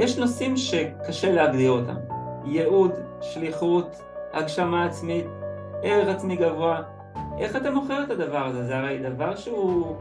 יש 0.00 0.18
נושאים 0.18 0.56
שקשה 0.56 1.32
להגדיר 1.32 1.70
אותם. 1.70 1.94
ייעוד, 2.44 2.92
שליחות, 3.20 4.02
הגשמה 4.32 4.84
עצמית, 4.84 5.26
ערך 5.82 6.08
עצמי 6.08 6.36
גבוה. 6.36 6.82
איך 7.38 7.56
אתה 7.56 7.70
מוכר 7.70 8.02
את 8.02 8.10
הדבר 8.10 8.46
הזה? 8.46 8.66
זה 8.66 8.78
הרי 8.78 8.98
דבר 8.98 9.36
שהוא... 9.36 9.96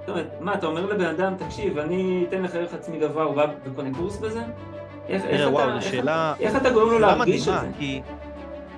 זאת 0.00 0.08
אומרת, 0.08 0.26
מה, 0.40 0.54
אתה 0.54 0.66
אומר 0.66 0.86
לבן 0.86 1.04
אדם, 1.04 1.34
תקשיב, 1.38 1.78
אני 1.78 2.24
אתן 2.28 2.42
לך 2.42 2.54
ערך 2.54 2.74
עצמי 2.74 2.98
גבוה, 2.98 3.24
הוא 3.24 3.34
בא 3.34 3.46
וקונה 3.64 3.88
קורס 3.94 4.16
בזה? 4.16 4.40
איך, 5.08 5.24
איך, 5.24 5.50
וואו, 5.50 5.70
אתה, 5.70 5.80
שאלה... 5.80 6.34
איך, 6.40 6.54
איך 6.54 6.62
אתה 6.62 6.70
גורם 6.70 6.90
לו 6.90 6.98
להרגיש 6.98 7.48
את 7.48 7.60
זה? 7.60 7.66
כי, 7.78 8.02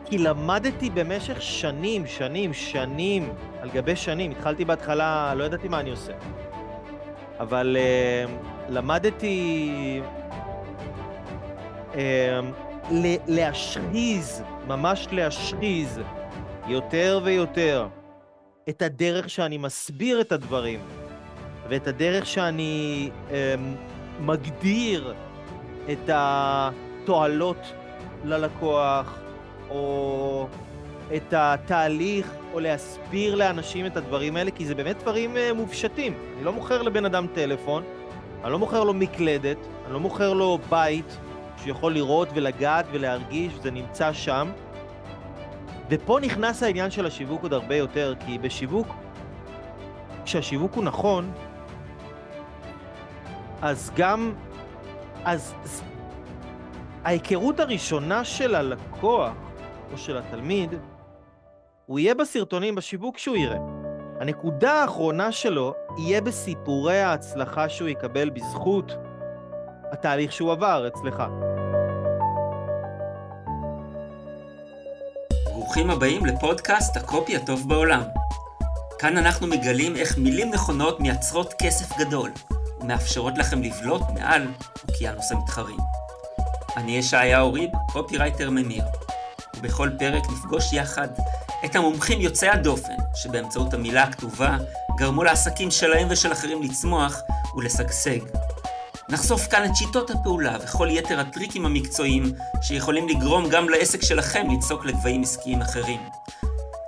כי 0.04 0.18
למדתי 0.18 0.90
במשך 0.90 1.42
שנים, 1.42 2.06
שנים, 2.06 2.52
שנים, 2.52 3.32
על 3.60 3.70
גבי 3.70 3.96
שנים. 3.96 4.30
התחלתי 4.30 4.64
בהתחלה, 4.64 5.34
לא 5.36 5.44
ידעתי 5.44 5.68
מה 5.68 5.80
אני 5.80 5.90
עושה. 5.90 6.12
אבל 7.40 7.76
uh, 7.76 8.30
למדתי 8.68 10.00
להשחיז, 13.28 14.42
ממש 14.66 15.06
להשחיז, 15.12 16.00
יותר 16.66 17.20
ויותר 17.24 17.86
את 18.68 18.82
הדרך 18.82 19.30
שאני 19.30 19.58
מסביר 19.58 20.20
את 20.20 20.32
הדברים, 20.32 20.80
ואת 21.68 21.86
הדרך 21.86 22.26
שאני 22.26 23.10
um, 23.28 23.32
מגדיר 24.20 25.14
את 25.92 26.10
התועלות 26.12 27.72
ללקוח, 28.24 29.18
או 29.70 30.46
את 31.16 31.32
התהליך, 31.32 32.34
או 32.52 32.60
להסביר 32.60 33.34
לאנשים 33.34 33.86
את 33.86 33.96
הדברים 33.96 34.36
האלה, 34.36 34.50
כי 34.50 34.66
זה 34.66 34.74
באמת 34.74 34.98
דברים 34.98 35.36
uh, 35.36 35.54
מופשטים. 35.54 36.14
אני 36.36 36.44
לא 36.44 36.52
מוכר 36.52 36.82
לבן 36.82 37.04
אדם 37.04 37.26
טלפון, 37.34 37.82
אני 38.44 38.52
לא 38.52 38.58
מוכר 38.58 38.84
לו 38.84 38.94
מקלדת, 38.94 39.58
אני 39.84 39.92
לא 39.92 40.00
מוכר 40.00 40.32
לו 40.32 40.58
בית 40.68 41.18
שיכול 41.64 41.92
לראות 41.92 42.28
ולגעת 42.34 42.84
ולהרגיש, 42.92 43.52
זה 43.62 43.70
נמצא 43.70 44.12
שם. 44.12 44.52
ופה 45.90 46.18
נכנס 46.22 46.62
העניין 46.62 46.90
של 46.90 47.06
השיווק 47.06 47.42
עוד 47.42 47.52
הרבה 47.52 47.76
יותר, 47.76 48.14
כי 48.26 48.38
בשיווק, 48.38 48.86
כשהשיווק 50.24 50.74
הוא 50.74 50.84
נכון, 50.84 51.32
אז 53.62 53.90
גם, 53.96 54.32
אז 55.24 55.54
ההיכרות 57.04 57.60
הראשונה 57.60 58.24
של 58.24 58.54
הלקוח 58.54 59.32
או 59.92 59.98
של 59.98 60.16
התלמיד, 60.16 60.74
הוא 61.86 61.98
יהיה 61.98 62.14
בסרטונים 62.14 62.74
בשיווק 62.74 63.18
שהוא 63.18 63.36
יראה. 63.36 63.58
הנקודה 64.20 64.72
האחרונה 64.72 65.32
שלו 65.32 65.74
יהיה 65.98 66.20
בסיפורי 66.20 67.00
ההצלחה 67.00 67.68
שהוא 67.68 67.88
יקבל 67.88 68.30
בזכות 68.30 68.92
התהליך 69.92 70.32
שהוא 70.32 70.52
עבר 70.52 70.88
אצלך. 70.88 71.22
ברוכים 75.44 75.90
הבאים 75.90 76.26
לפודקאסט 76.26 76.96
הקופי 76.96 77.36
הטוב 77.36 77.68
בעולם. 77.68 78.02
כאן 78.98 79.18
אנחנו 79.18 79.46
מגלים 79.46 79.96
איך 79.96 80.18
מילים 80.18 80.50
נכונות 80.50 81.00
מייצרות 81.00 81.54
כסף 81.58 81.98
גדול, 81.98 82.30
ומאפשרות 82.80 83.38
לכם 83.38 83.62
לבלוט 83.62 84.02
מעל 84.14 84.48
אוקיינוס 84.88 85.32
המתחרים. 85.32 85.78
אני 86.76 86.96
ישעיהו 86.96 87.52
ריב, 87.52 87.70
קופירייטר 87.92 88.50
ממיר, 88.50 88.84
ובכל 89.56 89.90
פרק 89.98 90.22
נפגוש 90.32 90.72
יחד 90.72 91.08
את 91.64 91.76
המומחים 91.76 92.20
יוצאי 92.20 92.48
הדופן, 92.48 92.96
שבאמצעות 93.14 93.74
המילה 93.74 94.02
הכתובה 94.02 94.56
גרמו 94.96 95.24
לעסקים 95.24 95.70
שלהם 95.70 96.08
ושל 96.10 96.32
אחרים 96.32 96.62
לצמוח 96.62 97.20
ולשגשג. 97.56 98.20
נחשוף 99.12 99.46
כאן 99.46 99.64
את 99.64 99.76
שיטות 99.76 100.10
הפעולה 100.10 100.56
וכל 100.64 100.88
יתר 100.90 101.20
הטריקים 101.20 101.66
המקצועיים 101.66 102.32
שיכולים 102.62 103.08
לגרום 103.08 103.48
גם 103.48 103.68
לעסק 103.68 104.02
שלכם 104.02 104.46
לצעוק 104.50 104.84
לגבהים 104.84 105.22
עסקיים 105.22 105.62
אחרים. 105.62 106.00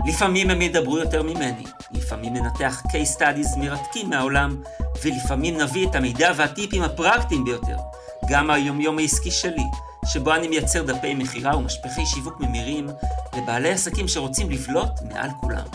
לפעמים 0.07 0.51
הם 0.51 0.63
ידברו 0.63 0.99
יותר 0.99 1.23
ממני, 1.23 1.65
לפעמים 1.93 2.35
ננתח 2.35 2.83
case 2.87 3.19
studies 3.19 3.59
מרתקים 3.59 4.11
מהעולם, 4.11 4.63
ולפעמים 5.03 5.61
נביא 5.61 5.89
את 5.89 5.95
המידע 5.95 6.33
והטיפים 6.37 6.83
הפרקטיים 6.83 7.45
ביותר, 7.45 7.77
גם 8.29 8.51
היומיום 8.51 8.99
העסקי 8.99 9.31
שלי, 9.31 9.67
שבו 10.05 10.35
אני 10.35 10.49
מייצר 10.49 10.83
דפי 10.83 11.15
מכירה 11.15 11.57
ומשפחי 11.57 12.07
שיווק 12.07 12.41
ממירים 12.41 12.89
לבעלי 13.37 13.71
עסקים 13.71 14.09
שרוצים 14.09 14.51
לבלוט 14.51 15.03
מעל 15.09 15.31
כולם. 15.41 15.67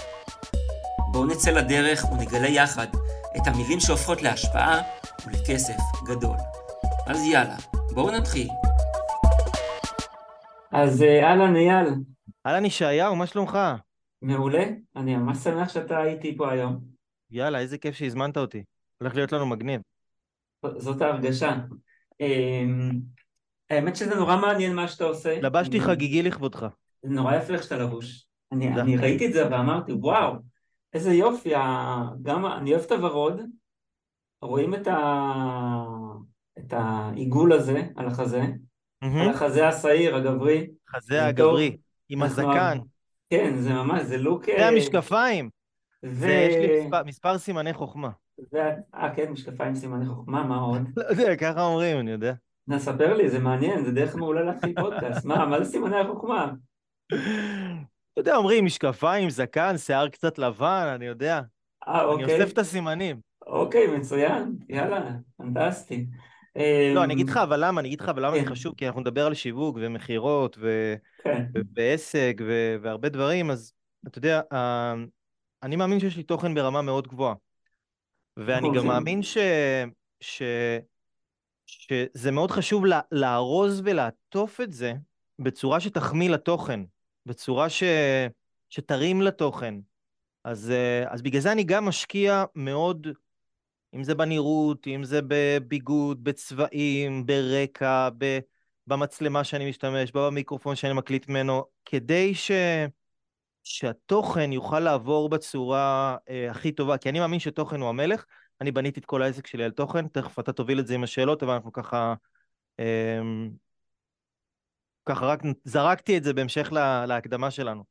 בואו 1.12 1.25
נצא 1.25 1.52
לדרך 1.52 2.06
ונגלה 2.12 2.47
יחד 2.47 2.88
את 3.38 3.47
המילים 3.47 3.79
שהופכות 3.79 4.22
להשפעה 4.22 4.81
ולכסף 5.28 5.78
גדול. 6.07 6.38
אז 7.07 7.18
יאללה, 7.25 7.57
בואו 7.94 8.12
נתחיל. 8.12 8.47
אז 10.72 11.02
אה, 11.02 11.30
אהלן 11.30 11.56
אייל, 11.56 11.88
אהלן 12.46 12.66
ישעיהו, 12.66 13.16
מה 13.16 13.28
שלומך? 13.28 13.58
מעולה, 14.22 14.63
אני 14.96 15.16
ממש 15.16 15.38
שמח 15.38 15.69
שאתה 15.69 16.03
איתי 16.03 16.38
פה 16.38 16.52
היום. 16.52 16.79
יאללה, 17.31 17.59
איזה 17.59 17.78
כיף 17.78 17.96
שהזמנת 17.96 18.38
אותי. 18.38 18.63
הולך 19.02 19.16
להיות 19.16 19.31
לנו 19.31 19.46
מגניב. 19.46 19.81
זאת 20.78 21.02
ההרגשה. 21.02 21.56
אמ, 22.19 22.91
האמת 23.69 23.96
שזה 23.96 24.16
נורא 24.16 24.38
מעניין 24.38 24.75
מה 24.75 24.88
שאתה 24.88 25.03
עושה. 25.03 25.41
לבשתי 25.41 25.79
חגיגי 25.81 26.24
לכבודך. 26.24 26.66
זה 27.03 27.09
נורא 27.09 27.35
יפה 27.35 27.53
איך 27.53 27.63
שאתה 27.63 27.78
לבוש. 27.78 28.28
אני. 28.52 28.81
אני 28.81 28.97
ראיתי 28.97 29.28
את 29.28 29.34
זה 29.34 29.52
ואמרתי, 29.52 29.91
וואו, 29.94 30.34
איזה 30.94 31.13
יופי, 31.13 31.53
גם 32.22 32.46
אני 32.46 32.74
אוהב 32.74 32.84
את 32.84 32.91
הוורוד, 32.91 33.41
רואים 34.41 34.73
את, 34.75 34.88
ה... 34.88 34.97
את 36.59 36.73
העיגול 36.73 37.53
הזה 37.53 37.81
על 37.95 38.07
החזה, 38.07 38.41
על 38.41 39.09
מהמם. 39.09 39.29
החזה 39.29 39.67
השעיר, 39.67 40.16
הגברי. 40.16 40.67
חזה 40.89 41.16
טוב. 41.19 41.27
הגברי, 41.27 41.77
עם 42.09 42.23
אנחנו- 42.23 42.49
הזקן. 42.51 42.78
כן, 43.29 43.53
זה 43.57 43.73
ממש, 43.73 44.01
זה 44.01 44.17
לוק... 44.17 44.45
זה 44.45 44.67
המשקפיים. 44.67 45.49
ו... 46.05 46.09
זה 46.19 46.28
יש 46.28 46.55
לי 46.55 46.85
מספר- 46.85 47.03
מספר 47.03 47.38
סימני 47.38 47.73
חוכמה. 47.73 48.09
אה, 48.95 49.16
כן, 49.16 49.31
משקפיים 49.31 49.75
סימני 49.75 50.05
חוכמה, 50.05 50.44
מה 50.44 50.57
עוד? 50.57 50.81
לא 50.97 51.03
יודע, 51.09 51.35
ככה 51.35 51.61
אומרים, 51.66 51.99
אני 51.99 52.11
יודע. 52.11 52.33
נספר 52.67 53.13
לי, 53.13 53.29
זה 53.29 53.39
מעניין, 53.39 53.85
זה 53.85 53.91
דרך 53.91 54.16
מעולה 54.16 54.41
להתחיל 54.44 54.73
פודקאסט. 54.81 55.25
מה, 55.25 55.45
מה 55.45 55.63
זה 55.63 55.72
סימני 55.72 55.97
החוכמה? 55.99 56.51
אתה 57.07 57.17
יודע, 58.17 58.35
אומרים 58.35 58.66
משקפיים, 58.66 59.29
זקן, 59.29 59.78
שיער 59.78 60.09
קצת 60.09 60.38
לבן, 60.38 60.91
אני 60.95 61.05
יודע. 61.05 61.41
אה, 61.88 62.01
אני 62.01 62.03
אוקיי. 62.23 62.41
אוסף 62.41 62.53
את 62.53 62.57
הסימנים. 62.57 63.19
אוקיי, 63.59 63.88
מצוין, 63.88 64.56
יאללה, 64.70 65.12
פנטסטי. 65.38 66.06
לא, 66.56 67.00
אמ, 67.00 67.03
אני 67.03 67.14
אגיד 67.14 67.30
לך, 67.30 67.38
אבל 67.38 67.66
למה? 67.66 67.81
אני 67.81 67.88
אגיד 67.88 68.02
לך, 68.02 68.09
אבל 68.09 68.25
למה 68.25 68.36
זה 68.36 68.44
כן. 68.44 68.50
חשוב? 68.50 68.74
כי 68.78 68.88
אנחנו 68.88 69.02
נדבר 69.02 69.25
על 69.25 69.34
שיווק 69.34 69.78
ומכירות 69.81 70.58
כן, 71.24 71.46
ועסק 71.75 72.42
והרבה 72.81 73.09
דברים, 73.09 73.52
אז 73.52 73.74
אתה 74.08 74.18
יודע, 74.18 74.42
אה, 74.53 74.94
אני 75.64 75.75
מאמין 75.75 76.00
שיש 76.00 76.18
לי 76.18 76.24
תוכן 76.24 76.53
ברמה 76.53 76.81
מאוד 76.81 77.08
גבוהה. 77.08 77.34
ואני 78.38 78.68
גם 78.68 78.75
אוקיי. 78.75 78.84
מאמין 78.90 79.24
ש... 79.24 79.38
ש... 80.22 80.44
שזה 81.66 82.31
מאוד 82.31 82.52
חשוב 82.52 82.86
לה- 82.86 83.02
לארוז 83.12 83.81
ולעטוף 83.86 84.62
את 84.62 84.72
זה 84.72 84.94
בצורה 85.40 85.80
שתחמיא 85.80 86.30
לתוכן, 86.30 86.80
בצורה 87.26 87.70
ש... 87.70 87.84
שתרים 88.70 89.22
לתוכן. 89.22 89.76
אז, 90.44 90.72
אה, 90.72 91.14
אז 91.14 91.22
בגלל 91.22 91.41
זה 91.41 91.52
אני 91.52 91.64
גם 91.64 91.86
משקיע 91.86 92.44
מאוד, 92.56 93.08
אם 93.94 94.03
זה 94.03 94.16
בנראות, 94.16 94.88
אם 94.88 95.03
זה 95.03 95.19
בביגוד, 95.27 96.23
בצבעים, 96.23 97.25
ברקע, 97.25 98.09
ב... 98.17 98.39
במצלמה 98.88 99.44
שאני 99.44 99.69
משתמש, 99.69 100.11
בה 100.11 100.27
במיקרופון 100.27 100.75
שאני 100.75 100.94
מקליט 100.94 101.29
ממנו, 101.29 101.63
כדי 101.85 102.35
ש... 102.35 102.51
שהתוכן 103.63 104.51
יוכל 104.51 104.79
לעבור 104.79 105.29
בצורה 105.29 106.17
אה, 106.29 106.51
הכי 106.51 106.72
טובה, 106.72 106.97
כי 106.97 107.09
אני 107.09 107.19
מאמין 107.19 107.39
שתוכן 107.39 107.81
הוא 107.81 107.89
המלך. 107.89 108.25
אני 108.61 108.72
בניתי 108.72 108.99
את 108.99 109.05
כל 109.05 109.22
העסק 109.22 109.47
שלי 109.47 109.63
על 109.63 109.72
תוכן, 109.72 110.07
תכף 110.07 110.39
אתה 110.39 110.53
תוביל 110.53 110.79
את 110.79 110.87
זה 110.87 110.96
עם 110.96 111.03
השאלות, 111.03 111.43
אבל 111.43 111.53
אנחנו 111.53 111.72
ככה... 111.72 112.14
אה, 112.79 113.22
ככה 115.05 115.25
רק 115.25 115.43
זרקתי 115.64 116.17
את 116.17 116.23
זה 116.23 116.34
בהמשך 116.34 116.72
לה, 116.72 117.05
להקדמה 117.05 117.52
שלנו. 117.52 117.84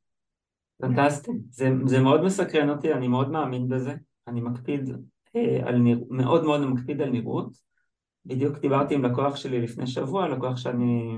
פנטסטי. 0.81 1.31
זה, 1.49 1.69
זה 1.85 1.99
מאוד 1.99 2.23
מסקרן 2.23 2.69
אותי, 2.69 2.93
אני 2.93 3.07
מאוד 3.07 3.31
מאמין 3.31 3.69
בזה. 3.69 3.95
אני 4.27 4.41
מקפיד 4.41 4.89
על 5.63 5.77
נראות, 5.77 6.07
מאוד 6.09 6.43
מאוד 6.43 6.61
מקפיד 6.61 7.01
על 7.01 7.09
נראות. 7.09 7.57
בדיוק 8.25 8.57
דיברתי 8.57 8.95
עם 8.95 9.05
לקוח 9.05 9.35
שלי 9.35 9.61
לפני 9.61 9.87
שבוע, 9.87 10.27
לקוח 10.27 10.57
שאני... 10.57 11.17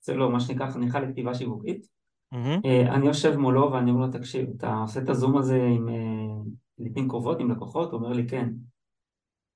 זה 0.00 0.14
לא, 0.14 0.30
מה 0.30 0.40
שנקרא 0.40 0.70
חניכה 0.70 1.00
לכתיבה 1.00 1.34
שיווקית. 1.34 1.86
אה, 2.34 2.94
אני 2.94 3.06
יושב 3.06 3.36
מולו 3.36 3.72
ואני 3.72 3.90
אומר 3.90 4.06
לו, 4.06 4.12
תקשיב, 4.12 4.48
אתה 4.56 4.74
עושה 4.74 5.00
את 5.00 5.08
הזום 5.08 5.36
הזה 5.36 5.62
עם 5.76 5.88
אה, 5.88 6.42
לעיתים 6.78 7.08
קרובות, 7.08 7.40
עם 7.40 7.50
לקוחות? 7.50 7.92
הוא 7.92 8.00
אומר 8.00 8.12
לי, 8.12 8.28
כן. 8.28 8.48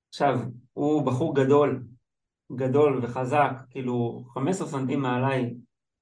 עכשיו, 0.08 0.40
הוא 0.72 1.06
בחור 1.06 1.34
גדול, 1.34 1.84
גדול 2.52 3.00
וחזק, 3.02 3.52
כאילו 3.70 4.24
15 4.34 4.68
סנטים 4.68 5.02
מעליי, 5.02 5.54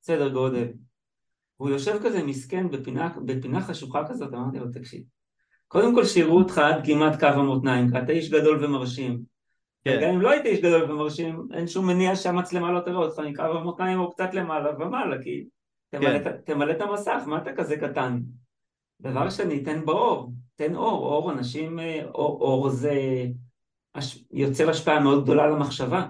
סדר 0.02 0.28
גודל. 0.28 0.68
הוא 1.56 1.70
יושב 1.70 1.98
כזה 2.04 2.22
מסכן 2.22 2.70
בפינה, 2.70 3.14
בפינה 3.26 3.60
חשוכה 3.60 4.08
כזאת, 4.08 4.34
אמרתי 4.34 4.58
לו, 4.58 4.66
תקשיב, 4.72 5.02
קודם 5.70 5.94
כל 5.94 6.04
שיראו 6.04 6.38
אותך 6.38 6.58
עד 6.58 6.86
כמעט 6.86 7.20
קו 7.20 7.26
המותניים, 7.26 7.88
אתה 7.96 8.12
איש 8.12 8.30
גדול 8.30 8.64
ומרשים. 8.64 9.22
כן. 9.84 9.98
וגם 9.98 10.14
אם 10.14 10.20
לא 10.20 10.30
היית 10.30 10.46
איש 10.46 10.60
גדול 10.60 10.92
ומרשים, 10.92 11.48
אין 11.54 11.66
שום 11.66 11.86
מניע 11.86 12.16
שהמצלמה 12.16 12.72
לא 12.72 12.80
תראה 12.80 12.96
אותך, 12.96 13.18
נקרא 13.18 13.52
במותניים 13.52 14.00
או 14.00 14.10
קצת 14.10 14.34
למעלה 14.34 14.70
ומעלה, 14.78 15.22
כי 15.22 15.44
תמלא, 15.90 16.18
כן. 16.18 16.36
תמלא 16.44 16.72
את 16.72 16.80
המסך, 16.80 17.22
מה 17.26 17.38
אתה 17.38 17.52
כזה 17.52 17.76
קטן? 17.76 18.20
דבר 19.00 19.30
שני, 19.30 19.60
תן 19.60 19.84
באור, 19.84 20.32
תן 20.56 20.74
אור, 20.74 21.06
אור 21.06 21.32
אנשים, 21.32 21.80
אה, 21.80 22.04
אור, 22.04 22.40
אור 22.40 22.68
זה 22.68 22.94
יוצר 24.32 24.70
השפעה 24.70 25.00
מאוד 25.00 25.24
גדולה 25.24 25.44
על 25.44 25.52
המחשבה. 25.52 26.06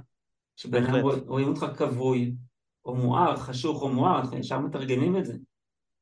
שבן 0.56 0.84
רואים 1.26 1.48
אותך 1.48 1.66
כבוי, 1.76 2.34
או 2.84 2.94
מואר, 2.94 3.36
חשוך 3.36 3.82
או 3.82 3.88
מואר, 3.88 4.20
אנחנו 4.20 4.38
ישר 4.38 4.58
מתרגמים 4.58 5.16
את 5.16 5.24
זה. 5.24 5.34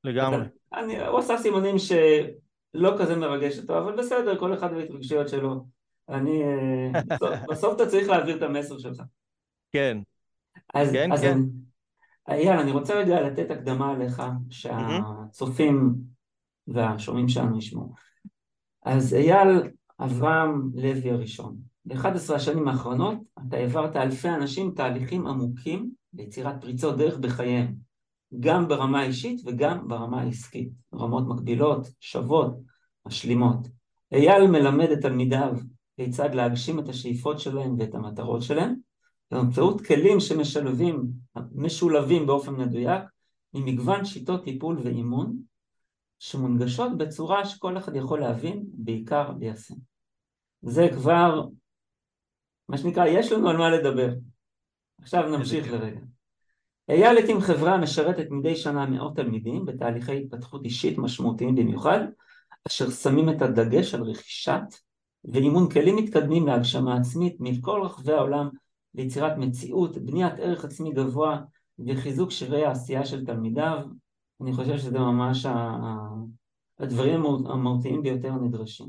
לגמרי. 0.05 0.45
אני, 0.75 1.07
הוא 1.07 1.19
עשה 1.19 1.39
סימנים 1.39 1.77
שלא 2.77 2.95
כזה 2.99 3.17
מרגש 3.17 3.59
אותו, 3.59 3.79
אבל 3.79 3.97
בסדר, 3.97 4.39
כל 4.39 4.55
אחד 4.55 4.73
וההתרגשויות 4.73 5.29
שלו. 5.29 5.67
אני, 6.09 6.43
אה, 6.43 7.03
בסוף, 7.07 7.31
בסוף 7.51 7.77
אתה 7.77 7.87
צריך 7.87 8.09
להעביר 8.09 8.37
את 8.37 8.43
המסר 8.43 8.79
שלך. 8.79 9.03
כן. 9.73 9.99
אז, 10.75 10.93
כן, 10.93 11.13
אז 11.13 11.21
כן. 11.21 11.39
אייל, 12.29 12.59
אני 12.59 12.73
רוצה 12.73 12.95
רגע 12.95 13.21
לתת 13.21 13.51
הקדמה 13.51 13.91
עליך, 13.91 14.23
שהצופים 14.51 15.95
והשומעים 16.67 17.29
שלנו 17.29 17.59
ישמעו. 17.59 17.93
אז 18.85 19.15
אייל 19.15 19.49
אברהם 20.01 20.71
לוי 20.75 21.11
הראשון, 21.11 21.57
ב-11 21.85 22.35
השנים 22.35 22.69
האחרונות 22.69 23.19
אתה 23.49 23.57
העברת 23.57 23.97
אלפי 23.97 24.29
אנשים 24.29 24.73
תהליכים 24.77 25.27
עמוקים 25.27 25.91
ליצירת 26.15 26.61
פריצות 26.61 26.97
דרך 26.97 27.19
בחייהם, 27.19 27.75
גם 28.41 28.69
ברמה 28.69 29.01
האישית 29.01 29.41
וגם 29.47 29.89
ברמה 29.89 30.21
העסקית, 30.21 30.69
רמות 30.95 31.25
מקבילות, 31.29 31.89
שוות, 32.01 32.59
משלימות. 33.07 33.59
אייל 34.13 34.47
מלמד 34.47 34.91
את 34.91 34.99
תלמידיו 35.01 35.53
כיצד 35.97 36.35
להגשים 36.35 36.79
את 36.79 36.89
השאיפות 36.89 37.41
שלהם 37.41 37.79
ואת 37.79 37.95
המטרות 37.95 38.43
שלהם, 38.43 38.75
באמצעות 39.31 39.87
כלים 39.87 40.21
שמשלבים, 40.21 41.03
משולבים 41.55 42.27
באופן 42.27 42.55
מדויק, 42.55 43.03
ממגוון 43.55 44.05
שיטות 44.05 44.45
טיפול 44.45 44.79
ואימון, 44.85 45.37
שמונגשות 46.19 46.99
בצורה 46.99 47.47
שכל 47.47 47.79
אחד 47.79 47.97
יכול 47.97 48.21
להבין, 48.21 48.65
בעיקר 48.73 49.31
ליישם. 49.41 49.75
זה 50.63 50.89
כבר, 50.95 51.45
מה 52.69 52.79
שנקרא, 52.79 53.07
יש 53.07 53.33
לנו 53.33 53.49
על 53.49 53.57
מה 53.57 53.71
לדבר. 53.71 54.09
עכשיו 55.01 55.29
נמשיך 55.29 55.73
לרגע. 55.73 56.01
אייל 56.89 57.19
הקים 57.19 57.41
חברה 57.41 57.75
המשרתת 57.75 58.27
מדי 58.31 58.57
שנה 58.57 58.87
מאות 58.87 59.17
תלמידים 59.17 59.65
בתהליכי 59.65 60.17
התפתחות 60.17 60.65
אישית 60.65 60.99
משמעותיים 60.99 61.55
במיוחד, 61.55 62.01
אשר 62.67 62.91
שמים 62.91 63.29
את 63.29 63.43
הדגש 63.43 63.95
על 63.95 64.03
רכישת 64.03 64.63
ואימון 65.25 65.71
כלים 65.71 65.97
מתקדמים 65.97 66.47
להגשמה 66.47 66.97
עצמית 66.97 67.37
מכל 67.41 67.81
רחבי 67.85 68.13
העולם 68.13 68.49
ליצירת 68.95 69.33
מציאות, 69.37 69.99
בניית 69.99 70.35
ערך 70.39 70.65
עצמי 70.65 70.93
גבוה 70.93 71.41
וחיזוק 71.87 72.31
שירי 72.31 72.65
העשייה 72.65 73.07
של 73.07 73.27
תלמידיו. 73.27 73.79
אני 74.41 74.53
חושב 74.53 74.79
שזה 74.79 74.99
ממש 74.99 75.47
הדברים 76.79 77.25
המהותיים 77.27 78.03
ביותר 78.03 78.33
הנדרשים. 78.33 78.89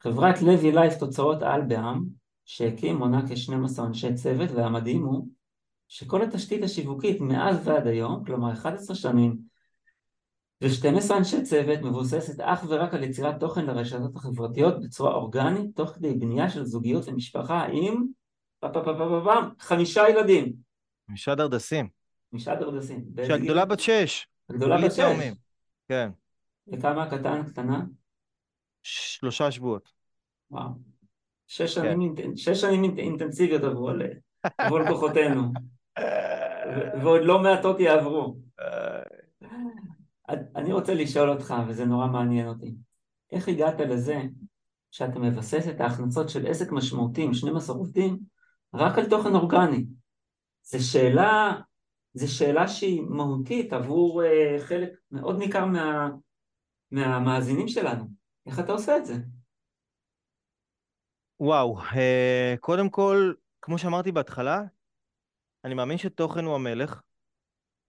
חברת 0.00 0.42
לוי 0.42 0.72
לייף 0.72 0.94
תוצאות 0.98 1.42
על 1.42 1.62
בעם 1.62 2.04
שהקים 2.44 2.96
מונה 2.96 3.28
כ-12 3.28 3.82
אנשי 3.82 4.14
צוות 4.14 4.50
והמדהים 4.50 5.04
הוא 5.04 5.28
שכל 5.88 6.22
התשתית 6.22 6.62
השיווקית 6.62 7.20
מאז 7.20 7.68
ועד 7.68 7.86
היום, 7.86 8.24
כלומר 8.24 8.52
11 8.52 8.96
שנים 8.96 9.38
ו-12 10.62 11.16
אנשי 11.16 11.42
צוות 11.42 11.80
מבוססת 11.82 12.40
אך 12.40 12.64
ורק 12.68 12.94
על 12.94 13.02
יצירת 13.02 13.40
תוכן 13.40 13.66
לרשתות 13.66 14.16
החברתיות 14.16 14.82
בצורה 14.82 15.14
אורגנית 15.14 15.76
תוך 15.76 15.90
כדי 15.90 16.14
בנייה 16.14 16.50
של 16.50 16.64
זוגיות 16.64 17.08
ומשפחה 17.08 17.66
עם 17.72 18.06
חמישה 19.60 20.08
ילדים. 20.08 20.52
חמישה 21.06 21.34
דרדסים. 21.34 21.88
חמישה 22.30 22.54
דרדסים. 22.54 23.04
שהגדולה 23.26 23.64
בת 23.64 23.80
שש. 23.80 24.26
הגדולה 24.50 24.76
בת 24.84 24.92
שש. 24.92 25.32
כן. 25.88 26.10
וכמה 26.72 27.02
הקטן 27.02 27.42
קטנה? 27.42 27.84
שלושה 28.82 29.50
שבועות. 29.50 29.92
וואו. 30.50 30.68
שש 31.46 31.74
שנים, 31.74 32.14
כן. 32.16 32.36
שנים 32.54 32.98
אינטנסיביות 32.98 33.64
עברו 33.64 33.88
על 34.58 34.88
כוחותינו. 34.88 35.42
ועוד 37.02 37.20
לא 37.24 37.42
מעטות 37.42 37.80
יעברו. 37.80 38.36
אני 40.56 40.72
רוצה 40.72 40.94
לשאול 40.94 41.30
אותך, 41.30 41.54
וזה 41.68 41.84
נורא 41.84 42.06
מעניין 42.06 42.48
אותי, 42.48 42.74
איך 43.32 43.48
הגעת 43.48 43.80
לזה 43.80 44.22
שאתה 44.90 45.18
מבסס 45.18 45.68
את 45.68 45.80
ההכנסות 45.80 46.28
של 46.28 46.46
עסק 46.46 46.72
משמעותי 46.72 47.22
עם 47.22 47.34
12 47.34 47.76
עובדים 47.76 48.18
רק 48.74 48.98
על 48.98 49.08
תוכן 49.10 49.34
אורגני? 49.34 49.84
זו 50.62 50.92
שאלה, 50.92 51.60
זו 52.14 52.36
שאלה 52.36 52.68
שהיא 52.68 53.02
מהותית 53.02 53.72
עבור 53.72 54.22
uh, 54.22 54.60
חלק 54.60 54.90
מאוד 55.10 55.38
ניכר 55.38 55.64
מה, 55.64 56.10
מהמאזינים 56.90 57.68
שלנו. 57.68 58.04
איך 58.46 58.60
אתה 58.60 58.72
עושה 58.72 58.96
את 58.96 59.06
זה? 59.06 59.14
וואו, 61.40 61.80
uh, 61.80 61.94
קודם 62.60 62.88
כל, 62.88 63.32
כמו 63.62 63.78
שאמרתי 63.78 64.12
בהתחלה, 64.12 64.62
אני 65.64 65.74
מאמין 65.74 65.98
שתוכן 65.98 66.44
הוא 66.44 66.54
המלך. 66.54 67.00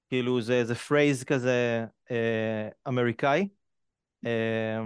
כאילו 0.10 0.42
זה 0.42 0.54
איזה 0.54 0.76
פרייז 0.76 1.24
כזה 1.24 1.86
אה, 2.12 2.70
אמריקאי. 2.88 3.48
אה, 4.26 4.82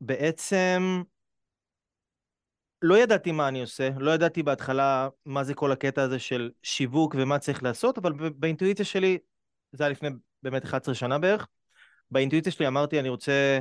ובעצם 0.00 1.02
לא 2.82 2.98
ידעתי 2.98 3.32
מה 3.32 3.48
אני 3.48 3.60
עושה, 3.60 3.90
לא 3.98 4.10
ידעתי 4.10 4.42
בהתחלה 4.42 5.08
מה 5.24 5.44
זה 5.44 5.54
כל 5.54 5.72
הקטע 5.72 6.02
הזה 6.02 6.18
של 6.18 6.50
שיווק 6.62 7.14
ומה 7.18 7.38
צריך 7.38 7.62
לעשות, 7.62 7.98
אבל 7.98 8.12
באינטואיציה 8.12 8.84
שלי, 8.84 9.18
זה 9.72 9.84
היה 9.84 9.90
לפני 9.90 10.08
באמת 10.42 10.64
11 10.64 10.94
שנה 10.94 11.18
בערך, 11.18 11.46
באינטואיציה 12.10 12.52
שלי 12.52 12.66
אמרתי 12.66 13.00
אני 13.00 13.08
רוצה 13.08 13.60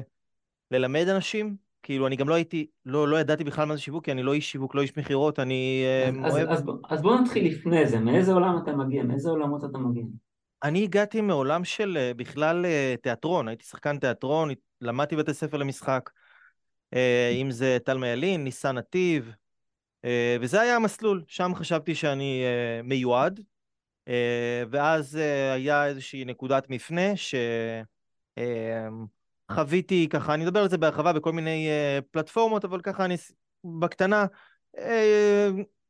ללמד 0.71 1.07
אנשים 1.07 1.57
כאילו, 1.83 2.07
אני 2.07 2.15
גם 2.15 2.29
לא 2.29 2.33
הייתי, 2.33 2.67
לא, 2.85 3.07
לא 3.07 3.19
ידעתי 3.19 3.43
בכלל 3.43 3.65
מה 3.65 3.75
זה 3.75 3.81
שיווק, 3.81 4.05
כי 4.05 4.11
אני 4.11 4.23
לא 4.23 4.33
איש 4.33 4.51
שיווק, 4.51 4.75
לא 4.75 4.81
איש 4.81 4.97
מכירות, 4.97 5.39
אני 5.39 5.83
אז, 6.25 6.33
אוהב... 6.33 6.49
אז, 6.49 6.59
אז, 6.59 6.65
אז 6.89 7.01
בוא 7.01 7.19
נתחיל 7.19 7.47
לפני 7.47 7.87
זה, 7.87 7.99
מאיזה 7.99 8.33
עולם 8.33 8.57
אתה 8.63 8.71
מגיע? 8.71 9.03
מאיזה 9.03 9.29
עולמות 9.29 9.63
אתה 9.63 9.77
מגיע? 9.77 10.03
אני 10.63 10.83
הגעתי 10.83 11.21
מעולם 11.21 11.63
של 11.63 11.97
אה, 11.97 12.13
בכלל 12.13 12.65
אה, 12.65 12.95
תיאטרון, 13.01 13.47
הייתי 13.47 13.65
שחקן 13.65 13.97
תיאטרון, 13.97 14.49
למדתי 14.81 15.15
בבתי 15.15 15.33
ספר 15.33 15.57
למשחק, 15.57 16.09
אה, 16.93 17.29
אם 17.41 17.51
זה 17.51 17.77
טל 17.85 17.97
מיילין, 17.97 18.43
ניסן 18.43 18.77
נתיב, 18.77 19.31
וזה 20.41 20.61
היה 20.61 20.75
המסלול, 20.75 21.23
שם 21.27 21.51
חשבתי 21.55 21.95
שאני 21.95 22.43
מיועד, 22.83 23.39
ואז 24.69 25.19
היה 25.53 25.85
איזושהי 25.85 26.25
נקודת 26.25 26.69
מפנה 26.69 27.15
ש... 27.15 27.35
חוויתי 29.51 30.07
ככה, 30.09 30.33
אני 30.33 30.45
אדבר 30.45 30.59
על 30.59 30.69
זה 30.69 30.77
בהרחבה 30.77 31.13
בכל 31.13 31.31
מיני 31.31 31.67
uh, 31.69 32.03
פלטפורמות, 32.11 32.65
אבל 32.65 32.81
ככה 32.81 33.05
אני 33.05 33.15
בקטנה, 33.79 34.25
uh, 34.77 34.79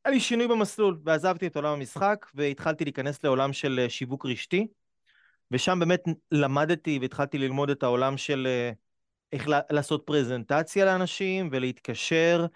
היה 0.04 0.14
לי 0.14 0.20
שינוי 0.20 0.48
במסלול, 0.48 0.98
ועזבתי 1.04 1.46
את 1.46 1.56
עולם 1.56 1.72
המשחק, 1.72 2.26
והתחלתי 2.34 2.84
להיכנס 2.84 3.24
לעולם 3.24 3.52
של 3.52 3.84
uh, 3.86 3.90
שיווק 3.90 4.26
רשתי, 4.26 4.66
ושם 5.50 5.78
באמת 5.78 6.02
למדתי 6.32 6.98
והתחלתי 7.00 7.38
ללמוד 7.38 7.70
את 7.70 7.82
העולם 7.82 8.16
של 8.16 8.48
איך 9.32 9.48
לעשות 9.70 10.02
פרזנטציה 10.06 10.84
לאנשים, 10.84 11.48
ולהתקשר 11.52 12.46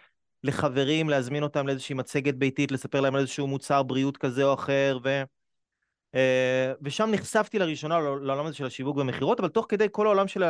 לחברים, 0.44 1.08
להזמין 1.08 1.42
אותם 1.42 1.66
לאיזושהי 1.66 1.94
מצגת 1.94 2.34
ביתית, 2.34 2.72
לספר 2.72 3.00
להם 3.00 3.14
על 3.14 3.20
איזשהו 3.20 3.46
מוצר 3.46 3.82
בריאות 3.82 4.16
כזה 4.16 4.44
או 4.44 4.54
אחר, 4.54 4.98
ו... 5.04 5.22
Uh, 6.16 6.78
ושם 6.82 7.10
נחשפתי 7.12 7.58
לראשונה 7.58 7.98
לעולם 7.98 8.46
הזה 8.46 8.56
של 8.56 8.66
השיווק 8.66 8.96
במכירות, 8.96 9.40
אבל 9.40 9.48
תוך 9.48 9.66
כדי 9.68 9.86
כל 9.90 10.06
העולם 10.06 10.28
של 10.28 10.42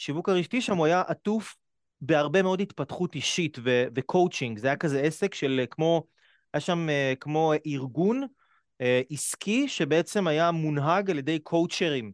השיווק 0.00 0.28
הרשתי 0.28 0.60
שם 0.60 0.76
הוא 0.76 0.86
היה 0.86 1.02
עטוף 1.06 1.56
בהרבה 2.00 2.42
מאוד 2.42 2.60
התפתחות 2.60 3.14
אישית 3.14 3.58
ו- 3.64 3.84
וקואוצ'ינג, 3.94 4.58
זה 4.58 4.66
היה 4.66 4.76
כזה 4.76 5.00
עסק 5.00 5.34
של 5.34 5.58
אה, 5.60 5.66
כמו, 5.66 6.04
היה 6.54 6.60
שם 6.60 6.88
uh, 6.88 7.16
כמו 7.16 7.52
ארגון 7.66 8.22
uh, 8.22 8.84
עסקי 9.10 9.68
שבעצם 9.68 10.26
היה 10.26 10.50
מונהג 10.50 11.10
על 11.10 11.18
ידי 11.18 11.38
קואוצ'רים, 11.38 12.12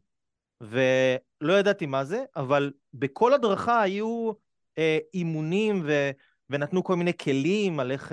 ולא 0.61 1.59
ידעתי 1.59 1.87
מה 1.87 2.05
זה, 2.05 2.25
אבל 2.37 2.73
בכל 2.95 3.35
הדרכה 3.35 3.83
היו 3.83 4.31
uh, 4.31 4.81
אימונים 5.15 5.83
ו- 5.87 6.11
ונתנו 6.51 6.85
כל 6.85 6.97
מיני 6.97 7.17
כלים 7.17 7.81
על 7.81 7.93
איך... 7.93 8.13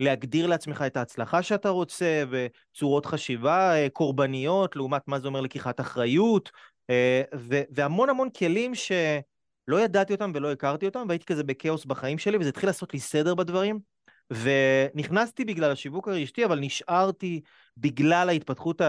להגדיר 0.00 0.46
לעצמך 0.46 0.84
את 0.86 0.96
ההצלחה 0.96 1.42
שאתה 1.42 1.68
רוצה, 1.68 2.24
וצורות 2.30 3.06
חשיבה 3.06 3.88
קורבניות, 3.92 4.76
לעומת 4.76 5.08
מה 5.08 5.18
זה 5.18 5.26
אומר 5.26 5.40
לקיחת 5.40 5.80
אחריות, 5.80 6.50
אה, 6.90 7.22
והמון 7.70 8.10
המון 8.10 8.30
כלים 8.30 8.74
שלא 8.74 9.80
ידעתי 9.80 10.12
אותם 10.12 10.32
ולא 10.34 10.52
הכרתי 10.52 10.86
אותם, 10.86 11.04
והייתי 11.08 11.24
כזה 11.24 11.44
בכאוס 11.44 11.84
בחיים 11.84 12.18
שלי, 12.18 12.38
וזה 12.38 12.48
התחיל 12.48 12.68
לעשות 12.68 12.94
לי 12.94 13.00
סדר 13.00 13.34
בדברים. 13.34 13.92
ונכנסתי 14.30 15.44
בגלל 15.44 15.70
השיווק 15.70 16.08
הרשתי, 16.08 16.44
אבל 16.44 16.58
נשארתי 16.60 17.40
בגלל 17.76 18.28
ההתפתחות 18.28 18.80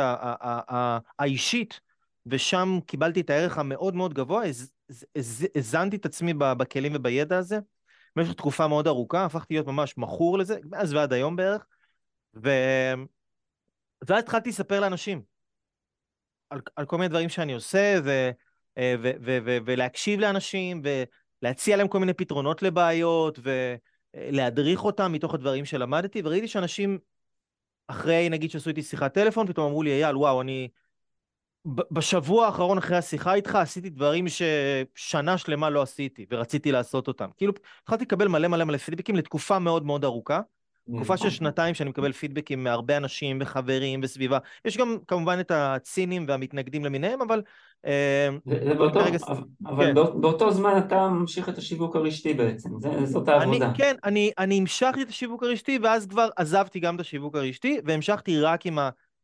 האישית, 1.20 1.80
ושם 2.26 2.80
קיבלתי 2.86 3.22
את 3.22 3.30
הערך 3.30 3.58
המאוד 3.58 3.96
מאוד 3.96 4.14
גבוה, 4.14 4.44
הזנתי 5.56 5.96
את 5.96 6.06
עצמי 6.06 6.34
בכלים 6.34 6.92
ובידע 6.96 7.38
הזה, 7.38 7.60
במשך 8.16 8.34
תקופה 8.34 8.68
מאוד 8.68 8.88
ארוכה, 8.88 9.26
הפכתי 9.26 9.54
להיות 9.54 9.68
ממש 9.68 9.98
מכור 9.98 10.38
לזה, 10.38 10.58
מאז 10.64 10.94
ועד 10.94 11.14
היום 11.14 11.36
בערך, 11.36 11.66
ו... 12.36 12.50
ואז 14.08 14.20
התחלתי 14.24 14.50
לספר 14.50 14.80
לאנשים 14.80 15.33
על, 16.54 16.62
על 16.76 16.86
כל 16.86 16.98
מיני 16.98 17.08
דברים 17.08 17.30
שאני 17.30 17.54
עושה, 17.54 18.00
ו... 18.04 18.30
ו... 18.80 18.94
ו... 19.04 19.12
ו... 19.22 19.38
ו... 19.46 19.58
ולהקשיב 19.66 20.20
לאנשים, 20.20 20.82
ולהציע 21.42 21.78
להם 21.78 21.88
כל 21.88 22.00
מיני 22.00 22.14
פתרונות 22.14 22.62
לבעיות, 22.62 23.40
ולהדריך 24.14 24.86
אותם 24.86 25.12
מתוך 25.12 25.34
הדברים 25.34 25.66
שלמדתי, 25.66 26.22
וראיתי 26.26 26.48
שאנשים, 26.48 26.98
אחרי, 27.88 28.30
נגיד 28.30 28.52
שעשו 28.52 28.70
איתי 28.70 28.82
שיחת 28.84 29.14
טלפון, 29.14 29.48
פתאום 29.48 29.68
אמרו 29.68 29.84
לי, 29.84 29.92
אייל, 29.92 30.18
וואו, 30.18 30.42
אני... 30.42 30.70
בשבוע 31.92 32.46
האחרון 32.46 32.78
אחרי 32.78 32.98
השיחה 32.98 33.34
איתך 33.34 33.56
עשיתי 33.56 33.90
דברים 33.90 34.26
ששנה 34.28 35.38
שלמה 35.38 35.70
לא 35.70 35.82
עשיתי 35.82 36.26
ורציתי 36.32 36.72
לעשות 36.72 37.08
אותם. 37.08 37.30
כאילו, 37.38 37.54
התחלתי 37.82 38.04
לקבל 38.04 38.28
מלא 38.28 38.48
מלא 38.48 38.66
מלא 38.66 38.78
פידבקים 38.78 39.16
לתקופה 39.16 39.60
מאוד 39.60 39.86
מאוד 39.86 40.06
ארוכה. 40.06 40.42
תקופה 40.96 41.18
של 41.18 41.30
שנתיים 41.30 41.76
שאני 41.76 41.90
מקבל 41.90 42.12
פידבקים 42.12 42.64
מהרבה 42.64 42.98
אנשים 42.98 43.38
וחברים 43.42 44.00
וסביבה. 44.04 44.38
יש 44.66 44.78
גם 44.78 44.98
כמובן 45.08 45.40
את 45.40 45.52
הצינים 45.56 46.26
והמתנגדים 46.28 46.86
למיניהם, 46.86 47.22
אבל... 47.22 47.42
אה, 47.86 48.30
באותו, 48.78 49.00
רגע... 49.00 49.18
אבל 49.66 49.86
כן. 49.86 49.94
באותו 49.94 50.52
זמן 50.52 50.78
אתה 50.78 51.08
ממשיך 51.08 51.50
את 51.50 51.58
השיווק 51.58 51.96
הרשתי 51.96 52.34
בעצם, 52.34 52.70
זאת 53.04 53.28
העבודה. 53.28 53.66
אני, 53.66 53.78
כן, 53.78 53.96
אני, 54.04 54.32
אני 54.38 54.58
המשכתי 54.58 55.02
את 55.02 55.10
השיווק 55.10 55.44
הרשתי 55.44 55.80
ואז 55.84 56.08
כבר 56.08 56.30
עזבתי 56.36 56.80
גם 56.80 56.96
את 56.96 57.00
השיווק 57.00 57.36
הרשתי 57.36 57.80
והמשכתי 57.86 58.40
רק 58.40 58.66
עם. 58.66 58.80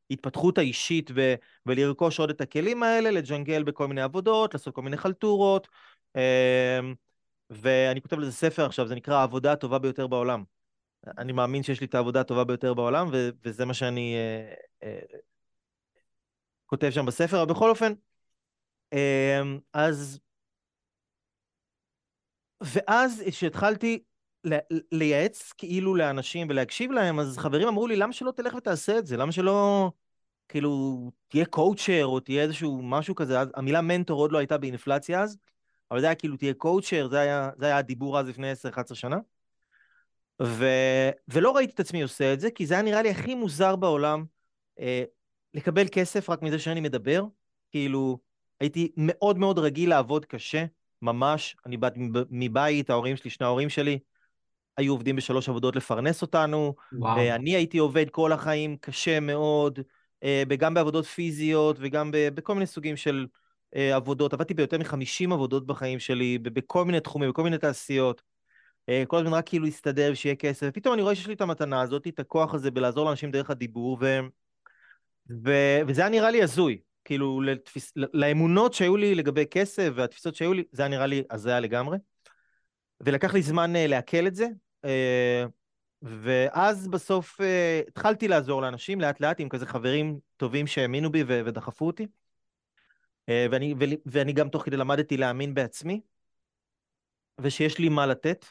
ההתפתחות 0.09 0.57
האישית 0.57 1.11
ו- 1.15 1.33
ולרכוש 1.65 2.19
עוד 2.19 2.29
את 2.29 2.41
הכלים 2.41 2.83
האלה, 2.83 3.11
לג'נגל 3.11 3.63
בכל 3.63 3.87
מיני 3.87 4.01
עבודות, 4.01 4.53
לעשות 4.53 4.75
כל 4.75 4.81
מיני 4.81 4.97
חלטורות. 4.97 5.67
אמ, 6.15 6.93
ואני 7.49 8.01
כותב 8.01 8.19
לזה 8.19 8.31
ספר 8.31 8.65
עכשיו, 8.65 8.87
זה 8.87 8.95
נקרא 8.95 9.15
העבודה 9.15 9.51
הטובה 9.51 9.79
ביותר 9.79 10.07
בעולם. 10.07 10.43
אני 11.07 11.31
מאמין 11.31 11.63
שיש 11.63 11.81
לי 11.81 11.85
את 11.87 11.95
העבודה 11.95 12.21
הטובה 12.21 12.43
ביותר 12.43 12.73
בעולם, 12.73 13.07
ו- 13.11 13.29
וזה 13.43 13.65
מה 13.65 13.73
שאני 13.73 14.15
אה, 14.15 14.53
אה, 14.83 14.99
כותב 16.65 16.89
שם 16.91 17.05
בספר, 17.05 17.41
אבל 17.43 17.53
בכל 17.53 17.69
אופן, 17.69 17.93
אה, 18.93 19.41
אז... 19.73 20.19
ואז 22.61 23.23
כשהתחלתי 23.27 24.03
לייעץ 24.91 25.53
כאילו 25.57 25.95
לאנשים 25.95 26.47
ולהקשיב 26.49 26.91
להם, 26.91 27.19
אז 27.19 27.37
חברים 27.37 27.67
אמרו 27.67 27.87
לי, 27.87 27.95
למה 27.95 28.13
שלא 28.13 28.31
תלך 28.31 28.53
ותעשה 28.53 28.97
את 28.97 29.07
זה? 29.07 29.17
למה 29.17 29.31
שלא, 29.31 29.91
כאילו, 30.47 31.11
תהיה 31.27 31.45
קואוצ'ר 31.45 32.05
או 32.05 32.19
תהיה 32.19 32.43
איזשהו 32.43 32.81
משהו 32.83 33.15
כזה? 33.15 33.39
אז 33.39 33.49
המילה 33.55 33.81
מנטור 33.81 34.21
עוד 34.21 34.31
לא 34.31 34.37
הייתה 34.37 34.57
באינפלציה 34.57 35.21
אז, 35.21 35.37
אבל 35.91 35.99
זה 35.99 36.05
היה 36.05 36.15
כאילו, 36.15 36.37
תהיה 36.37 36.53
קואוצ'ר, 36.53 37.07
זה 37.11 37.17
זה 37.57 37.65
היה 37.65 37.77
הדיבור 37.77 38.19
אז 38.19 38.27
לפני 38.27 38.51
10-11 38.51 38.95
שנה. 38.95 39.17
ו... 40.43 40.65
ולא 41.27 41.55
ראיתי 41.55 41.73
את 41.73 41.79
עצמי 41.79 42.01
עושה 42.01 42.33
את 42.33 42.39
זה, 42.39 42.51
כי 42.51 42.65
זה 42.65 42.73
היה 42.73 42.83
נראה 42.83 43.01
לי 43.01 43.09
הכי 43.09 43.35
מוזר 43.35 43.75
בעולם 43.75 44.25
אה, 44.79 45.03
לקבל 45.53 45.85
כסף 45.91 46.29
רק 46.29 46.41
מזה 46.41 46.59
שאני 46.59 46.79
מדבר. 46.79 47.23
כאילו, 47.71 48.19
הייתי 48.59 48.91
מאוד 48.97 49.37
מאוד 49.37 49.59
רגיל 49.59 49.89
לעבוד 49.89 50.25
קשה, 50.25 50.65
ממש. 51.01 51.55
אני 51.65 51.77
באתי 51.77 51.99
מבית, 52.29 52.89
ההורים 52.89 53.15
שלי, 53.15 53.29
שני 53.29 53.45
ההורים 53.45 53.69
שלי, 53.69 53.99
היו 54.77 54.93
עובדים 54.93 55.15
בשלוש 55.15 55.49
עבודות 55.49 55.75
לפרנס 55.75 56.21
אותנו. 56.21 56.75
וואו. 56.93 57.19
אני 57.35 57.55
הייתי 57.55 57.77
עובד 57.77 58.09
כל 58.09 58.31
החיים 58.31 58.77
קשה 58.77 59.19
מאוד, 59.19 59.79
אה, 60.23 60.43
גם 60.57 60.73
בעבודות 60.73 61.05
פיזיות 61.05 61.77
וגם 61.79 62.11
בכל 62.13 62.53
מיני 62.53 62.65
סוגים 62.65 62.97
של 62.97 63.27
אה, 63.75 63.95
עבודות. 63.95 64.33
עבדתי 64.33 64.53
ביותר 64.53 64.77
מ-50 64.77 65.33
עבודות 65.33 65.67
בחיים 65.67 65.99
שלי, 65.99 66.37
בכל 66.37 66.85
מיני 66.85 66.99
תחומים, 66.99 67.29
בכל 67.29 67.43
מיני 67.43 67.57
תעשיות. 67.57 68.21
אה, 68.89 69.03
כל 69.07 69.17
הזמן 69.17 69.33
רק 69.33 69.49
כאילו 69.49 69.65
להסתדר 69.65 70.09
ושיהיה 70.13 70.35
כסף. 70.35 70.67
ופתאום 70.69 70.93
אני 70.93 71.01
רואה 71.01 71.15
שיש 71.15 71.27
לי 71.27 71.33
את 71.33 71.41
המתנה 71.41 71.81
הזאת, 71.81 72.07
את 72.07 72.19
הכוח 72.19 72.53
הזה 72.53 72.71
בלעזור 72.71 73.05
לאנשים 73.05 73.31
דרך 73.31 73.49
הדיבור, 73.49 73.97
ו... 74.01 74.19
ו... 75.45 75.51
וזה 75.87 76.01
היה 76.01 76.09
נראה 76.09 76.31
לי 76.31 76.43
הזוי. 76.43 76.79
כאילו, 77.05 77.41
לתפיס... 77.41 77.93
לאמונות 77.95 78.73
שהיו 78.73 78.97
לי 78.97 79.15
לגבי 79.15 79.45
כסף 79.51 79.89
והתפיסות 79.95 80.35
שהיו 80.35 80.53
לי, 80.53 80.63
זה 80.71 80.81
היה 80.81 80.89
נראה 80.89 81.05
לי 81.05 81.23
הזיה 81.29 81.59
לגמרי. 81.59 81.97
ולקח 83.01 83.33
לי 83.33 83.41
זמן 83.41 83.73
לעכל 83.75 84.27
את 84.27 84.35
זה, 84.35 84.47
אה, 84.85 85.45
ואז 86.01 86.87
בסוף 86.87 87.41
אה, 87.41 87.81
התחלתי 87.87 88.27
לעזור 88.27 88.61
לאנשים 88.61 89.01
לאט 89.01 89.21
לאט 89.21 89.39
עם 89.39 89.49
כזה 89.49 89.65
חברים 89.65 90.19
טובים 90.37 90.67
שהאמינו 90.67 91.11
בי 91.11 91.23
ודחפו 91.27 91.87
אותי. 91.87 92.07
אה, 93.29 93.47
ואני, 93.51 93.75
ואני 94.05 94.33
גם 94.33 94.49
תוך 94.49 94.63
כדי 94.63 94.77
למדתי 94.77 95.17
להאמין 95.17 95.53
בעצמי, 95.53 96.01
ושיש 97.41 97.79
לי 97.79 97.89
מה 97.89 98.05
לתת. 98.05 98.45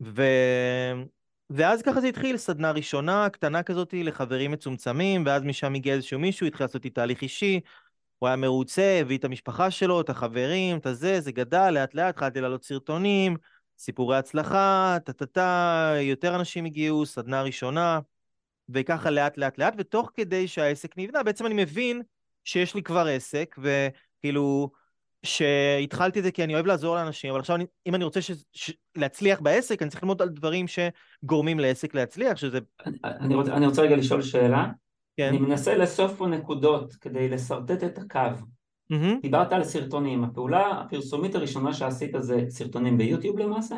ו... 0.00 0.22
ואז 1.50 1.82
ככה 1.82 2.00
זה 2.00 2.06
התחיל, 2.06 2.36
סדנה 2.36 2.70
ראשונה, 2.70 3.28
קטנה 3.30 3.62
כזאתי, 3.62 4.02
לחברים 4.02 4.50
מצומצמים, 4.50 5.22
ואז 5.26 5.42
משם 5.42 5.74
הגיע 5.74 5.94
איזשהו 5.94 6.18
מישהו, 6.18 6.46
התחיל 6.46 6.64
לעשות 6.64 6.84
איתי 6.84 6.94
תהליך 6.94 7.22
אישי, 7.22 7.60
הוא 8.18 8.26
היה 8.26 8.36
מרוצה, 8.36 8.98
הביא 9.00 9.18
את 9.18 9.24
המשפחה 9.24 9.70
שלו, 9.70 10.00
את 10.00 10.10
החברים, 10.10 10.76
את 10.76 10.86
הזה, 10.86 11.20
זה 11.20 11.32
גדל, 11.32 11.70
לאט 11.70 11.94
לאט, 11.94 12.14
התחלתי 12.14 12.40
לעלות 12.40 12.64
סרטונים, 12.64 13.36
סיפורי 13.78 14.16
הצלחה, 14.16 14.96
טה-טה-טה, 15.04 15.94
יותר 16.00 16.36
אנשים 16.36 16.64
הגיעו, 16.64 17.06
סדנה 17.06 17.42
ראשונה, 17.42 18.00
וככה 18.68 19.10
לאט 19.10 19.38
לאט 19.38 19.58
לאט, 19.58 19.74
ותוך 19.78 20.10
כדי 20.14 20.48
שהעסק 20.48 20.98
נבנה, 20.98 21.22
בעצם 21.22 21.46
אני 21.46 21.54
מבין 21.54 22.02
שיש 22.44 22.74
לי 22.74 22.82
כבר 22.82 23.06
עסק, 23.06 23.56
וכאילו, 23.58 24.70
שהתחלתי 25.22 26.18
את 26.18 26.24
זה 26.24 26.30
כי 26.30 26.44
אני 26.44 26.54
אוהב 26.54 26.66
לעזור 26.66 26.96
לאנשים, 26.96 27.30
אבל 27.30 27.40
עכשיו 27.40 27.56
אני, 27.56 27.66
אם 27.86 27.94
אני 27.94 28.04
רוצה 28.04 28.22
ש, 28.22 28.30
ש, 28.52 28.72
להצליח 28.96 29.40
בעסק, 29.40 29.82
אני 29.82 29.90
צריך 29.90 30.02
ללמוד 30.02 30.22
על 30.22 30.28
דברים 30.28 30.66
שגורמים 30.68 31.60
לעסק 31.60 31.94
להצליח, 31.94 32.36
שזה... 32.36 32.58
אני, 32.86 32.96
אני, 33.04 33.34
רוצה, 33.34 33.56
אני 33.56 33.66
רוצה 33.66 33.82
רגע 33.82 33.96
לשאול 33.96 34.22
שאלה. 34.22 34.66
כן. 35.16 35.28
אני 35.28 35.38
מנסה 35.38 35.76
לאסוף 35.76 36.12
פה 36.16 36.26
נקודות 36.26 36.94
כדי 36.94 37.28
לשרטט 37.28 37.84
את 37.84 37.98
הקו. 37.98 38.18
Mm-hmm. 38.92 39.20
דיברת 39.22 39.52
על 39.52 39.64
סרטונים, 39.64 40.24
הפעולה 40.24 40.80
הפרסומית 40.80 41.34
הראשונה 41.34 41.72
שעשית 41.72 42.10
זה 42.18 42.44
סרטונים 42.48 42.98
ביוטיוב 42.98 43.38
למעשה? 43.38 43.76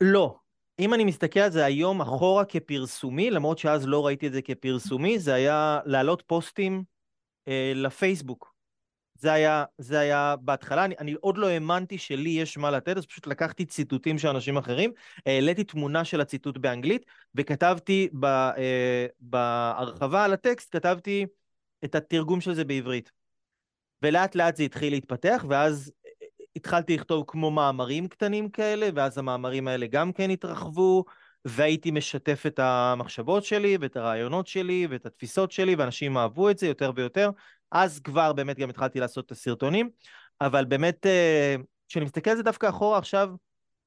לא. 0.00 0.36
אם 0.78 0.94
אני 0.94 1.04
מסתכל 1.04 1.40
על 1.40 1.50
זה 1.50 1.64
היום 1.64 2.00
אחורה 2.00 2.44
כפרסומי, 2.44 3.30
למרות 3.30 3.58
שאז 3.58 3.86
לא 3.86 4.06
ראיתי 4.06 4.26
את 4.26 4.32
זה 4.32 4.42
כפרסומי, 4.42 5.18
זה 5.18 5.34
היה 5.34 5.80
להעלות 5.84 6.22
פוסטים 6.26 6.84
אה, 7.48 7.72
לפייסבוק. 7.74 8.55
זה 9.18 9.32
היה, 9.32 9.64
זה 9.78 9.98
היה 9.98 10.34
בהתחלה, 10.40 10.84
אני, 10.84 10.94
אני 10.98 11.14
עוד 11.20 11.38
לא 11.38 11.46
האמנתי 11.46 11.98
שלי 11.98 12.30
יש 12.30 12.58
מה 12.58 12.70
לתת, 12.70 12.96
אז 12.96 13.06
פשוט 13.06 13.26
לקחתי 13.26 13.64
ציטוטים 13.64 14.18
של 14.18 14.28
אנשים 14.28 14.56
אחרים, 14.56 14.92
העליתי 15.26 15.64
תמונה 15.64 16.04
של 16.04 16.20
הציטוט 16.20 16.58
באנגלית, 16.58 17.06
וכתבתי 17.34 18.08
ב, 18.20 18.24
אה, 18.24 19.06
בהרחבה 19.20 20.24
על 20.24 20.32
הטקסט, 20.32 20.76
כתבתי 20.76 21.26
את 21.84 21.94
התרגום 21.94 22.40
של 22.40 22.54
זה 22.54 22.64
בעברית. 22.64 23.12
ולאט 24.02 24.34
לאט 24.34 24.56
זה 24.56 24.62
התחיל 24.62 24.92
להתפתח, 24.92 25.44
ואז 25.48 25.92
התחלתי 26.56 26.96
לכתוב 26.96 27.24
כמו 27.26 27.50
מאמרים 27.50 28.08
קטנים 28.08 28.48
כאלה, 28.48 28.88
ואז 28.94 29.18
המאמרים 29.18 29.68
האלה 29.68 29.86
גם 29.86 30.12
כן 30.12 30.30
התרחבו, 30.30 31.04
והייתי 31.44 31.90
משתף 31.90 32.42
את 32.46 32.58
המחשבות 32.58 33.44
שלי, 33.44 33.76
ואת 33.80 33.96
הרעיונות 33.96 34.46
שלי, 34.46 34.86
ואת 34.90 35.06
התפיסות 35.06 35.52
שלי, 35.52 35.74
ואנשים 35.74 36.16
אהבו 36.16 36.50
את 36.50 36.58
זה 36.58 36.66
יותר 36.66 36.92
ויותר. 36.94 37.30
אז 37.72 38.00
כבר 38.00 38.32
באמת 38.32 38.58
גם 38.58 38.70
התחלתי 38.70 39.00
לעשות 39.00 39.26
את 39.26 39.30
הסרטונים, 39.30 39.90
אבל 40.40 40.64
באמת, 40.64 41.06
אה, 41.06 41.56
כשאני 41.88 42.04
מסתכל 42.04 42.30
על 42.30 42.36
זה 42.36 42.42
דווקא 42.42 42.68
אחורה 42.68 42.98
עכשיו, 42.98 43.30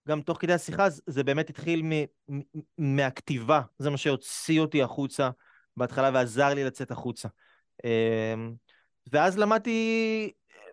גם 0.07 0.21
תוך 0.21 0.37
כדי 0.41 0.53
השיחה, 0.53 0.87
זה 1.07 1.23
באמת 1.23 1.49
התחיל 1.49 1.83
מהכתיבה, 2.77 3.61
זה 3.77 3.89
מה 3.89 3.97
שהוציא 3.97 4.61
אותי 4.61 4.83
החוצה 4.83 5.29
בהתחלה 5.77 6.09
ועזר 6.13 6.53
לי 6.53 6.63
לצאת 6.63 6.91
החוצה. 6.91 7.27
אה, 7.85 8.33
ואז 9.11 9.37
למדתי 9.37 10.31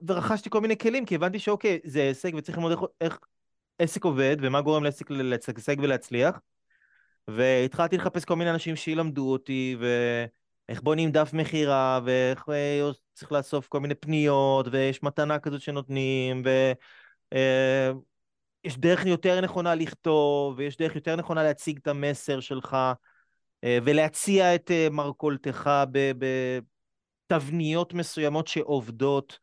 ורכשתי 0.08 0.50
כל 0.50 0.60
מיני 0.60 0.78
כלים, 0.78 1.04
כי 1.06 1.14
הבנתי 1.14 1.38
שאוקיי, 1.38 1.78
זה 1.84 2.02
עסק 2.02 2.32
וצריך 2.36 2.58
ללמוד 2.58 2.72
איך, 2.72 2.80
איך 3.00 3.18
עסק 3.78 4.04
עובד 4.04 4.36
ומה 4.40 4.60
גורם 4.60 4.84
לעסק 4.84 5.10
לשגשג 5.10 5.76
ולהצליח. 5.78 6.40
והתחלתי 7.28 7.96
לחפש 7.96 8.24
כל 8.24 8.36
מיני 8.36 8.50
אנשים 8.50 8.76
שילמדו 8.76 9.32
אותי, 9.32 9.76
ואיך 10.68 10.82
בונים 10.82 11.10
דף 11.10 11.30
מכירה, 11.32 12.00
ואיך 12.04 12.48
אה, 12.48 12.90
צריך 13.14 13.32
לאסוף 13.32 13.68
כל 13.68 13.80
מיני 13.80 13.94
פניות, 13.94 14.66
ויש 14.70 15.02
מתנה 15.02 15.38
כזאת 15.38 15.60
שנותנים, 15.60 16.42
ויש 16.44 16.76
אה, 18.74 18.80
דרך 18.80 19.06
יותר 19.06 19.40
נכונה 19.40 19.74
לכתוב, 19.74 20.54
ויש 20.58 20.76
דרך 20.76 20.94
יותר 20.96 21.16
נכונה 21.16 21.42
להציג 21.42 21.78
את 21.82 21.86
המסר 21.86 22.40
שלך, 22.40 22.76
אה, 23.64 23.78
ולהציע 23.84 24.54
את 24.54 24.70
מרכולתך 24.90 25.70
ב... 25.92 26.12
ב 26.18 26.26
תבניות 27.26 27.94
מסוימות 27.94 28.46
שעובדות, 28.46 29.38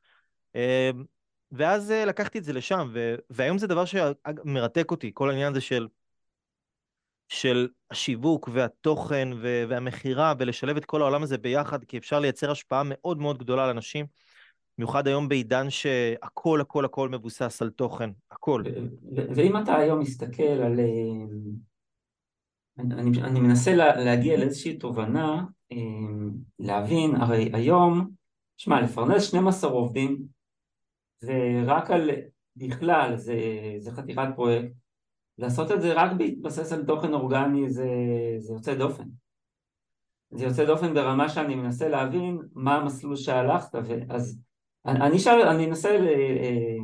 אמ, 0.55 1.03
ואז 1.51 1.91
אה, 1.91 2.05
לקחתי 2.05 2.37
את 2.37 2.43
זה 2.43 2.53
לשם, 2.53 2.93
והיום 3.29 3.57
זה 3.57 3.67
דבר 3.67 3.83
שמרתק 3.85 4.91
אותי, 4.91 5.11
כל 5.13 5.29
העניין 5.29 5.51
הזה 5.51 5.61
של, 5.61 5.87
של 7.33 7.67
השיווק 7.91 8.49
והתוכן 8.53 9.29
והמכירה, 9.41 10.33
ולשלב 10.39 10.77
את 10.77 10.85
כל 10.85 11.01
העולם 11.01 11.23
הזה 11.23 11.37
ביחד, 11.37 11.83
כי 11.83 11.97
אפשר 11.97 12.19
לייצר 12.19 12.51
השפעה 12.51 12.81
מאוד 12.85 13.17
מאוד 13.17 13.37
גדולה 13.37 13.67
לאנשים. 13.67 14.05
במיוחד 14.77 15.07
היום 15.07 15.29
בעידן 15.29 15.69
שהכל 15.69 16.61
הכל 16.61 16.85
הכל 16.85 17.09
מבוסס 17.09 17.61
על 17.61 17.69
תוכן, 17.69 18.09
הכל. 18.31 18.63
ואם 19.35 19.57
אתה 19.57 19.75
היום 19.77 19.99
מסתכל 19.99 20.43
על... 20.43 20.79
אה, 20.79 21.25
אני, 22.79 23.21
אני 23.21 23.39
מנסה 23.39 23.75
לה, 23.75 24.03
להגיע 24.03 24.37
לאיזושהי 24.37 24.77
תובנה, 24.77 25.43
אה, 25.71 25.77
להבין, 26.59 27.15
הרי 27.15 27.49
היום, 27.53 28.09
שמע, 28.57 28.81
לפרנס 28.81 29.23
12 29.23 29.71
עובדים, 29.71 30.21
ורק 31.23 31.91
על, 31.91 32.09
בכלל, 32.55 33.15
זה, 33.15 33.35
זה 33.77 33.91
חתיכת 33.91 34.27
פרויקט, 34.35 34.82
לעשות 35.37 35.71
את 35.71 35.81
זה 35.81 35.93
רק 35.93 36.11
בהתבסס 36.17 36.73
על 36.73 36.85
תוכן 36.85 37.13
אורגני 37.13 37.69
זה, 37.69 37.87
זה 38.37 38.53
יוצא 38.53 38.75
דופן. 38.75 39.03
זה 40.31 40.45
יוצא 40.45 40.65
דופן 40.65 40.93
ברמה 40.93 41.29
שאני 41.29 41.55
מנסה 41.55 41.89
להבין 41.89 42.39
מה 42.53 42.75
המסלול 42.75 43.15
שהלכת, 43.15 43.75
אז 44.09 44.39
אני, 44.85 45.01
אני, 45.01 45.19
שאל, 45.19 45.41
אני 45.41 45.65
אנסה 45.65 45.89
אה, 45.89 46.75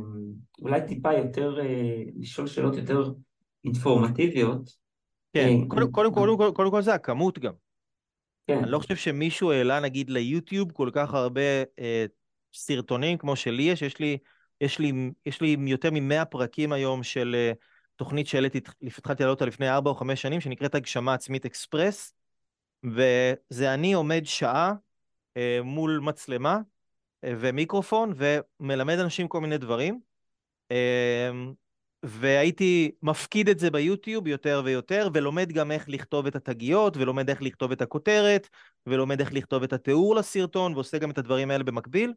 אולי 0.62 0.80
טיפה 0.88 1.12
יותר, 1.12 1.60
אה, 1.60 2.02
לשאול 2.16 2.46
שאלות 2.46 2.76
יותר 2.76 3.12
אינפורמטיביות. 3.64 4.70
כן, 5.32 5.48
אה, 5.48 5.68
קודם, 5.68 5.90
קודם, 5.90 6.12
קודם, 6.14 6.36
קודם, 6.36 6.54
קודם 6.54 6.70
כל 6.70 6.82
זה 6.82 6.94
הכמות 6.94 7.38
גם. 7.38 7.52
כן. 8.46 8.58
אני 8.58 8.70
לא 8.70 8.78
חושב 8.78 8.96
שמישהו 8.96 9.52
העלה 9.52 9.80
נגיד 9.80 10.10
ליוטיוב 10.10 10.72
כל 10.72 10.90
כך 10.92 11.14
הרבה 11.14 11.62
אה, 11.78 12.04
סרטונים 12.54 13.18
כמו 13.18 13.36
שלי 13.36 13.62
יש, 13.62 13.82
יש 13.82 13.98
לי, 13.98 14.18
יש 14.60 14.78
לי, 14.78 14.92
יש 15.26 15.40
לי 15.40 15.56
יותר 15.66 15.88
ממאה 15.92 16.24
פרקים 16.24 16.72
היום 16.72 17.02
של 17.02 17.36
אה, 17.38 17.52
תוכנית 18.00 18.26
שהעליתי, 18.26 18.60
התחלתי 18.82 19.22
לעלות 19.22 19.36
אותה 19.36 19.44
לפני 19.44 19.70
ארבע 19.70 19.90
או 19.90 19.94
חמש 19.94 20.22
שנים, 20.22 20.40
שנקראת 20.40 20.74
הגשמה 20.74 21.14
עצמית 21.14 21.44
אקספרס, 21.46 22.14
וזה 22.84 23.74
אני 23.74 23.92
עומד 23.92 24.22
שעה 24.24 24.72
אה, 25.36 25.58
מול 25.64 26.00
מצלמה 26.02 26.58
אה, 27.24 27.32
ומיקרופון 27.38 28.12
ומלמד 28.16 28.98
אנשים 28.98 29.28
כל 29.28 29.40
מיני 29.40 29.58
דברים. 29.58 30.00
אה, 30.70 31.30
והייתי 32.02 32.90
מפקיד 33.02 33.48
את 33.48 33.58
זה 33.58 33.70
ביוטיוב 33.70 34.26
יותר 34.26 34.62
ויותר, 34.64 35.08
ולומד 35.14 35.52
גם 35.52 35.70
איך 35.70 35.88
לכתוב 35.88 36.26
את 36.26 36.36
התגיות, 36.36 36.96
ולומד 36.96 37.30
איך 37.30 37.42
לכתוב 37.42 37.72
את 37.72 37.82
הכותרת, 37.82 38.48
ולומד 38.86 39.20
איך 39.20 39.32
לכתוב 39.32 39.62
את 39.62 39.72
התיאור 39.72 40.14
לסרטון, 40.14 40.74
ועושה 40.74 40.98
גם 40.98 41.10
את 41.10 41.18
הדברים 41.18 41.50
האלה 41.50 41.64
במקביל. 41.64 42.12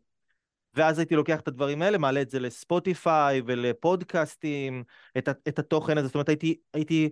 ואז 0.76 1.00
הייתי 1.00 1.16
לוקח 1.16 1.40
את 1.40 1.48
הדברים 1.48 1.82
האלה, 1.82 1.98
מעלה 1.98 2.22
את 2.22 2.30
זה 2.30 2.40
לספוטיפיי 2.40 3.42
ולפודקאסטים, 3.46 4.84
את, 5.18 5.30
את 5.48 5.60
התוכן 5.60 5.98
הזה, 5.98 6.08
זאת 6.08 6.16
אומרת 6.16 6.30
הייתי, 6.30 6.56
הייתי 6.74 7.10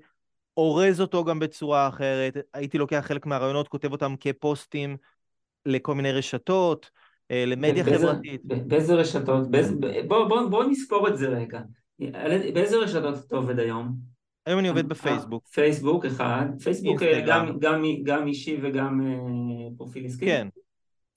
אורז 0.57 1.01
אותו 1.01 1.23
גם 1.23 1.39
בצורה 1.39 1.87
אחרת, 1.87 2.37
הייתי 2.53 2.77
לוקח 2.77 3.03
חלק 3.07 3.25
מהרעיונות, 3.25 3.67
כותב 3.67 3.91
אותם 3.91 4.15
כפוסטים 4.19 4.97
לכל 5.65 5.95
מיני 5.95 6.11
רשתות, 6.11 6.91
אה, 7.31 7.45
למדיה 7.45 7.83
באיזה, 7.83 8.07
חברתית. 8.07 8.41
באיזה 8.45 8.93
רשתות? 8.93 9.51
באיזה, 9.51 9.75
בוא, 10.07 10.27
בוא, 10.27 10.49
בוא 10.49 10.63
נספור 10.63 11.07
את 11.07 11.17
זה 11.17 11.27
רגע. 11.27 11.61
באיזה 12.53 12.77
רשתות 12.77 13.15
אתה 13.27 13.35
עובד 13.35 13.59
היום? 13.59 13.95
היום 14.45 14.59
אני 14.59 14.67
עובד 14.67 14.89
בפייסבוק. 14.89 15.47
פייסבוק 15.47 16.05
אחד, 16.05 16.45
פייסבוק 16.63 17.03
אה, 17.03 17.23
גם, 17.27 17.59
גם, 17.59 17.83
גם 18.03 18.27
אישי 18.27 18.59
וגם 18.63 19.01
אה, 19.01 19.67
פרופיל 19.77 20.05
עסקי? 20.05 20.25
כן, 20.25 20.47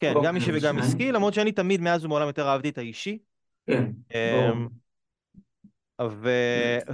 כן, 0.05 0.15
אוקיי, 0.15 0.29
גם 0.29 0.37
אישי 0.37 0.51
וגם 0.55 0.79
עסקי, 0.79 1.13
למרות 1.13 1.35
שאני 1.35 1.53
תמיד 1.53 1.81
מאז 1.81 2.05
ומעולם 2.05 2.27
יותר 2.27 2.49
אהבתי 2.49 2.69
את 2.69 2.79
האישי. 2.79 3.19
כן, 3.67 3.91
אמ, 4.15 4.69
ו... 6.03 6.31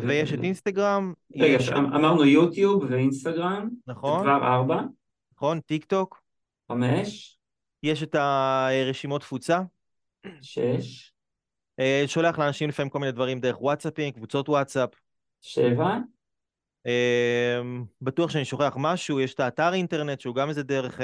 ויש 0.03 0.33
את 0.33 0.39
אינסטגרם. 0.43 1.13
רגע, 1.37 1.47
יש... 1.47 1.69
אמ- 1.69 1.93
אמרנו 1.95 2.25
יוטיוב 2.25 2.85
ואינסטגרם. 2.91 3.69
נכון. 3.87 4.23
כבר 4.23 4.47
ארבע. 4.47 4.81
נכון, 5.37 5.61
טיק 5.61 5.85
טוק. 5.85 6.23
חמש. 6.73 7.39
יש 7.83 8.03
את 8.03 8.15
הרשימות 8.15 9.21
תפוצה. 9.21 9.61
שש. 10.43 11.13
אה, 11.81 12.05
שולח 12.07 12.39
לאנשים 12.39 12.69
לפעמים 12.69 12.91
כל 12.91 12.99
מיני 12.99 13.13
דברים 13.13 13.41
דרך 13.41 13.63
וואטסאפים, 13.63 14.13
קבוצות 14.13 14.49
וואטסאפ. 14.49 14.91
שבע. 15.41 15.97
אמ, 16.87 17.85
בטוח 18.03 18.31
שאני 18.31 18.45
שוכח 18.45 18.77
משהו, 18.79 19.21
יש 19.21 19.35
את 19.35 19.41
האתר 19.41 19.75
אינטרנט 19.75 20.21
שהוא 20.21 20.35
גם 20.35 20.49
איזה 20.49 20.63
דרך... 20.63 21.01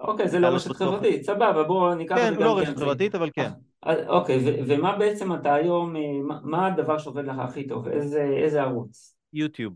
אה, 0.00 0.04
אוקיי, 0.04 0.28
זה 0.28 0.38
לא 0.38 0.46
רשת 0.46 0.72
חברתית, 0.72 1.24
סבבה, 1.24 1.64
בואו 1.64 1.94
ניקח 1.94 2.14
כן, 2.14 2.28
את 2.28 2.34
זה 2.34 2.34
גם 2.34 2.36
כן. 2.36 2.44
כן, 2.44 2.44
לא 2.44 2.58
רשת 2.58 2.76
חברתית, 2.76 3.14
אבל 3.14 3.30
כן. 3.34 3.50
אוקיי, 4.08 4.62
ומה 4.66 4.96
בעצם 4.96 5.34
אתה 5.34 5.54
היום, 5.54 5.96
אה, 5.96 6.02
מה 6.42 6.66
הדבר 6.66 6.98
שעובד 6.98 7.24
לך 7.24 7.38
הכי 7.38 7.66
טוב? 7.66 7.88
איזה 7.88 8.62
ערוץ? 8.62 9.16
יוטיוב. 9.32 9.74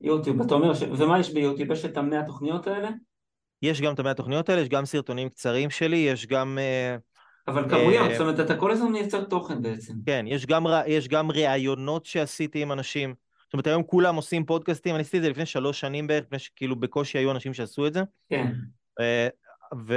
יוטיוב, 0.00 0.40
אתה 0.40 0.54
אומר, 0.54 0.72
ומה 0.98 1.20
יש 1.20 1.34
ביוטיוב? 1.34 1.72
יש 1.72 1.84
את 1.84 1.96
המאה 1.96 2.20
התוכניות 2.20 2.66
האלה? 2.66 2.88
יש 3.62 3.80
גם 3.80 3.94
את 3.94 3.98
המאה 3.98 4.10
התוכניות 4.10 4.48
האלה, 4.48 4.60
יש 4.60 4.68
גם 4.68 4.84
סרטונים 4.84 5.28
קצרים 5.28 5.70
שלי, 5.70 5.96
יש 5.96 6.26
גם... 6.26 6.58
אבל 7.48 7.70
כמויות, 7.70 8.10
זאת 8.12 8.20
אומרת, 8.20 8.40
אתה 8.40 8.56
כל 8.56 8.70
הזמן 8.70 8.92
מייצר 8.92 9.24
תוכן 9.24 9.62
בעצם. 9.62 9.94
כן, 10.06 10.24
יש 10.28 10.46
גם, 10.46 10.64
יש 10.86 11.08
גם 11.08 11.30
ראיונות 11.30 12.06
שעשיתי 12.06 12.62
עם 12.62 12.72
אנשים. 12.72 13.14
זאת 13.44 13.52
אומרת, 13.52 13.66
היום 13.66 13.82
כולם 13.82 14.16
עושים 14.16 14.44
פודקאסטים, 14.44 14.94
אני 14.94 15.00
עשיתי 15.00 15.16
את 15.18 15.22
זה 15.22 15.30
לפני 15.30 15.46
שלוש 15.46 15.80
שנים 15.80 16.06
בערך, 16.06 16.24
לפני 16.24 16.38
שכאילו 16.38 16.76
בקושי 16.76 17.18
היו 17.18 17.30
אנשים 17.30 17.54
שעשו 17.54 17.86
את 17.86 17.92
זה. 17.92 18.02
כן. 18.28 18.52
ו... 19.86 19.94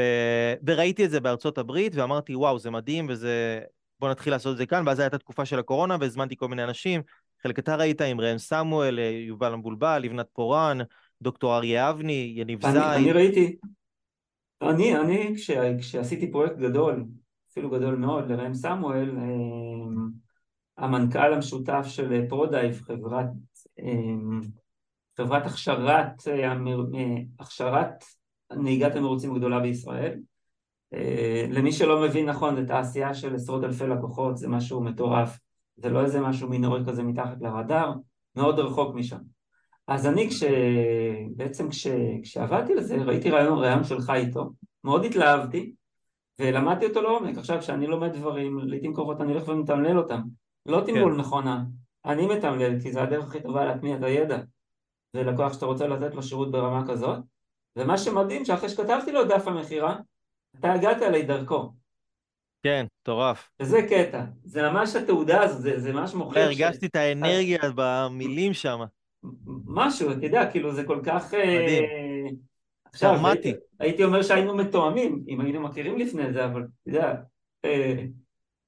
וראיתי 0.67 1.05
את 1.05 1.11
זה 1.11 1.19
בארצות 1.19 1.57
הברית, 1.57 1.95
ואמרתי, 1.95 2.35
וואו, 2.35 2.59
זה 2.59 2.69
מדהים, 2.69 3.05
וזה... 3.09 3.59
בוא 3.99 4.09
נתחיל 4.09 4.33
לעשות 4.33 4.53
את 4.53 4.57
זה 4.57 4.65
כאן, 4.65 4.83
ואז 4.87 4.99
הייתה 4.99 5.17
תקופה 5.17 5.45
של 5.45 5.59
הקורונה, 5.59 5.97
והזמנתי 5.99 6.35
כל 6.35 6.47
מיני 6.47 6.63
אנשים. 6.63 7.01
חלק 7.43 7.59
אתה 7.59 7.75
ראית 7.75 8.01
עם 8.01 8.21
ראם 8.21 8.37
סמואל, 8.37 8.99
יובל 9.27 9.53
המבולבל, 9.53 10.01
לבנת 10.03 10.27
פורן, 10.33 10.77
דוקטור 11.21 11.55
אריה 11.55 11.89
אבני, 11.89 12.33
יניב 12.35 12.71
זי. 12.71 12.79
אני 12.79 13.11
ראיתי, 13.11 13.55
אני, 14.61 14.97
אני 14.97 15.33
כש, 15.35 15.51
כשעשיתי 15.79 16.31
פרויקט 16.31 16.57
גדול, 16.57 17.05
אפילו 17.51 17.69
גדול 17.69 17.95
מאוד, 17.95 18.31
לראם 18.31 18.53
סמואל, 18.53 19.17
אה, 19.17 19.25
המנכ"ל 20.77 21.33
המשותף 21.33 21.85
של 21.87 22.25
פרודרייב, 22.29 22.81
חברת, 22.81 23.27
אה, 23.79 24.39
חברת 25.17 25.45
הכשרת, 25.45 26.27
אה, 26.27 26.53
הכשרת 27.39 28.03
נהיגת 28.57 28.95
המרוצים 28.95 29.35
הגדולה 29.35 29.59
בישראל. 29.59 30.19
למי 31.49 31.71
שלא 31.71 32.01
מבין 32.01 32.29
נכון, 32.29 32.55
זו 32.55 32.61
תעשייה 32.67 33.13
של 33.13 33.35
עשרות 33.35 33.63
אלפי 33.63 33.87
לקוחות, 33.87 34.37
זה 34.37 34.47
משהו 34.47 34.81
מטורף, 34.81 35.39
זה 35.77 35.89
לא 35.89 36.03
איזה 36.03 36.21
משהו 36.21 36.49
מינורי 36.49 36.81
כזה 36.87 37.03
מתחת 37.03 37.41
לרדאר, 37.41 37.93
מאוד 38.35 38.59
רחוק 38.59 38.95
משם. 38.95 39.17
אז 39.87 40.07
אני 40.07 40.29
כש... 40.29 40.43
בעצם 41.35 41.69
כש... 41.69 41.87
כשעבדתי 42.23 42.75
לזה, 42.75 42.95
ראיתי 42.95 43.29
רעיון, 43.29 43.57
רעיון 43.57 43.83
שלך 43.83 44.09
איתו, 44.15 44.49
מאוד 44.83 45.05
התלהבתי, 45.05 45.73
ולמדתי 46.39 46.85
אותו 46.85 47.01
לעומק. 47.01 47.37
עכשיו, 47.37 47.59
כשאני 47.59 47.87
לומד 47.87 48.13
דברים, 48.13 48.59
לעיתים 48.59 48.93
קרובות 48.93 49.21
אני 49.21 49.31
הולך 49.31 49.47
ומתמלל 49.47 49.97
אותם. 49.97 50.21
לא 50.65 50.81
תמלול 50.85 51.13
כן. 51.13 51.19
מכונה, 51.19 51.63
אני 52.05 52.27
מתמלל, 52.27 52.79
כי 52.81 52.91
זה 52.91 53.03
הדרך 53.03 53.27
הכי 53.27 53.41
טובה 53.41 53.65
להטמיע 53.65 53.97
את 53.97 54.03
הידע. 54.03 54.37
זה 55.13 55.23
לקוח 55.23 55.53
שאתה 55.53 55.65
רוצה 55.65 55.87
לתת 55.87 56.15
לו 56.15 56.23
שירות 56.23 56.51
ברמה 56.51 56.87
כזאת. 56.87 57.19
ומה 57.75 57.97
שמדהים, 57.97 58.45
שאחרי 58.45 58.69
שכתבתי 58.69 59.11
לו 59.11 59.23
דף 59.23 59.47
המכירה, 59.47 59.95
אתה 60.59 60.73
הגעת 60.73 61.01
אליי 61.01 61.23
דרכו. 61.23 61.73
כן, 62.63 62.85
מטורף. 63.01 63.49
וזה 63.61 63.77
קטע. 63.89 64.23
זה 64.43 64.61
ממש 64.69 64.95
התעודה 64.95 65.41
הזו, 65.43 65.59
זה, 65.61 65.79
זה 65.79 65.93
ממש 65.93 66.13
מוכיח... 66.13 66.43
הרגשתי 66.43 66.85
ש... 66.85 66.89
את 66.89 66.95
האנרגיה 66.95 67.59
במילים 67.75 68.53
שם. 68.53 68.79
משהו, 69.65 70.11
אתה 70.11 70.25
יודע, 70.25 70.51
כאילו 70.51 70.73
זה 70.73 70.83
כל 70.83 70.99
כך... 71.05 71.33
אה, 71.33 71.63
מדהים. 71.63 72.35
עכשיו, 72.85 73.27
הייתי, 73.27 73.53
הייתי 73.79 74.03
אומר 74.03 74.23
שהיינו 74.23 74.55
מתואמים, 74.55 75.23
אם 75.27 75.41
היינו 75.41 75.61
מכירים 75.61 75.97
לפני 75.97 76.33
זה, 76.33 76.45
אבל 76.45 76.61
אתה 76.61 76.89
יודע, 76.89 77.15
אה, 77.65 78.03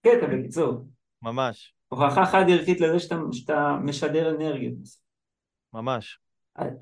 קטע 0.01 0.27
בקיצור. 0.27 0.85
ממש. 1.21 1.73
הוכחה 1.87 2.25
חד 2.25 2.45
ערכית 2.49 2.81
לזה 2.81 2.99
שאתה, 2.99 3.15
שאתה 3.31 3.77
משדר 3.83 4.35
אנרגיות. 4.35 4.75
ממש. 5.73 6.19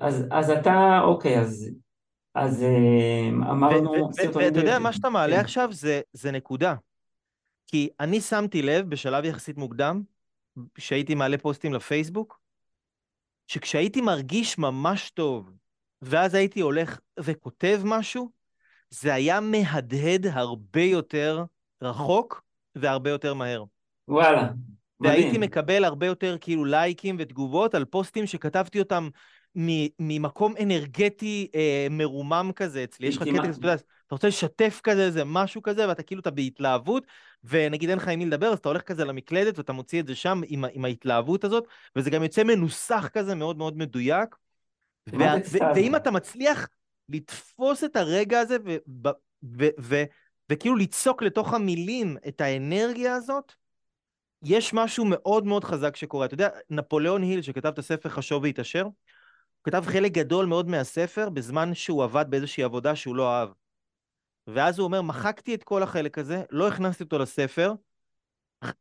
אז, 0.00 0.26
אז 0.30 0.50
אתה, 0.50 1.00
אוקיי, 1.04 1.40
אז, 1.40 1.70
אז 2.34 2.62
אה, 2.62 3.28
אמרנו. 3.28 4.10
ואתה 4.34 4.60
יודע, 4.60 4.78
מה 4.78 4.92
שאתה 4.92 5.10
מעלה 5.10 5.36
כן. 5.36 5.40
עכשיו 5.40 5.68
זה, 6.12 6.30
נקודה. 6.32 6.74
כי 7.66 7.88
אני 8.00 8.20
שמתי 8.20 8.62
לב 8.62 8.88
בשלב 8.88 9.24
יחסית 9.24 9.56
מוקדם, 9.56 10.02
שהייתי 10.78 11.14
מעלה 11.14 11.38
פוסטים 11.38 11.74
לפייסבוק, 11.74 12.40
שכשהייתי 13.46 14.00
מרגיש 14.00 14.58
ממש 14.58 15.10
טוב, 15.10 15.50
ואז 16.02 16.34
הייתי 16.34 16.60
הולך 16.60 16.98
וכותב 17.20 17.80
משהו, 17.84 18.30
זה 18.90 19.14
היה 19.14 19.40
מהדהד 19.40 20.26
הרבה 20.26 20.82
יותר 20.82 21.44
רחוק 21.82 22.42
והרבה 22.74 23.10
יותר 23.10 23.34
מהר. 23.34 23.64
וואלה, 24.08 24.42
מדהים. 24.42 24.54
והייתי 25.00 25.38
מקבל 25.38 25.84
הרבה 25.84 26.06
יותר 26.06 26.36
כאילו 26.40 26.64
לייקים 26.64 27.16
ותגובות 27.18 27.74
על 27.74 27.84
פוסטים 27.84 28.26
שכתבתי 28.26 28.78
אותם 28.78 29.08
ממקום 29.54 30.54
אנרגטי 30.62 31.48
אה, 31.54 31.86
מרומם 31.90 32.50
כזה 32.56 32.84
אצלי. 32.84 33.06
יש 33.06 33.16
לך 33.16 33.22
קטע, 33.22 33.50
אתה 33.50 33.58
יודע, 33.58 33.74
אתה 33.74 34.14
רוצה 34.14 34.28
לשתף 34.28 34.80
כזה 34.82 35.04
איזה 35.04 35.24
משהו 35.24 35.62
כזה, 35.62 35.88
ואתה 35.88 36.02
כאילו, 36.02 36.20
אתה 36.20 36.30
בהתלהבות, 36.30 37.06
ונגיד 37.44 37.88
אין 37.88 37.98
לך 37.98 38.08
עם 38.08 38.18
מי 38.18 38.26
לדבר, 38.26 38.52
אז 38.52 38.58
אתה 38.58 38.68
הולך 38.68 38.82
כזה 38.82 39.04
למקלדת 39.04 39.58
ואתה 39.58 39.72
מוציא 39.72 40.00
את 40.00 40.06
זה 40.06 40.14
שם 40.14 40.40
עם, 40.46 40.64
עם 40.72 40.84
ההתלהבות 40.84 41.44
הזאת, 41.44 41.66
וזה 41.96 42.10
גם 42.10 42.22
יוצא 42.22 42.44
מנוסח 42.44 43.08
כזה 43.12 43.34
מאוד 43.34 43.58
מאוד 43.58 43.76
מדויק. 43.76 44.36
ואם 45.74 45.96
אתה 45.96 46.10
מצליח 46.10 46.68
לתפוס 47.08 47.84
את 47.84 47.96
הרגע 47.96 48.40
הזה, 48.40 48.56
ו- 48.64 49.08
ו- 49.58 49.68
ו- 49.80 50.04
וכאילו 50.50 50.76
ליצוק 50.76 51.22
לתוך 51.22 51.54
המילים 51.54 52.16
את 52.28 52.40
האנרגיה 52.40 53.14
הזאת, 53.14 53.52
יש 54.42 54.74
משהו 54.74 55.04
מאוד 55.04 55.46
מאוד 55.46 55.64
חזק 55.64 55.96
שקורה. 55.96 56.26
אתה 56.26 56.34
יודע, 56.34 56.48
נפוליאון 56.70 57.22
היל, 57.22 57.42
שכתב 57.42 57.68
את 57.68 57.78
הספר 57.78 58.08
חשוב 58.08 58.42
והתעשר, 58.42 58.86
כתב 59.64 59.82
חלק 59.86 60.12
גדול 60.12 60.46
מאוד 60.46 60.68
מהספר 60.68 61.28
בזמן 61.28 61.74
שהוא 61.74 62.04
עבד 62.04 62.24
באיזושהי 62.28 62.62
עבודה 62.62 62.96
שהוא 62.96 63.16
לא 63.16 63.32
אהב. 63.32 63.48
ואז 64.46 64.78
הוא 64.78 64.84
אומר, 64.84 65.02
מחקתי 65.02 65.54
את 65.54 65.64
כל 65.64 65.82
החלק 65.82 66.18
הזה, 66.18 66.42
לא 66.50 66.68
הכנסתי 66.68 67.04
אותו 67.04 67.18
לספר, 67.18 67.74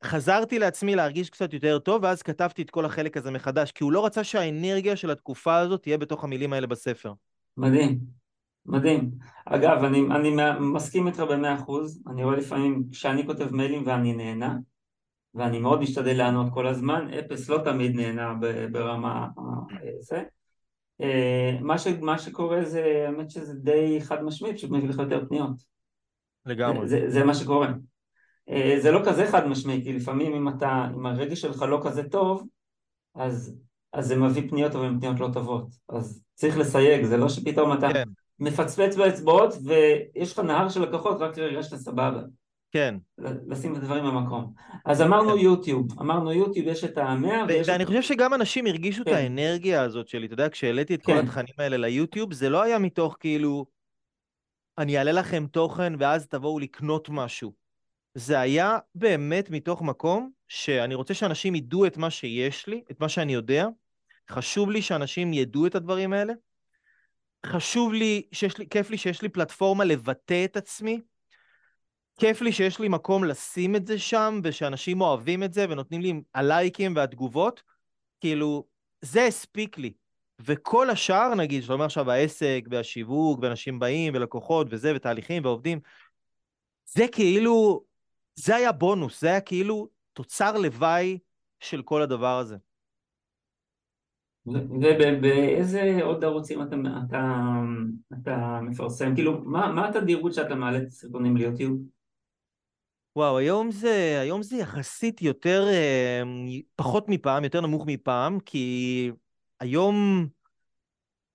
חזרתי 0.03 0.59
לעצמי 0.59 0.95
להרגיש 0.95 1.29
קצת 1.29 1.53
יותר 1.53 1.79
טוב, 1.79 2.03
ואז 2.03 2.21
כתבתי 2.21 2.61
את 2.61 2.69
כל 2.69 2.85
החלק 2.85 3.17
הזה 3.17 3.31
מחדש, 3.31 3.71
כי 3.71 3.83
הוא 3.83 3.91
לא 3.91 4.05
רצה 4.05 4.23
שהאנרגיה 4.23 4.95
של 4.95 5.11
התקופה 5.11 5.57
הזאת 5.57 5.81
תהיה 5.81 5.97
בתוך 5.97 6.23
המילים 6.23 6.53
האלה 6.53 6.67
בספר. 6.67 7.13
מדהים, 7.57 7.99
מדהים. 8.65 9.11
אגב, 9.45 9.83
אני, 9.83 9.99
אני 9.99 10.35
מסכים 10.59 11.07
איתך 11.07 11.19
במאה 11.19 11.55
אחוז, 11.55 12.03
אני 12.11 12.23
רואה 12.23 12.35
לפעמים 12.35 12.83
כשאני 12.91 13.25
כותב 13.25 13.53
מיילים 13.53 13.83
ואני 13.85 14.13
נהנה, 14.13 14.57
ואני 15.35 15.59
מאוד 15.59 15.81
משתדל 15.81 16.17
לענות 16.17 16.53
כל 16.53 16.67
הזמן, 16.67 17.07
אפס 17.19 17.49
לא 17.49 17.57
תמיד 17.63 17.95
נהנה 17.95 18.33
ברמה 18.71 19.27
זה. 19.99 20.23
אה, 21.01 21.57
מה, 21.61 21.77
ש, 21.77 21.87
מה 21.87 22.19
שקורה 22.19 22.65
זה, 22.65 23.05
האמת 23.07 23.29
שזה 23.29 23.53
די 23.53 23.99
חד 24.01 24.23
משמעי, 24.23 24.55
פשוט 24.55 24.71
מביא 24.71 24.89
לך 24.89 24.99
יותר 24.99 25.25
פניות. 25.29 25.51
לגמרי. 26.45 26.87
זה, 26.87 27.03
זה 27.07 27.23
מה 27.23 27.35
שקורה. 27.35 27.67
אה, 28.49 28.75
זה 28.79 28.91
לא 28.91 29.01
כזה 29.05 29.27
חד 29.27 29.47
משמעי, 29.47 29.83
כי 29.83 29.93
לפעמים 29.93 30.33
אם 30.33 30.49
אתה, 30.49 30.87
אם 30.95 31.05
הרגש 31.05 31.41
שלך 31.41 31.61
לא 31.61 31.81
כזה 31.83 32.03
טוב, 32.03 32.47
אז, 33.15 33.55
אז 33.93 34.07
זה 34.07 34.15
מביא 34.15 34.49
פניות 34.49 34.75
אבל 34.75 34.85
הן 34.85 34.99
פניות 34.99 35.19
לא 35.19 35.29
טובות. 35.33 35.67
אז 35.89 36.23
צריך 36.33 36.57
לסייג, 36.57 37.05
זה 37.05 37.17
לא 37.17 37.29
שפתאום 37.29 37.73
אתה 37.73 37.93
כן. 37.93 38.03
מפצפץ 38.39 38.95
באצבעות 38.95 39.53
ויש 39.65 40.33
לך 40.33 40.39
נהר 40.39 40.69
של 40.69 40.81
לקוחות 40.81 41.21
רק 41.21 41.37
רגע 41.37 41.63
שאתה 41.63 41.77
סבבה. 41.77 42.21
כן. 42.71 42.95
לשים 43.47 43.71
את 43.71 43.77
הדברים 43.77 44.03
במקום. 44.03 44.53
אז 44.85 45.01
אמרנו 45.01 45.33
כן. 45.33 45.39
יוטיוב, 45.39 45.99
אמרנו 45.99 46.31
יוטיוב 46.31 46.67
יש 46.67 46.83
את 46.83 46.97
המאה 46.97 47.43
ויש... 47.47 47.69
ואני 47.69 47.85
חושב 47.85 48.01
שגם 48.01 48.33
אנשים 48.33 48.65
הרגישו 48.65 49.03
כן. 49.05 49.11
את 49.11 49.15
האנרגיה 49.15 49.81
הזאת 49.81 50.07
שלי, 50.07 50.25
אתה 50.25 50.33
יודע, 50.33 50.49
כשהעליתי 50.49 50.95
את 50.95 51.05
כן. 51.05 51.13
כל 51.13 51.19
התכנים 51.19 51.55
האלה 51.57 51.77
ליוטיוב, 51.77 52.33
זה 52.33 52.49
לא 52.49 52.61
היה 52.61 52.79
מתוך 52.79 53.17
כאילו, 53.19 53.65
אני 54.77 54.97
אעלה 54.97 55.11
לכם 55.11 55.45
תוכן 55.51 55.93
ואז 55.99 56.27
תבואו 56.27 56.59
לקנות 56.59 57.09
משהו. 57.09 57.53
זה 58.15 58.39
היה 58.39 58.77
באמת 58.95 59.49
מתוך 59.49 59.81
מקום 59.81 60.31
שאני 60.47 60.95
רוצה 60.95 61.13
שאנשים 61.13 61.55
ידעו 61.55 61.85
את 61.85 61.97
מה 61.97 62.09
שיש 62.09 62.67
לי, 62.67 62.83
את 62.91 62.99
מה 62.99 63.09
שאני 63.09 63.33
יודע. 63.33 63.67
חשוב 64.29 64.71
לי 64.71 64.81
שאנשים 64.81 65.33
ידעו 65.33 65.67
את 65.67 65.75
הדברים 65.75 66.13
האלה. 66.13 66.33
חשוב 67.45 67.93
לי, 67.93 68.21
שיש 68.31 68.57
לי, 68.57 68.67
כיף 68.69 68.89
לי 68.89 68.97
שיש 68.97 69.21
לי 69.21 69.29
פלטפורמה 69.29 69.83
לבטא 69.83 70.45
את 70.45 70.57
עצמי. 70.57 71.01
כיף 72.21 72.41
לי 72.41 72.51
שיש 72.51 72.79
לי 72.79 72.87
מקום 72.87 73.23
לשים 73.23 73.75
את 73.75 73.87
זה 73.87 73.99
שם, 73.99 74.39
ושאנשים 74.43 75.01
אוהבים 75.01 75.43
את 75.43 75.53
זה 75.53 75.65
ונותנים 75.69 76.01
לי 76.01 76.21
הלייקים 76.35 76.95
והתגובות. 76.95 77.63
כאילו, 78.19 78.65
זה 79.01 79.25
הספיק 79.25 79.77
לי. 79.77 79.93
וכל 80.39 80.89
השאר, 80.89 81.35
נגיד, 81.35 81.61
שאתה 81.61 81.73
אומר 81.73 81.85
עכשיו 81.85 82.11
העסק 82.11 82.61
והשיווק, 82.69 83.39
ואנשים 83.41 83.79
באים, 83.79 84.13
ולקוחות, 84.15 84.67
וזה, 84.69 84.95
ותהליכים, 84.95 85.45
ועובדים, 85.45 85.79
זה 86.85 87.05
כאילו, 87.11 87.83
זה 88.35 88.55
היה 88.55 88.71
בונוס, 88.71 89.21
זה 89.21 89.27
היה 89.27 89.41
כאילו 89.41 89.87
תוצר 90.13 90.57
לוואי 90.57 91.19
של 91.59 91.81
כל 91.81 92.01
הדבר 92.01 92.37
הזה. 92.37 92.55
ובאיזה 94.45 95.99
עוד 96.03 96.23
ערוצים 96.23 96.61
אתה, 96.61 96.75
אתה, 97.07 97.43
אתה 98.21 98.59
מפרסם? 98.61 99.15
כאילו, 99.15 99.41
מה, 99.43 99.71
מה 99.71 99.89
התדירות 99.89 100.33
שאתה 100.33 100.55
מעלה 100.55 100.77
את 100.77 100.87
הסרטונים 100.87 101.37
ליוטיוב? 101.37 101.77
וואו, 103.15 103.37
היום 103.37 103.71
זה, 103.71 104.17
היום 104.21 104.43
זה 104.43 104.57
יחסית 104.57 105.21
יותר, 105.21 105.67
אה, 105.67 106.23
פחות 106.75 107.09
מפעם, 107.09 107.43
יותר 107.43 107.61
נמוך 107.61 107.83
מפעם, 107.87 108.39
כי 108.39 109.11
היום, 109.59 110.27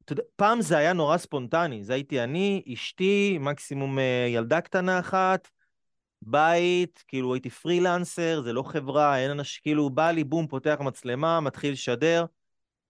אתה 0.05 0.13
יודע, 0.13 0.23
פעם 0.37 0.61
זה 0.61 0.77
היה 0.79 0.93
נורא 0.93 1.17
ספונטני, 1.17 1.85
זה 1.85 1.95
הייתי 1.95 2.23
אני, 2.23 2.63
אשתי, 2.73 3.39
מקסימום 3.41 3.99
אה, 3.99 4.27
ילדה 4.29 4.61
קטנה 4.61 4.99
אחת, 4.99 5.49
בית, 6.23 7.05
כאילו 7.09 7.35
הייתי 7.35 7.51
פרילנסר, 7.51 8.43
זה 8.43 8.53
לא 8.53 8.63
חברה, 8.63 9.19
אין 9.19 9.31
אנשים, 9.31 9.61
כאילו 9.63 9.91
בא 9.91 10.11
לי, 10.11 10.25
בום, 10.25 10.47
פותח 10.47 10.77
מצלמה, 10.81 11.41
מתחיל 11.41 11.73
לשדר. 11.73 12.25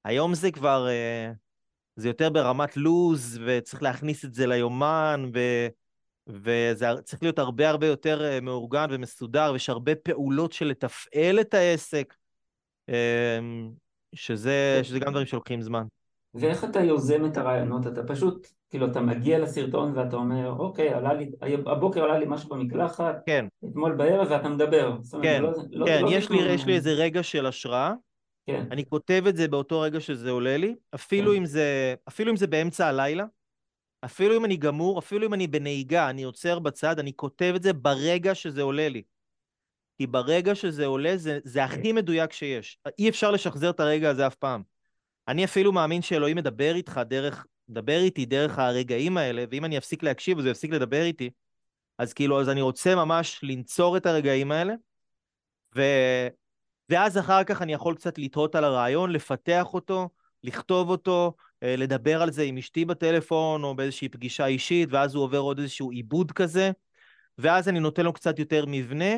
היום 0.04 0.34
זה 0.34 0.50
כבר, 0.50 0.88
אה, 0.88 1.32
זה 1.96 2.08
יותר 2.08 2.30
ברמת 2.30 2.76
לוז, 2.76 3.40
וצריך 3.46 3.82
להכניס 3.82 4.24
את 4.24 4.34
זה 4.34 4.46
ליומן, 4.46 5.30
ו... 5.34 5.38
וזה 6.26 6.86
צריך 7.04 7.22
להיות 7.22 7.38
הרבה 7.38 7.68
הרבה 7.68 7.86
יותר 7.86 8.24
אה, 8.24 8.40
מאורגן 8.40 8.86
ומסודר, 8.90 9.50
ויש 9.52 9.70
הרבה 9.70 9.94
פעולות 9.94 10.52
של 10.52 10.66
לתפעל 10.66 11.40
את 11.40 11.54
העסק, 11.54 12.14
אמ, 12.88 13.70
שזה, 14.14 14.80
שזה 14.82 14.98
גם 14.98 15.10
דברים 15.10 15.26
שלוקחים 15.26 15.62
זמן. 15.62 15.86
ואיך 16.34 16.64
אתה 16.64 16.80
יוזם 16.80 17.24
את 17.24 17.36
הרעיונות? 17.36 17.86
אתה 17.86 18.02
פשוט, 18.02 18.46
כאילו, 18.70 18.86
אתה 18.86 19.00
מגיע 19.00 19.38
לסרטון 19.38 19.98
ואתה 19.98 20.16
אומר, 20.16 20.56
אוקיי, 20.58 20.94
עלה 20.94 21.14
לי, 21.14 21.30
הבוקר 21.66 22.04
עלה 22.04 22.18
לי 22.18 22.24
משהו 22.28 22.48
במקלחת, 22.48 23.22
כן. 23.26 23.46
אתמול 23.70 23.94
בערב 23.94 24.26
ואתה 24.30 24.48
מדבר. 24.48 24.96
כן, 25.22 25.42
לא, 25.42 25.52
לא, 25.70 25.86
כן, 25.86 26.02
לא 26.02 26.10
יש, 26.10 26.30
לי, 26.30 26.38
יש 26.38 26.66
לי 26.66 26.74
איזה 26.74 26.90
רגע 26.90 27.22
של 27.22 27.46
השראה, 27.46 27.92
כן. 28.46 28.64
אני 28.70 28.84
כותב 28.86 29.24
את 29.28 29.36
זה 29.36 29.48
באותו 29.48 29.80
רגע 29.80 30.00
שזה 30.00 30.30
עולה 30.30 30.56
לי, 30.56 30.74
אפילו, 30.94 31.32
כן. 31.32 31.36
אם 31.36 31.44
זה, 31.44 31.94
אפילו 32.08 32.30
אם 32.30 32.36
זה 32.36 32.46
באמצע 32.46 32.86
הלילה, 32.86 33.24
אפילו 34.04 34.36
אם 34.36 34.44
אני 34.44 34.56
גמור, 34.56 34.98
אפילו 34.98 35.26
אם 35.26 35.34
אני 35.34 35.46
בנהיגה, 35.46 36.10
אני 36.10 36.22
עוצר 36.22 36.58
בצד, 36.58 36.98
אני 36.98 37.12
כותב 37.16 37.52
את 37.56 37.62
זה 37.62 37.72
ברגע 37.72 38.34
שזה 38.34 38.62
עולה 38.62 38.88
לי. 38.88 39.02
כי 39.98 40.06
ברגע 40.06 40.54
שזה 40.54 40.86
עולה, 40.86 41.16
זה, 41.16 41.38
זה 41.44 41.64
הכי 41.64 41.92
מדויק 41.92 42.32
שיש. 42.32 42.78
אי 42.98 43.08
אפשר 43.08 43.30
לשחזר 43.30 43.70
את 43.70 43.80
הרגע 43.80 44.10
הזה 44.10 44.26
אף 44.26 44.34
פעם. 44.34 44.62
אני 45.28 45.44
אפילו 45.44 45.72
מאמין 45.72 46.02
שאלוהים 46.02 46.36
מדבר 46.36 46.74
איתך 46.74 47.00
דרך, 47.08 47.46
מדבר 47.68 47.98
איתי 47.98 48.26
דרך 48.26 48.58
הרגעים 48.58 49.16
האלה, 49.16 49.44
ואם 49.50 49.64
אני 49.64 49.78
אפסיק 49.78 50.02
להקשיב 50.02 50.38
אז 50.38 50.44
הוא 50.44 50.50
יפסיק 50.50 50.70
לדבר 50.70 51.02
איתי, 51.02 51.30
אז 51.98 52.12
כאילו, 52.12 52.40
אז 52.40 52.48
אני 52.48 52.60
רוצה 52.60 52.94
ממש 52.94 53.40
לנצור 53.42 53.96
את 53.96 54.06
הרגעים 54.06 54.52
האלה, 54.52 54.74
ו... 55.76 55.82
ואז 56.88 57.18
אחר 57.18 57.44
כך 57.44 57.62
אני 57.62 57.72
יכול 57.72 57.94
קצת 57.94 58.18
לתהות 58.18 58.54
על 58.54 58.64
הרעיון, 58.64 59.12
לפתח 59.12 59.74
אותו, 59.74 60.08
לכתוב 60.44 60.90
אותו, 60.90 61.34
אה, 61.62 61.76
לדבר 61.76 62.22
על 62.22 62.32
זה 62.32 62.42
עם 62.42 62.58
אשתי 62.58 62.84
בטלפון 62.84 63.64
או 63.64 63.74
באיזושהי 63.74 64.08
פגישה 64.08 64.46
אישית, 64.46 64.88
ואז 64.92 65.14
הוא 65.14 65.24
עובר 65.24 65.38
עוד 65.38 65.58
איזשהו 65.58 65.90
עיבוד 65.90 66.32
כזה, 66.32 66.70
ואז 67.38 67.68
אני 67.68 67.80
נותן 67.80 68.04
לו 68.04 68.12
קצת 68.12 68.38
יותר 68.38 68.64
מבנה, 68.68 69.14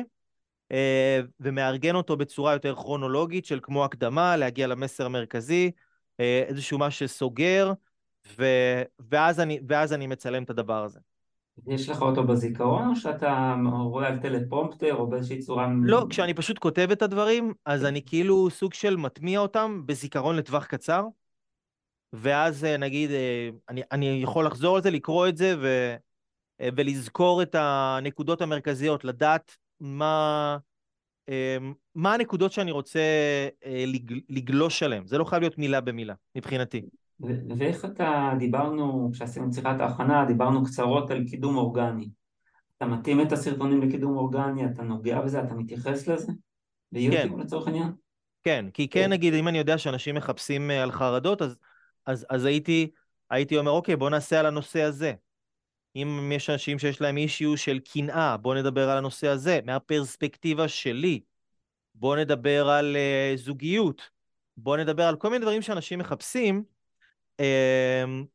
אה, 0.71 1.21
ומארגן 1.39 1.95
אותו 1.95 2.17
בצורה 2.17 2.53
יותר 2.53 2.75
כרונולוגית 2.75 3.45
של 3.45 3.59
כמו 3.63 3.85
הקדמה, 3.85 4.37
להגיע 4.37 4.67
למסר 4.67 5.05
המרכזי, 5.05 5.71
אה, 6.19 6.43
איזשהו 6.47 6.77
מה 6.77 6.91
שסוגר, 6.91 7.73
ו... 8.37 8.45
ואז, 9.09 9.39
אני, 9.39 9.59
ואז 9.67 9.93
אני 9.93 10.07
מצלם 10.07 10.43
את 10.43 10.49
הדבר 10.49 10.83
הזה. 10.83 10.99
יש 11.67 11.89
לך 11.89 12.01
אותו 12.01 12.23
בזיכרון 12.23 12.89
או 12.89 12.95
שאתה 12.95 13.55
רואה 13.71 14.07
על 14.07 14.17
טלפרומפטר 14.17 14.95
או 14.95 15.07
באיזושהי 15.07 15.39
צורה... 15.39 15.67
לא, 15.83 16.05
כשאני 16.09 16.33
פשוט 16.33 16.59
כותב 16.59 16.87
את 16.91 17.01
הדברים, 17.01 17.53
אז 17.65 17.85
אני 17.85 18.01
כאילו 18.05 18.49
סוג 18.49 18.73
של 18.73 18.95
מטמיע 18.95 19.39
אותם 19.39 19.81
בזיכרון 19.85 20.35
לטווח 20.35 20.65
קצר, 20.65 21.05
ואז 22.13 22.65
אה, 22.65 22.77
נגיד, 22.77 23.11
אה, 23.11 23.49
אני, 23.69 23.81
אני 23.91 24.19
יכול 24.23 24.45
לחזור 24.45 24.75
על 24.75 24.81
זה, 24.81 24.91
לקרוא 24.91 25.27
את 25.27 25.37
זה 25.37 25.55
ו, 25.61 25.95
ולזכור 26.75 27.41
את 27.41 27.55
הנקודות 27.59 28.41
המרכזיות, 28.41 29.03
לדעת 29.03 29.57
מה, 29.79 30.57
מה 31.95 32.13
הנקודות 32.13 32.51
שאני 32.51 32.71
רוצה 32.71 32.99
לגלוש 34.29 34.83
עליהן. 34.83 35.07
זה 35.07 35.17
לא 35.17 35.23
חייב 35.23 35.41
להיות 35.41 35.57
מילה 35.57 35.81
במילה, 35.81 36.13
מבחינתי. 36.35 36.81
ואיך 37.57 37.85
אתה, 37.85 38.33
דיברנו, 38.39 39.09
כשעשינו 39.13 39.53
שיחת 39.53 39.79
ההכנה, 39.79 40.25
דיברנו 40.25 40.63
קצרות 40.63 41.11
על 41.11 41.23
קידום 41.27 41.57
אורגני. 41.57 42.09
אתה 42.77 42.85
מתאים 42.85 43.21
את 43.21 43.31
הסרטונים 43.31 43.81
לקידום 43.81 44.17
אורגני, 44.17 44.65
אתה 44.65 44.83
נוגע 44.83 45.21
בזה, 45.21 45.43
אתה 45.43 45.53
מתייחס 45.53 46.07
לזה? 46.07 46.31
ביוטיוב 46.91 47.35
כן. 47.35 47.39
לצורך 47.39 47.67
העניין? 47.67 47.91
כן, 48.43 48.65
כי 48.73 48.87
כן, 48.87 49.03
כן 49.03 49.09
נגיד, 49.09 49.33
אם 49.33 49.47
אני 49.47 49.57
יודע 49.57 49.77
שאנשים 49.77 50.15
מחפשים 50.15 50.71
אה, 50.71 50.83
על 50.83 50.91
חרדות, 50.91 51.41
אז, 51.41 51.57
אז, 52.05 52.25
אז 52.29 52.45
הייתי, 52.45 52.91
הייתי 53.29 53.57
אומר, 53.57 53.71
אוקיי, 53.71 53.95
בוא 53.95 54.09
נעשה 54.09 54.39
על 54.39 54.45
הנושא 54.45 54.81
הזה. 54.81 55.13
אם 55.95 56.31
יש 56.35 56.49
אנשים 56.49 56.79
שיש 56.79 57.01
להם 57.01 57.17
אישיו 57.17 57.57
של 57.57 57.79
קנאה, 57.79 58.37
בוא 58.37 58.55
נדבר 58.55 58.89
על 58.89 58.97
הנושא 58.97 59.27
הזה, 59.27 59.59
מהפרספקטיבה 59.65 60.67
שלי. 60.67 61.19
בוא 61.95 62.17
נדבר 62.17 62.69
על 62.69 62.95
uh, 62.95 63.37
זוגיות. 63.37 64.09
בוא 64.57 64.77
נדבר 64.77 65.03
על 65.03 65.15
כל 65.15 65.29
מיני 65.29 65.41
דברים 65.41 65.61
שאנשים 65.61 65.99
מחפשים, 65.99 66.63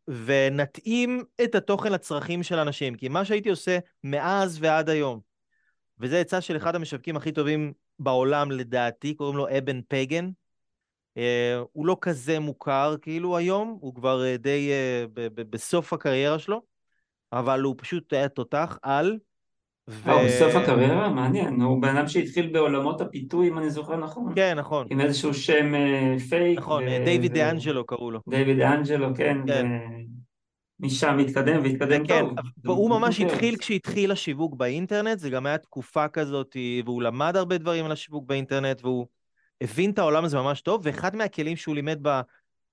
ונתאים 0.08 1.24
את 1.44 1.54
התוכן 1.54 1.92
לצרכים 1.92 2.42
של 2.42 2.58
אנשים. 2.58 2.94
כי 2.94 3.08
מה 3.08 3.24
שהייתי 3.24 3.50
עושה 3.50 3.78
מאז 4.04 4.58
ועד 4.60 4.88
היום, 4.88 5.20
וזה 5.98 6.20
עצה 6.20 6.40
של 6.40 6.56
אחד 6.56 6.74
המשווקים 6.74 7.16
הכי 7.16 7.32
טובים 7.32 7.72
בעולם 7.98 8.50
לדעתי, 8.50 9.14
קוראים 9.14 9.36
לו 9.36 9.58
אבן 9.58 9.80
פגן. 9.88 10.30
אה, 11.16 11.62
הוא 11.72 11.86
לא 11.86 11.96
כזה 12.00 12.40
מוכר 12.40 12.96
כאילו 13.02 13.36
היום, 13.36 13.78
הוא 13.80 13.94
כבר 13.94 14.24
אה, 14.24 14.36
די 14.36 14.70
אה, 14.72 15.04
בסוף 15.34 15.92
הקריירה 15.92 16.38
שלו, 16.38 16.62
אבל 17.32 17.60
הוא 17.60 17.74
פשוט 17.78 18.12
היה 18.12 18.28
תותח 18.28 18.78
על 18.82 19.18
ו... 19.88 20.08
אה, 20.10 20.24
בסוף 20.26 20.54
הקריירה? 20.54 21.08
מעניין, 21.08 21.60
הוא 21.60 21.82
בן 21.82 21.96
אדם 21.96 22.08
שהתחיל 22.08 22.46
בעולמות 22.46 23.00
הפיתוי, 23.00 23.48
אם 23.48 23.58
אני 23.58 23.70
זוכר 23.70 23.96
נכון. 23.96 24.32
כן, 24.34 24.58
נכון. 24.58 24.86
עם 24.90 25.00
איזשהו 25.00 25.34
שם 25.34 25.72
פייק. 26.28 26.58
נכון, 26.58 26.84
דיוויד 27.04 27.32
דה 27.32 27.50
אנג'לו 27.50 27.86
קראו 27.86 28.10
לו. 28.10 28.20
דיוויד 28.28 28.58
דה 28.58 28.74
אנג'לו, 28.74 29.14
כן. 29.14 29.38
כן. 29.46 29.66
משם 30.80 31.18
התקדם 31.18 31.62
והתקדם 31.62 32.06
כן, 32.06 32.20
טוב. 32.20 32.32
והוא 32.64 32.90
ממש 32.90 33.20
התחיל 33.20 33.56
כשהתחיל 33.56 34.10
השיווק 34.10 34.54
באינטרנט, 34.54 35.18
זה 35.18 35.30
גם 35.30 35.46
היה 35.46 35.58
תקופה 35.58 36.08
כזאת, 36.08 36.56
והוא 36.84 37.02
למד 37.02 37.36
הרבה 37.36 37.58
דברים 37.58 37.84
על 37.84 37.92
השיווק 37.92 38.26
באינטרנט, 38.26 38.84
והוא 38.84 39.06
הבין 39.60 39.90
את 39.90 39.98
העולם 39.98 40.24
הזה 40.24 40.36
ממש 40.36 40.60
טוב, 40.60 40.80
ואחד 40.84 41.16
מהכלים 41.16 41.56
שהוא 41.56 41.74
לימד 41.74 41.98
ב, 42.02 42.20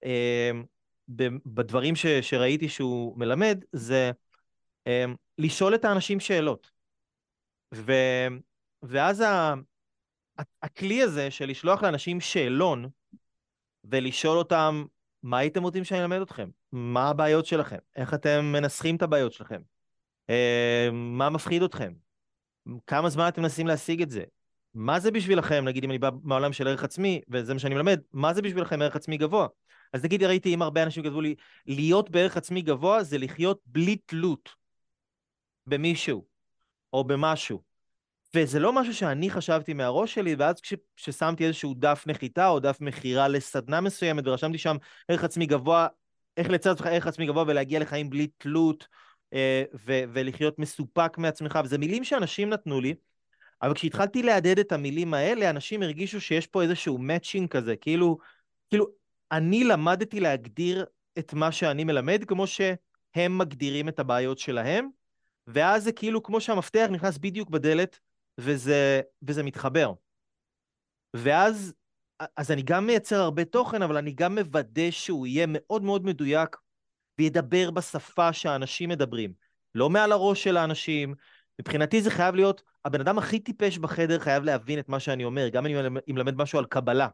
אה, 0.05 0.51
ב, 1.15 1.27
בדברים 1.45 1.95
ש, 1.95 2.05
שראיתי 2.05 2.69
שהוא 2.69 3.17
מלמד, 3.17 3.63
זה 3.71 4.11
אה, 4.87 5.05
לשאול 5.37 5.75
את 5.75 5.85
האנשים 5.85 6.19
שאלות. 6.19 6.80
ו, 7.73 7.91
ואז 8.83 9.21
ה, 9.21 9.53
הכלי 10.61 11.01
הזה 11.01 11.31
של 11.31 11.45
לשלוח 11.45 11.83
לאנשים 11.83 12.19
שאלון, 12.19 12.89
ולשאול 13.83 14.37
אותם 14.37 14.85
מה 15.23 15.37
הייתם 15.37 15.63
רוצים 15.63 15.83
שאני 15.83 16.01
אלמד 16.01 16.21
אתכם? 16.21 16.49
מה 16.71 17.09
הבעיות 17.09 17.45
שלכם? 17.45 17.77
איך 17.95 18.13
אתם 18.13 18.45
מנסחים 18.45 18.95
את 18.95 19.01
הבעיות 19.01 19.33
שלכם? 19.33 19.61
אה, 20.29 20.89
מה 20.91 21.29
מפחיד 21.29 21.63
אתכם? 21.63 21.93
כמה 22.87 23.09
זמן 23.09 23.27
אתם 23.27 23.41
מנסים 23.41 23.67
להשיג 23.67 24.01
את 24.01 24.09
זה? 24.09 24.23
מה 24.73 24.99
זה 24.99 25.11
בשבילכם, 25.11 25.65
נגיד 25.65 25.83
אם 25.83 25.89
אני 25.89 25.99
בא 25.99 26.09
מהעולם 26.23 26.53
של 26.53 26.67
ערך 26.67 26.83
עצמי, 26.83 27.21
וזה 27.29 27.53
מה 27.53 27.59
שאני 27.59 27.75
מלמד, 27.75 28.01
מה 28.13 28.33
זה 28.33 28.41
בשבילכם 28.41 28.81
ערך 28.81 28.95
עצמי 28.95 29.17
גבוה? 29.17 29.47
אז 29.93 30.03
נגיד 30.03 30.23
ראיתי 30.23 30.53
אם 30.53 30.61
הרבה 30.61 30.83
אנשים 30.83 31.03
כתבו 31.03 31.21
לי, 31.21 31.35
להיות 31.65 32.09
בערך 32.09 32.37
עצמי 32.37 32.61
גבוה 32.61 33.03
זה 33.03 33.17
לחיות 33.17 33.59
בלי 33.65 33.95
תלות 33.95 34.49
במישהו 35.67 36.30
או 36.93 37.03
במשהו. 37.03 37.61
וזה 38.35 38.59
לא 38.59 38.73
משהו 38.73 38.93
שאני 38.93 39.29
חשבתי 39.29 39.73
מהראש 39.73 40.13
שלי, 40.13 40.35
ואז 40.35 40.61
כששמתי 40.95 41.45
איזשהו 41.45 41.73
דף 41.73 42.03
נחיתה 42.07 42.47
או 42.47 42.59
דף 42.59 42.77
מכירה 42.81 43.27
לסדנה 43.27 43.81
מסוימת, 43.81 44.27
ורשמתי 44.27 44.57
שם 44.57 44.77
ערך 45.07 45.23
עצמי 45.23 45.45
גבוה, 45.45 45.87
איך 46.37 46.49
לצד 46.49 46.69
עצמך 46.71 46.85
ערך 46.85 47.07
עצמי 47.07 47.25
גבוה 47.25 47.43
ולהגיע 47.47 47.79
לחיים 47.79 48.09
בלי 48.09 48.27
תלות, 48.37 48.87
אה, 49.33 49.63
ו- 49.73 50.03
ולחיות 50.13 50.59
מסופק 50.59 51.17
מעצמך, 51.17 51.59
וזה 51.63 51.77
מילים 51.77 52.03
שאנשים 52.03 52.49
נתנו 52.49 52.81
לי, 52.81 52.93
אבל 53.61 53.73
כשהתחלתי 53.73 54.23
להדהד 54.23 54.59
את 54.59 54.71
המילים 54.71 55.13
האלה, 55.13 55.49
אנשים 55.49 55.83
הרגישו 55.83 56.21
שיש 56.21 56.47
פה 56.47 56.61
איזשהו 56.61 56.97
מאצ'ינג 56.97 57.49
כזה, 57.49 57.75
כאילו, 57.75 58.17
כאילו, 58.69 58.87
אני 59.31 59.63
למדתי 59.63 60.19
להגדיר 60.19 60.85
את 61.19 61.33
מה 61.33 61.51
שאני 61.51 61.83
מלמד, 61.83 62.23
כמו 62.27 62.47
שהם 62.47 63.37
מגדירים 63.37 63.89
את 63.89 63.99
הבעיות 63.99 64.39
שלהם, 64.39 64.89
ואז 65.53 65.83
זה 65.83 65.91
כאילו 65.91 66.23
כמו 66.23 66.41
שהמפתח 66.41 66.87
נכנס 66.91 67.17
בדיוק 67.17 67.49
בדלת, 67.49 67.99
וזה, 68.37 69.01
וזה 69.21 69.43
מתחבר. 69.43 69.93
ואז 71.13 71.73
אז 72.37 72.51
אני 72.51 72.61
גם 72.61 72.87
מייצר 72.87 73.21
הרבה 73.21 73.45
תוכן, 73.45 73.81
אבל 73.81 73.97
אני 73.97 74.11
גם 74.11 74.35
מוודא 74.35 74.91
שהוא 74.91 75.27
יהיה 75.27 75.45
מאוד 75.49 75.83
מאוד 75.83 76.05
מדויק 76.05 76.57
וידבר 77.19 77.71
בשפה 77.71 78.33
שהאנשים 78.33 78.89
מדברים. 78.89 79.33
לא 79.75 79.89
מעל 79.89 80.11
הראש 80.11 80.43
של 80.43 80.57
האנשים. 80.57 81.15
מבחינתי 81.59 82.01
זה 82.01 82.11
חייב 82.11 82.35
להיות, 82.35 82.63
הבן 82.85 83.01
אדם 83.01 83.17
הכי 83.17 83.39
טיפש 83.39 83.77
בחדר 83.77 84.19
חייב 84.19 84.43
להבין 84.43 84.79
את 84.79 84.89
מה 84.89 84.99
שאני 84.99 85.23
אומר, 85.23 85.47
גם 85.47 85.65
אם 85.65 85.77
אני 85.79 86.13
מלמד 86.13 86.35
משהו 86.35 86.59
על 86.59 86.65
קבלה, 86.65 87.07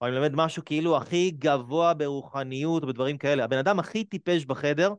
או 0.00 0.06
אני 0.06 0.14
מלמד 0.14 0.34
משהו 0.34 0.64
כאילו 0.64 0.96
הכי 0.96 1.30
גבוה 1.30 1.94
ברוחניות 1.94 2.82
או 2.82 2.88
בדברים 2.88 3.18
כאלה. 3.18 3.44
הבן 3.44 3.58
אדם 3.58 3.78
הכי 3.78 4.04
טיפש 4.04 4.44
בחדר 4.44 4.94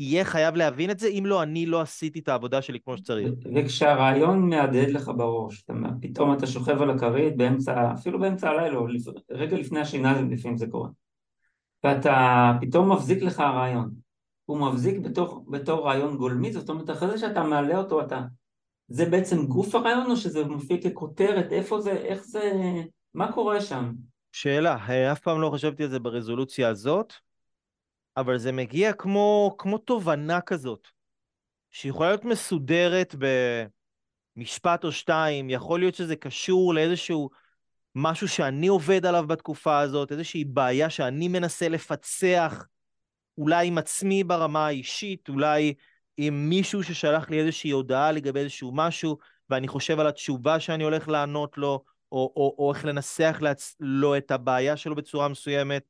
יהיה 0.00 0.24
חייב 0.24 0.54
להבין 0.54 0.90
את 0.90 0.98
זה, 0.98 1.08
אם 1.08 1.22
לא, 1.26 1.42
אני 1.42 1.66
לא 1.66 1.80
עשיתי 1.80 2.18
את 2.18 2.28
העבודה 2.28 2.62
שלי 2.62 2.80
כמו 2.80 2.96
שצריך. 2.96 3.28
וכשהרעיון 3.54 4.50
מהדהד 4.50 4.88
לך 4.88 5.10
בראש, 5.16 5.62
אתה, 5.64 5.72
פתאום 6.00 6.32
אתה 6.32 6.46
שוכב 6.46 6.82
על 6.82 6.90
הכרית 6.90 7.36
באמצע, 7.36 7.92
אפילו 7.92 8.20
באמצע 8.20 8.50
הלילה, 8.50 8.76
או 8.76 8.86
רגע 9.30 9.56
לפני 9.56 9.80
השינה 9.80 10.22
לפעמים 10.22 10.56
זה 10.56 10.66
קורה, 10.66 10.88
ואתה, 11.84 12.52
פתאום 12.60 12.92
מבזיק 12.92 13.22
לך 13.22 13.40
הרעיון. 13.40 13.90
הוא 14.44 14.58
מבזיק 14.58 14.98
בתור, 14.98 15.44
בתור 15.48 15.86
רעיון 15.86 16.16
גולמי, 16.16 16.52
זאת 16.52 16.68
אומרת, 16.68 16.90
אחרי 16.90 17.08
זה 17.08 17.18
שאתה 17.18 17.42
מעלה 17.42 17.78
אותו, 17.78 18.00
אתה... 18.00 18.20
זה 18.88 19.06
בעצם 19.06 19.46
גוף 19.46 19.74
הרעיון, 19.74 20.10
או 20.10 20.16
שזה 20.16 20.44
מופיע 20.44 20.76
ככותרת? 20.82 21.52
איפה 21.52 21.80
זה, 21.80 21.90
איך 21.90 22.24
זה, 22.24 22.52
מה 23.14 23.32
קורה 23.32 23.60
שם? 23.60 23.92
שאלה, 24.32 24.76
אה, 24.88 25.12
אף 25.12 25.20
פעם 25.20 25.40
לא 25.40 25.50
חשבתי 25.54 25.82
על 25.82 25.88
זה 25.88 25.98
ברזולוציה 25.98 26.68
הזאת. 26.68 27.12
אבל 28.20 28.38
זה 28.38 28.52
מגיע 28.52 28.92
כמו, 28.92 29.54
כמו 29.58 29.78
תובנה 29.78 30.40
כזאת, 30.40 30.88
שיכולה 31.70 32.08
להיות 32.08 32.24
מסודרת 32.24 33.14
במשפט 34.36 34.84
או 34.84 34.92
שתיים, 34.92 35.50
יכול 35.50 35.80
להיות 35.80 35.94
שזה 35.94 36.16
קשור 36.16 36.74
לאיזשהו 36.74 37.30
משהו 37.94 38.28
שאני 38.28 38.68
עובד 38.68 39.06
עליו 39.06 39.26
בתקופה 39.26 39.78
הזאת, 39.78 40.12
איזושהי 40.12 40.44
בעיה 40.44 40.90
שאני 40.90 41.28
מנסה 41.28 41.68
לפצח, 41.68 42.64
אולי 43.38 43.66
עם 43.66 43.78
עצמי 43.78 44.24
ברמה 44.24 44.66
האישית, 44.66 45.28
אולי 45.28 45.74
עם 46.16 46.48
מישהו 46.48 46.82
ששלח 46.82 47.30
לי 47.30 47.40
איזושהי 47.40 47.70
הודעה 47.70 48.12
לגבי 48.12 48.40
איזשהו 48.40 48.72
משהו, 48.74 49.18
ואני 49.50 49.68
חושב 49.68 50.00
על 50.00 50.06
התשובה 50.06 50.60
שאני 50.60 50.84
הולך 50.84 51.08
לענות 51.08 51.58
לו, 51.58 51.84
או, 52.12 52.32
או, 52.36 52.54
או 52.58 52.72
איך 52.74 52.84
לנסח 52.84 53.40
לו 53.80 54.16
את 54.16 54.30
הבעיה 54.30 54.76
שלו 54.76 54.94
בצורה 54.94 55.28
מסוימת. 55.28 55.82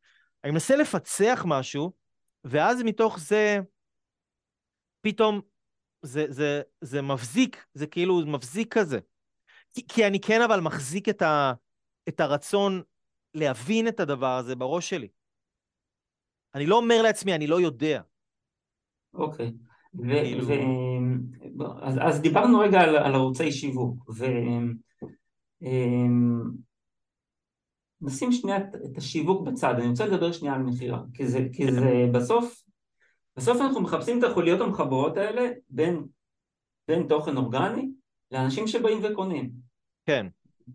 אני 0.44 0.52
מנסה 0.52 0.76
לפצח 0.76 1.42
משהו, 1.46 1.92
ואז 2.44 2.82
מתוך 2.82 3.18
זה, 3.18 3.58
פתאום 5.00 5.40
זה, 6.02 6.24
זה, 6.28 6.62
זה 6.80 7.02
מבזיק, 7.02 7.66
זה 7.74 7.86
כאילו 7.86 8.20
מבזיק 8.26 8.74
כזה. 8.74 8.98
כי, 9.72 9.86
כי 9.88 10.06
אני 10.06 10.20
כן 10.20 10.42
אבל 10.42 10.60
מחזיק 10.60 11.08
את, 11.08 11.22
ה, 11.22 11.52
את 12.08 12.20
הרצון 12.20 12.82
להבין 13.34 13.88
את 13.88 14.00
הדבר 14.00 14.36
הזה 14.36 14.56
בראש 14.56 14.90
שלי. 14.90 15.08
אני 16.54 16.66
לא 16.66 16.76
אומר 16.76 17.02
לעצמי, 17.02 17.34
אני 17.34 17.46
לא 17.46 17.60
יודע. 17.60 18.02
אוקיי. 19.14 19.52
ו- 19.94 20.22
כאילו... 20.22 20.46
ו- 20.46 21.64
אז, 21.82 21.98
אז 22.00 22.20
דיברנו 22.20 22.58
רגע 22.58 22.80
על, 22.80 22.96
על 22.96 23.14
ערוצי 23.14 23.52
שיווק, 23.52 24.10
ו... 24.10 24.24
נשים 28.02 28.32
שנייה 28.32 28.56
את 28.56 28.98
השיווק 28.98 29.46
בצד, 29.46 29.74
אני 29.74 29.88
רוצה 29.88 30.06
לדבר 30.06 30.32
שנייה 30.32 30.54
על 30.54 30.62
מכירה, 30.62 31.00
כי 31.14 31.26
זה, 31.26 31.46
כי 31.52 31.72
זה 31.72 32.06
בסוף, 32.12 32.62
בסוף 33.36 33.60
אנחנו 33.60 33.80
מחפשים 33.80 34.18
את 34.18 34.24
החוליות 34.24 34.60
המחברות 34.60 35.16
האלה 35.16 35.50
בין, 35.70 36.04
בין 36.88 37.06
תוכן 37.08 37.36
אורגני 37.36 37.90
לאנשים 38.30 38.66
שבאים 38.66 38.98
וקונים. 39.02 39.50
כן. 40.06 40.26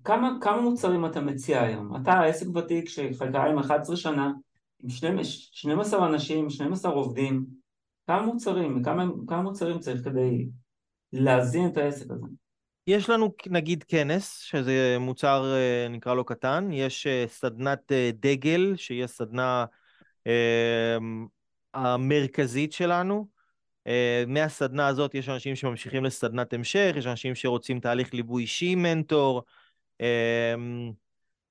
כמה, 0.04 0.38
כמה 0.42 0.62
מוצרים 0.62 1.06
אתה 1.06 1.22
מציע 1.22 1.62
היום? 1.62 1.96
אתה 1.96 2.24
עסק 2.24 2.48
ותיק 2.56 2.90
שחלקה 2.90 3.44
עם 3.44 3.60
11 3.60 3.96
שנה, 3.96 4.32
עם 4.84 4.90
12 4.90 6.08
אנשים, 6.08 6.50
12 6.50 6.92
עובדים, 6.92 7.46
כמה 8.08 8.22
מוצרים, 8.22 8.84
כמה, 8.84 9.06
כמה 9.28 9.42
מוצרים 9.42 9.80
צריך 9.80 10.04
כדי 10.04 10.48
להזין 11.14 11.68
את 11.68 11.78
העסק 11.78 12.12
הזה? 12.12 12.28
יש 12.88 13.10
לנו 13.10 13.34
נגיד 13.48 13.84
כנס, 13.84 14.40
שזה 14.40 14.98
מוצר 15.00 15.54
אה, 15.56 15.88
נקרא 15.90 16.14
לו 16.14 16.26
קטן, 16.26 16.70
יש 16.72 17.08
אה, 17.08 17.26
סדנת 17.28 17.92
אה, 17.92 18.10
דגל, 18.14 18.74
שהיא 18.78 19.04
הסדנה 19.04 19.66
המרכזית 21.74 22.74
שלנו. 22.74 23.36
מהסדנה 24.28 24.88
הזאת 24.88 25.16
יש 25.16 25.30
אנשים 25.30 25.56
שממשיכים 25.56 26.06
לסדנת 26.06 26.54
המשך, 26.54 26.94
יש 26.98 27.08
אנשים 27.08 27.36
שרוצים 27.36 27.80
תהליך 27.80 28.14
ליווי 28.14 28.42
אישי 28.42 28.76
מנטור. 28.76 29.44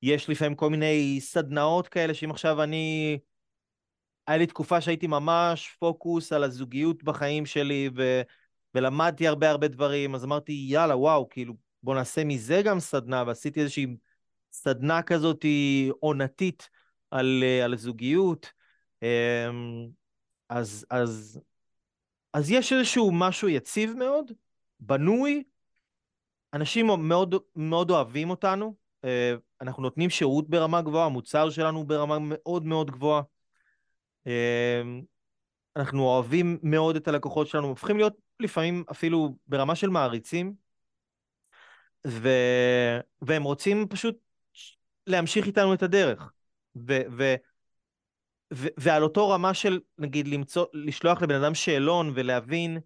יש 0.02 0.28
לפעמים 0.28 0.54
כל 0.54 0.70
מיני 0.70 1.18
סדנאות 1.20 1.88
כאלה, 1.88 2.14
שאם 2.14 2.30
עכשיו 2.30 2.62
אני... 2.62 3.18
היה 4.26 4.38
לי 4.38 4.46
תקופה 4.46 4.80
שהייתי 4.80 5.06
ממש 5.06 5.76
פוקוס 5.78 6.32
על 6.32 6.44
הזוגיות 6.44 7.02
בחיים 7.02 7.46
שלי, 7.46 7.90
ו... 7.96 8.22
ולמדתי 8.74 9.28
הרבה 9.28 9.50
הרבה 9.50 9.68
דברים, 9.68 10.14
אז 10.14 10.24
אמרתי, 10.24 10.52
יאללה, 10.68 10.96
וואו, 10.96 11.28
כאילו, 11.28 11.54
בוא 11.82 11.94
נעשה 11.94 12.24
מזה 12.24 12.62
גם 12.64 12.80
סדנה, 12.80 13.24
ועשיתי 13.26 13.60
איזושהי 13.60 13.86
סדנה 14.52 15.02
כזאת 15.02 15.44
עונתית 16.00 16.68
על, 17.10 17.40
אה, 17.42 17.64
על 17.64 17.76
זוגיות. 17.76 18.52
אמ, 19.02 19.88
אז, 20.48 20.86
אז, 20.90 21.40
אז 22.32 22.50
יש 22.50 22.72
איזשהו 22.72 23.10
משהו 23.12 23.48
יציב 23.48 23.92
מאוד, 23.96 24.32
בנוי, 24.80 25.42
אנשים 26.52 26.86
מאוד, 26.86 27.34
מאוד 27.56 27.90
אוהבים 27.90 28.30
אותנו, 28.30 28.74
אה, 29.04 29.34
אנחנו 29.60 29.82
נותנים 29.82 30.10
שירות 30.10 30.48
ברמה 30.50 30.82
גבוהה, 30.82 31.06
המוצר 31.06 31.50
שלנו 31.50 31.86
ברמה 31.86 32.18
מאוד 32.20 32.64
מאוד 32.64 32.90
גבוהה. 32.90 33.22
אנחנו 35.76 36.02
אוהבים 36.02 36.58
מאוד 36.62 36.96
את 36.96 37.08
הלקוחות 37.08 37.46
שלנו, 37.46 37.66
הופכים 37.66 37.96
להיות 37.96 38.16
לפעמים 38.40 38.84
אפילו 38.90 39.36
ברמה 39.46 39.74
של 39.74 39.88
מעריצים, 39.88 40.54
ו... 42.06 42.28
והם 43.22 43.42
רוצים 43.42 43.88
פשוט 43.88 44.16
להמשיך 45.06 45.46
איתנו 45.46 45.74
את 45.74 45.82
הדרך. 45.82 46.32
ו... 46.76 47.00
ו... 47.10 47.34
ו... 48.54 48.66
ועל 48.76 49.02
אותו 49.02 49.28
רמה 49.28 49.54
של, 49.54 49.80
נגיד, 49.98 50.28
למצוא, 50.28 50.66
לשלוח 50.72 51.22
לבן 51.22 51.42
אדם 51.42 51.54
שאלון 51.54 52.12
ולהבין 52.14 52.78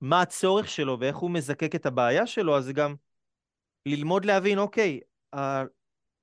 מה 0.00 0.20
הצורך 0.20 0.68
שלו 0.68 0.96
ואיך 1.00 1.16
הוא 1.16 1.30
מזקק 1.30 1.74
את 1.74 1.86
הבעיה 1.86 2.26
שלו, 2.26 2.56
אז 2.56 2.70
גם 2.70 2.94
ללמוד 3.86 4.24
להבין, 4.24 4.58
אוקיי, 4.58 5.00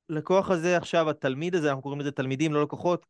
הלקוח 0.09 0.49
הזה 0.49 0.77
עכשיו, 0.77 1.09
התלמיד 1.09 1.55
הזה, 1.55 1.69
אנחנו 1.69 1.81
קוראים 1.81 2.01
לזה 2.01 2.11
תלמידים, 2.11 2.53
לא 2.53 2.63
לקוחות, 2.63 3.05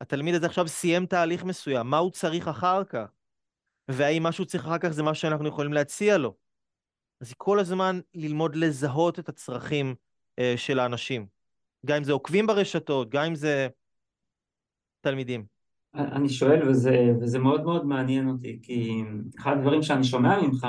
התלמיד 0.00 0.34
הזה 0.34 0.46
עכשיו 0.46 0.68
סיים 0.68 1.06
תהליך 1.06 1.44
מסוים, 1.44 1.86
מה 1.86 1.98
הוא 1.98 2.10
צריך 2.10 2.48
אחר 2.48 2.84
כך? 2.84 3.06
והאם 3.88 4.22
מה 4.22 4.32
שהוא 4.32 4.46
צריך 4.46 4.64
אחר 4.64 4.78
כך 4.78 4.88
זה 4.88 5.02
מה 5.02 5.14
שאנחנו 5.14 5.48
יכולים 5.48 5.72
להציע 5.72 6.18
לו? 6.18 6.34
אז 7.20 7.32
כל 7.36 7.58
הזמן 7.58 8.00
ללמוד 8.14 8.56
לזהות 8.56 9.18
את 9.18 9.28
הצרכים 9.28 9.94
אה, 10.38 10.54
של 10.56 10.78
האנשים. 10.78 11.26
גם 11.86 11.96
אם 11.96 12.04
זה 12.04 12.12
עוקבים 12.12 12.46
ברשתות, 12.46 13.10
גם 13.10 13.24
אם 13.24 13.34
זה 13.34 13.68
תלמידים. 15.00 15.44
אני 15.94 16.28
שואל, 16.28 16.68
וזה, 16.68 17.12
וזה 17.20 17.38
מאוד 17.38 17.64
מאוד 17.64 17.86
מעניין 17.86 18.28
אותי, 18.28 18.58
כי 18.62 19.02
אחד 19.38 19.56
הדברים 19.58 19.82
שאני 19.82 20.04
שומע 20.04 20.40
ממך, 20.42 20.66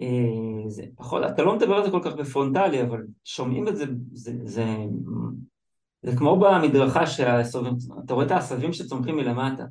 אה, 0.00 0.68
זה 0.68 0.82
פחות, 0.96 1.22
אתה 1.26 1.42
לא 1.42 1.56
מדבר 1.56 1.74
על 1.74 1.84
זה 1.84 1.90
כל 1.90 2.00
כך 2.04 2.14
בפרונטלי, 2.14 2.82
אבל 2.82 3.06
שומעים 3.24 3.68
את 3.68 3.76
זה, 3.76 3.84
זה, 4.12 4.32
זה, 4.44 4.64
זה 6.02 6.16
כמו 6.16 6.40
במדרכה 6.40 7.06
שהסובבים, 7.06 7.74
אתה 8.04 8.14
רואה 8.14 8.26
את 8.26 8.30
העשבים 8.30 8.72
שצומחים 8.72 9.16
מלמטה. 9.16 9.64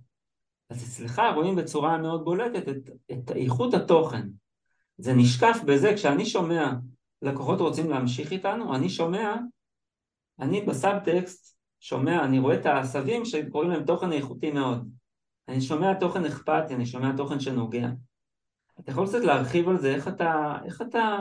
אז 0.69 0.83
אצלך 0.83 1.21
רואים 1.35 1.55
בצורה 1.55 1.97
מאוד 1.97 2.25
בולטת 2.25 2.69
את, 2.69 2.89
את 3.11 3.31
איכות 3.31 3.73
התוכן. 3.73 4.27
זה 4.97 5.13
נשקף 5.13 5.57
בזה, 5.65 5.93
כשאני 5.95 6.25
שומע 6.25 6.71
לקוחות 7.21 7.61
רוצים 7.61 7.89
להמשיך 7.89 8.31
איתנו, 8.31 8.75
אני 8.75 8.89
שומע, 8.89 9.35
אני 10.39 10.61
בסאבטקסט 10.61 11.57
שומע, 11.79 12.23
אני 12.23 12.39
רואה 12.39 12.55
את 12.55 12.65
העשבים 12.65 13.25
שקוראים 13.25 13.69
להם 13.69 13.85
תוכן 13.85 14.11
איכותי 14.11 14.51
מאוד. 14.51 14.89
אני 15.47 15.61
שומע 15.61 15.93
תוכן 15.93 16.25
אכפתי, 16.25 16.75
אני 16.75 16.85
שומע 16.85 17.11
תוכן 17.17 17.39
שנוגע. 17.39 17.87
אתה 18.79 18.91
יכול 18.91 19.07
קצת 19.07 19.23
להרחיב 19.23 19.69
על 19.69 19.77
זה, 19.77 19.95
איך 19.95 20.07
אתה, 20.07 20.55
איך 20.65 20.81
אתה, 20.81 21.17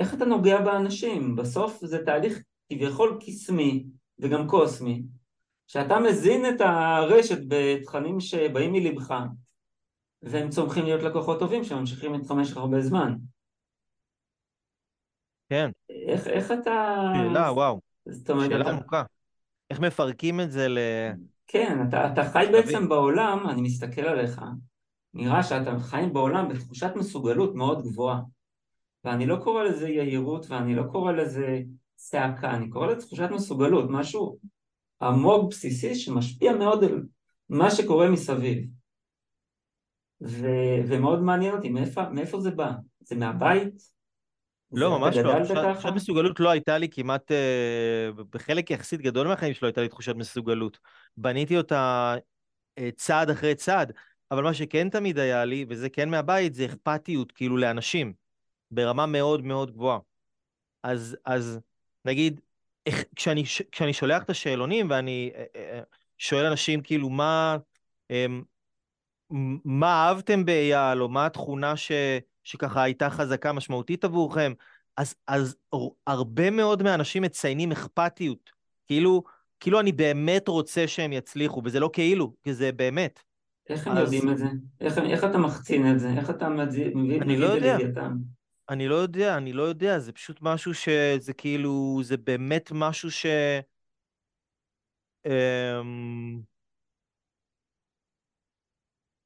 איך 0.00 0.14
אתה 0.14 0.24
נוגע 0.24 0.60
באנשים? 0.60 1.36
בסוף 1.36 1.84
זה 1.84 2.04
תהליך 2.04 2.42
כביכול 2.70 3.18
קסמי 3.20 3.84
וגם 4.18 4.48
קוסמי, 4.48 5.02
שאתה 5.66 5.98
מזין 5.98 6.48
את 6.48 6.60
הרשת 6.60 7.38
בתכנים 7.48 8.20
שבאים 8.20 8.72
מלבך, 8.72 9.14
והם 10.22 10.50
צומחים 10.50 10.84
להיות 10.84 11.02
לקוחות 11.02 11.38
טובים 11.38 11.64
שממשיכים 11.64 12.12
במשך 12.28 12.56
הרבה 12.56 12.80
זמן. 12.80 13.14
כן. 15.48 15.70
איך, 15.90 16.26
איך 16.26 16.52
אתה... 16.52 16.96
שאלה, 17.16 17.52
וואו. 17.52 17.80
זאת 18.06 18.30
אומרת, 18.30 18.50
שאלה 18.50 18.64
אתה... 18.64 18.70
עמוקה. 18.70 19.02
איך 19.70 19.80
מפרקים 19.80 20.40
את 20.40 20.52
זה 20.52 20.68
ל... 20.68 20.78
כן, 21.46 21.78
אתה, 21.88 22.12
אתה 22.12 22.24
חי 22.24 22.46
בעצם 22.52 22.88
בעולם, 22.88 23.46
אני 23.48 23.62
מסתכל 23.62 24.00
עליך, 24.00 24.40
נראה 25.14 25.42
שאתה 25.42 25.78
חי 25.78 26.02
בעולם 26.12 26.48
בתחושת 26.48 26.90
מסוגלות 26.96 27.54
מאוד 27.54 27.82
גבוהה. 27.82 28.20
ואני 29.04 29.26
לא 29.26 29.36
קורא 29.44 29.62
לזה 29.62 29.88
יהירות 29.88 30.50
ואני 30.50 30.74
לא 30.74 30.82
קורא 30.92 31.12
לזה 31.12 31.62
צעקה, 32.00 32.50
אני 32.54 32.70
קורא 32.70 32.86
לזה 32.86 33.06
תחושת 33.06 33.28
מסוגלות, 33.30 33.90
משהו 33.90 34.38
עמוק 35.02 35.50
בסיסי 35.50 35.94
שמשפיע 35.94 36.52
מאוד 36.52 36.84
על 36.84 37.02
מה 37.48 37.70
שקורה 37.70 38.10
מסביב. 38.10 38.68
ו, 40.22 40.46
ומאוד 40.88 41.22
מעניין 41.22 41.54
אותי, 41.54 41.68
מאיפה, 41.68 42.08
מאיפה 42.08 42.40
זה 42.40 42.50
בא? 42.50 42.72
זה 43.00 43.16
מהבית? 43.16 43.74
לא, 44.72 44.98
ממש 44.98 45.16
לא. 45.16 45.72
תחושת 45.74 45.92
מסוגלות 45.94 46.40
לא 46.40 46.50
הייתה 46.50 46.78
לי 46.78 46.88
כמעט, 46.88 47.32
אה, 47.32 48.10
בחלק 48.30 48.70
יחסית 48.70 49.00
גדול 49.00 49.28
מהחיים 49.28 49.54
שלא 49.54 49.66
הייתה 49.66 49.80
לי 49.80 49.88
תחושת 49.88 50.14
מסוגלות. 50.16 50.78
בניתי 51.16 51.56
אותה 51.56 52.14
אה, 52.78 52.88
צעד 52.96 53.30
אחרי 53.30 53.54
צעד, 53.54 53.92
אבל 54.30 54.42
מה 54.42 54.54
שכן 54.54 54.88
תמיד 54.90 55.18
היה 55.18 55.44
לי, 55.44 55.64
וזה 55.68 55.88
כן 55.88 56.08
מהבית, 56.08 56.54
זה 56.54 56.64
אכפתיות, 56.64 57.32
כאילו, 57.32 57.56
לאנשים, 57.56 58.12
ברמה 58.70 59.06
מאוד 59.06 59.44
מאוד 59.44 59.70
גבוהה. 59.72 59.98
אז, 60.82 61.16
אז 61.24 61.60
נגיד, 62.04 62.40
איך, 62.86 63.04
כשאני, 63.16 63.44
כשאני 63.72 63.92
שולח 63.92 64.22
את 64.22 64.30
השאלונים 64.30 64.90
ואני 64.90 65.30
אה, 65.56 65.80
שואל 66.18 66.46
אנשים, 66.46 66.82
כאילו, 66.82 67.10
מה, 67.10 67.56
מה 69.64 69.86
אהבתם 69.86 70.44
באייל, 70.44 71.02
או 71.02 71.08
מה 71.08 71.26
התכונה 71.26 71.76
ש... 71.76 71.92
שככה 72.44 72.82
הייתה 72.82 73.10
חזקה 73.10 73.52
משמעותית 73.52 74.04
עבורכם, 74.04 74.52
אז, 74.96 75.14
אז 75.26 75.56
הרבה 76.06 76.50
מאוד 76.50 76.82
מהאנשים 76.82 77.22
מציינים 77.22 77.72
אכפתיות. 77.72 78.50
כאילו, 78.86 79.22
כאילו 79.60 79.80
אני 79.80 79.92
באמת 79.92 80.48
רוצה 80.48 80.88
שהם 80.88 81.12
יצליחו, 81.12 81.62
וזה 81.64 81.80
לא 81.80 81.90
כאילו, 81.92 82.32
כי 82.42 82.54
זה 82.54 82.72
באמת. 82.72 83.20
איך 83.68 83.86
הם 83.86 83.96
אז... 83.96 84.12
יודעים 84.12 84.32
את 84.32 84.38
זה? 84.38 84.46
איך, 84.80 84.98
איך 84.98 85.24
אתה 85.24 85.38
מחצין 85.38 85.92
את 85.92 86.00
זה? 86.00 86.10
איך 86.10 86.30
אתה 86.30 86.48
מביא, 86.48 86.90
מביא 86.94 87.38
לא 87.38 87.56
את 87.56 87.62
זה 87.62 87.76
לידיעתם? 87.76 88.16
אני 88.70 88.88
לא 88.88 88.94
יודע, 88.94 89.36
אני 89.36 89.52
לא 89.52 89.62
יודע, 89.62 89.98
זה 89.98 90.12
פשוט 90.12 90.38
משהו 90.42 90.74
שזה 90.74 91.32
כאילו, 91.32 92.00
זה 92.02 92.16
באמת 92.16 92.70
משהו 92.74 93.10
ש... 93.10 93.26
אמ... 95.26 96.40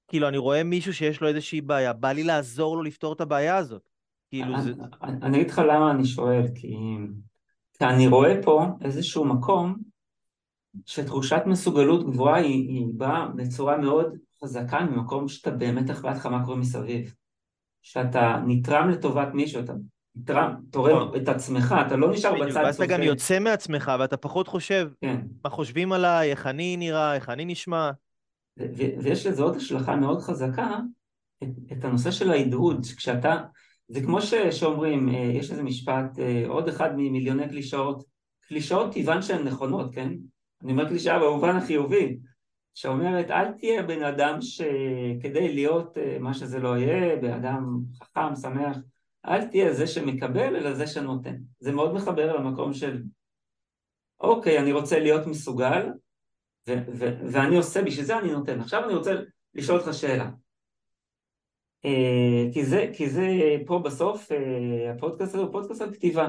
כאילו, 0.08 0.28
אני 0.28 0.38
רואה 0.38 0.64
מישהו 0.64 0.94
שיש 0.94 1.20
לו 1.20 1.28
איזושהי 1.28 1.60
בעיה, 1.60 1.92
בא 1.92 2.12
לי 2.12 2.24
לעזור 2.24 2.76
לו 2.76 2.82
לפתור 2.82 3.12
את 3.12 3.20
הבעיה 3.20 3.56
הזאת. 3.56 3.88
כאילו, 4.30 4.62
זה... 4.62 4.72
אני 5.02 5.36
אגיד 5.36 5.50
לך 5.50 5.58
למה 5.58 5.90
אני 5.90 6.04
שואל, 6.04 6.42
כי... 6.54 6.76
כי 7.78 7.84
אני 7.84 8.06
רואה 8.06 8.42
פה 8.42 8.66
איזשהו 8.80 9.24
מקום 9.24 9.76
שתחושת 10.86 11.42
מסוגלות 11.46 12.06
גבוהה 12.06 12.36
היא, 12.36 12.68
היא 12.68 12.86
באה 12.96 13.28
בצורה 13.36 13.78
מאוד 13.78 14.16
חזקה 14.44 14.80
ממקום 14.80 15.28
שאתה 15.28 15.50
באמת 15.50 15.90
אכפת 15.90 16.16
לך 16.16 16.26
מה 16.26 16.44
קורה 16.44 16.56
מסביב. 16.56 17.14
שאתה 17.84 18.42
נתרם 18.46 18.90
לטובת 18.90 19.28
מישהו, 19.34 19.60
אתה 19.60 19.72
נתרם, 20.16 20.54
תורם 20.70 20.96
נכון. 20.96 21.22
את 21.22 21.28
עצמך, 21.28 21.74
אתה 21.86 21.96
לא 21.96 22.12
נשאר 22.12 22.44
בצד 22.46 22.56
ואז 22.56 22.74
אתה 22.74 22.86
גם 22.86 23.02
יוצא 23.02 23.38
מעצמך 23.38 23.92
ואתה 24.00 24.16
פחות 24.16 24.48
חושב 24.48 24.90
כן. 25.00 25.20
מה 25.44 25.50
חושבים 25.50 25.92
עליי, 25.92 26.30
איך 26.30 26.46
אני 26.46 26.76
נראה, 26.76 27.14
איך 27.14 27.28
אני 27.28 27.44
נשמע. 27.44 27.90
ויש 28.76 29.26
לזה 29.26 29.42
עוד 29.42 29.56
השלכה 29.56 29.96
מאוד 29.96 30.20
חזקה, 30.20 30.78
את, 31.42 31.48
את 31.72 31.84
הנושא 31.84 32.10
של 32.10 32.30
ההדהוד, 32.30 32.86
כשאתה, 32.96 33.42
זה 33.88 34.00
כמו 34.02 34.22
ש, 34.22 34.34
שאומרים, 34.34 35.08
אה, 35.08 35.14
יש 35.14 35.50
איזה 35.50 35.62
משפט, 35.62 36.18
אה, 36.18 36.44
עוד 36.48 36.68
אחד 36.68 36.90
ממיליוני 36.96 37.48
קלישאות, 37.48 38.04
קלישאות 38.48 38.94
טבען 38.94 39.22
שהן 39.22 39.42
נכונות, 39.42 39.94
כן? 39.94 40.12
אני 40.62 40.72
אומר 40.72 40.88
קלישאה 40.88 41.18
במובן 41.18 41.56
החיובי, 41.56 42.16
שאומרת 42.74 43.30
אל 43.30 43.52
תהיה 43.52 43.82
בן 43.82 44.02
אדם 44.02 44.38
שכדי 44.40 45.54
להיות 45.54 45.98
אה, 45.98 46.18
מה 46.20 46.34
שזה 46.34 46.58
לא 46.58 46.76
יהיה, 46.78 47.16
בן 47.16 47.32
אדם 47.32 47.80
חכם, 48.02 48.34
שמח, 48.34 48.76
אל 49.26 49.46
תהיה 49.46 49.72
זה 49.72 49.86
שמקבל 49.86 50.56
אלא 50.56 50.74
זה 50.74 50.86
שנותן. 50.86 51.36
זה 51.60 51.72
מאוד 51.72 51.94
מחבר 51.94 52.36
למקום 52.36 52.74
של 52.74 53.02
אוקיי, 54.20 54.58
אני 54.58 54.72
רוצה 54.72 54.98
להיות 54.98 55.26
מסוגל, 55.26 55.86
ו- 56.68 56.84
ו- 56.98 57.18
ואני 57.32 57.56
עושה, 57.56 57.82
בשביל 57.82 58.04
זה 58.04 58.18
אני 58.18 58.32
נותן. 58.32 58.60
עכשיו 58.60 58.84
אני 58.84 58.94
רוצה 58.94 59.14
לשאול 59.54 59.78
אותך 59.80 59.94
שאלה. 59.94 60.30
Uh, 61.86 62.52
כי, 62.52 62.64
זה, 62.64 62.90
כי 62.92 63.10
זה 63.10 63.26
פה 63.66 63.82
בסוף, 63.84 64.32
uh, 64.32 64.34
הפודקאסט 64.94 65.34
הזה 65.34 65.42
הוא 65.42 65.52
פודקאסט 65.52 65.80
על 65.80 65.94
כתיבה. 65.94 66.28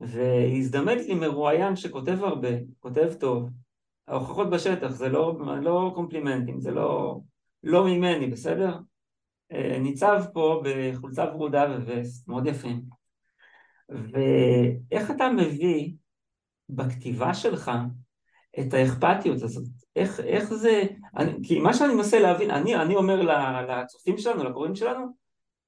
והזדמן 0.00 0.98
לי 0.98 1.14
מרואיין 1.14 1.76
שכותב 1.76 2.24
הרבה, 2.24 2.48
כותב 2.80 3.12
טוב. 3.20 3.48
ההוכחות 4.08 4.50
בשטח, 4.50 4.88
זה 4.88 5.08
לא, 5.08 5.36
לא 5.62 5.92
קומפלימנטים, 5.94 6.60
זה 6.60 6.70
לא, 6.70 7.20
לא 7.62 7.86
ממני, 7.86 8.26
בסדר? 8.26 8.78
Uh, 9.52 9.78
ניצב 9.78 10.22
פה 10.32 10.62
בחולצה 10.64 11.24
ורודה 11.24 11.66
ווסט, 11.86 12.28
מאוד 12.28 12.46
יפים. 12.46 12.82
ואיך 13.88 15.10
אתה 15.10 15.28
מביא 15.30 15.92
בכתיבה 16.68 17.34
שלך 17.34 17.70
את 18.60 18.74
האכפתיות 18.74 19.42
הזאת. 19.42 19.64
איך, 19.96 20.20
איך 20.20 20.54
זה, 20.54 20.82
אני, 21.16 21.32
כי 21.42 21.58
מה 21.58 21.74
שאני 21.74 21.94
מנסה 21.94 22.18
להבין, 22.18 22.50
אני, 22.50 22.76
אני 22.76 22.96
אומר 22.96 23.22
לצופים 23.68 24.18
שלנו, 24.18 24.44
לקוראים 24.44 24.74
שלנו, 24.74 25.06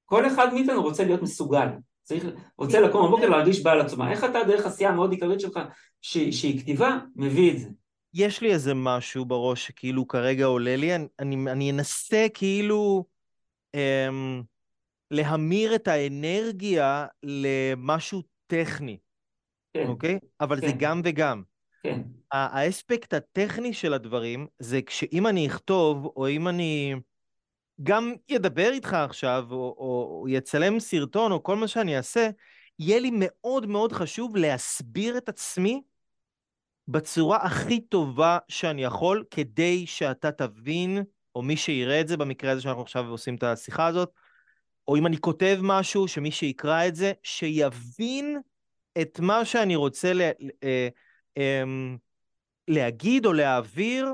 כל 0.05 0.27
אחד 0.27 0.53
מאיתנו 0.53 0.81
רוצה 0.81 1.03
להיות 1.03 1.21
מסוגל, 1.21 1.67
צריך, 2.03 2.25
רוצה 2.57 2.79
לקום 2.79 3.07
בבוקר 3.07 3.29
להרגיש 3.29 3.63
בעל 3.63 3.81
עצומה. 3.81 4.11
איך 4.11 4.23
אתה 4.23 4.39
דרך 4.47 4.65
עשייה 4.65 4.89
המאוד 4.89 5.11
עיקרית 5.11 5.39
שלך, 5.39 5.59
ש, 6.01 6.17
שהיא 6.17 6.59
כתיבה, 6.59 6.97
מביא 7.15 7.51
את 7.51 7.59
זה? 7.59 7.69
יש 8.13 8.41
לי 8.41 8.53
איזה 8.53 8.73
משהו 8.73 9.25
בראש 9.25 9.67
שכאילו 9.67 10.07
כרגע 10.07 10.45
עולה 10.45 10.75
לי, 10.75 10.95
אני, 10.95 11.07
אני, 11.19 11.35
אני 11.51 11.71
אנסה 11.71 12.27
כאילו 12.33 13.05
אמ, 13.73 14.41
להמיר 15.11 15.75
את 15.75 15.87
האנרגיה 15.87 17.05
למשהו 17.23 18.23
טכני, 18.47 18.97
כן, 19.73 19.87
אוקיי? 19.87 20.19
אבל 20.41 20.61
כן. 20.61 20.67
זה 20.67 20.73
גם 20.77 21.01
וגם. 21.03 21.43
כן. 21.83 22.01
האספקט 22.31 23.13
הטכני 23.13 23.73
של 23.73 23.93
הדברים 23.93 24.47
זה 24.59 24.81
כשאם 24.81 25.27
אני 25.27 25.47
אכתוב, 25.47 26.05
או 26.05 26.29
אם 26.29 26.47
אני 26.47 26.95
גם 27.83 28.13
אדבר 28.35 28.69
איתך 28.71 28.93
עכשיו, 28.93 29.45
או, 29.51 29.55
או, 29.55 30.19
או 30.21 30.27
יצלם 30.29 30.79
סרטון, 30.79 31.31
או 31.31 31.43
כל 31.43 31.55
מה 31.55 31.67
שאני 31.67 31.97
אעשה, 31.97 32.29
יהיה 32.79 32.99
לי 32.99 33.11
מאוד 33.13 33.65
מאוד 33.65 33.91
חשוב 33.91 34.35
להסביר 34.35 35.17
את 35.17 35.29
עצמי 35.29 35.81
בצורה 36.91 37.37
הכי 37.37 37.81
טובה 37.81 38.37
שאני 38.47 38.83
יכול, 38.83 39.23
כדי 39.31 39.87
שאתה 39.87 40.31
תבין 40.31 41.03
או 41.35 41.41
מי 41.41 41.57
שיראה 41.57 42.01
את 42.01 42.07
זה 42.07 42.17
במקרה 42.17 42.51
הזה 42.51 42.61
שאנחנו 42.61 42.81
עכשיו 42.81 43.09
עושים 43.09 43.35
את 43.35 43.43
השיחה 43.43 43.87
הזאת, 43.87 44.09
או 44.87 44.95
אם 44.97 45.05
אני 45.05 45.17
כותב 45.17 45.59
משהו, 45.61 46.07
שמי 46.07 46.31
שיקרא 46.31 46.87
את 46.87 46.95
זה, 46.95 47.11
שיבין 47.23 48.41
את 49.01 49.19
מה 49.19 49.45
שאני 49.45 49.75
רוצה 49.75 50.13
ל, 50.13 50.21
אה, 50.63 50.87
אה, 51.37 51.63
להגיד 52.67 53.25
או 53.25 53.33
להעביר, 53.33 54.13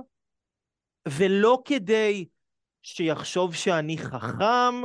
ולא 1.07 1.61
כדי 1.65 2.25
שיחשוב 2.83 3.55
שאני 3.55 3.97
חכם, 3.97 4.75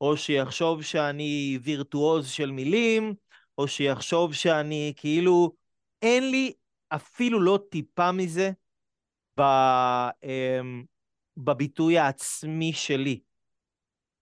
או 0.00 0.16
שיחשוב 0.16 0.82
שאני 0.82 1.58
וירטואוז 1.62 2.30
של 2.30 2.50
מילים, 2.50 3.14
או 3.58 3.68
שיחשוב 3.68 4.34
שאני 4.34 4.92
כאילו, 4.96 5.52
אין 6.02 6.30
לי 6.30 6.52
אפילו 6.94 7.40
לא 7.40 7.58
טיפה 7.70 8.12
מזה 8.12 8.50
ב, 9.40 9.42
אמ, 10.24 10.84
בביטוי 11.36 11.98
העצמי 11.98 12.72
שלי. 12.72 13.20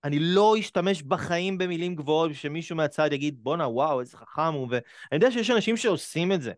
אני 0.04 0.18
לא 0.20 0.54
אשתמש 0.58 1.02
בחיים 1.02 1.58
במילים 1.58 1.94
גבוהות, 1.94 2.30
שמישהו 2.34 2.76
מהצד 2.76 3.12
יגיד, 3.12 3.44
בואנה, 3.44 3.68
וואו, 3.68 4.00
איזה 4.00 4.16
חכם 4.16 4.54
הוא, 4.54 4.68
ואני 4.70 4.84
יודע 5.12 5.30
שיש 5.30 5.50
אנשים 5.50 5.76
שעושים 5.76 6.32
את 6.32 6.42
זה. 6.42 6.52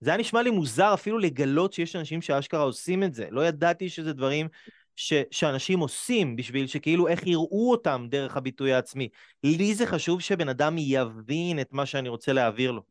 זה 0.00 0.10
היה 0.10 0.18
נשמע 0.18 0.42
לי 0.42 0.50
מוזר 0.50 0.94
אפילו 0.94 1.18
לגלות 1.18 1.72
שיש 1.72 1.96
אנשים 1.96 2.22
שאשכרה 2.22 2.62
עושים 2.62 3.02
את 3.02 3.14
זה. 3.14 3.28
לא 3.30 3.46
ידעתי 3.46 3.88
שזה 3.88 4.12
דברים 4.12 4.48
ש, 4.96 5.12
שאנשים 5.30 5.80
עושים 5.80 6.36
בשביל 6.36 6.66
שכאילו 6.66 7.08
איך 7.08 7.26
יראו 7.26 7.70
אותם 7.70 8.06
דרך 8.10 8.36
הביטוי 8.36 8.72
העצמי. 8.72 9.08
לי 9.44 9.74
זה 9.74 9.86
חשוב 9.86 10.20
שבן 10.20 10.48
אדם 10.48 10.76
יבין 10.78 11.60
את 11.60 11.72
מה 11.72 11.86
שאני 11.86 12.08
רוצה 12.08 12.32
להעביר 12.32 12.72
לו. 12.72 12.82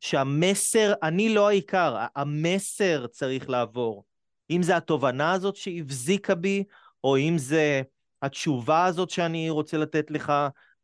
שהמסר, 0.00 0.92
אני 1.02 1.34
לא 1.34 1.48
העיקר, 1.48 1.96
המסר 2.16 3.06
צריך 3.06 3.50
לעבור. 3.50 4.04
אם 4.50 4.62
זה 4.62 4.76
התובנה 4.76 5.32
הזאת 5.32 5.56
שהבזיקה 5.56 6.34
בי, 6.34 6.64
או 7.04 7.18
אם 7.18 7.34
זה 7.38 7.82
התשובה 8.22 8.84
הזאת 8.84 9.10
שאני 9.10 9.50
רוצה 9.50 9.76
לתת 9.76 10.10
לך, 10.10 10.32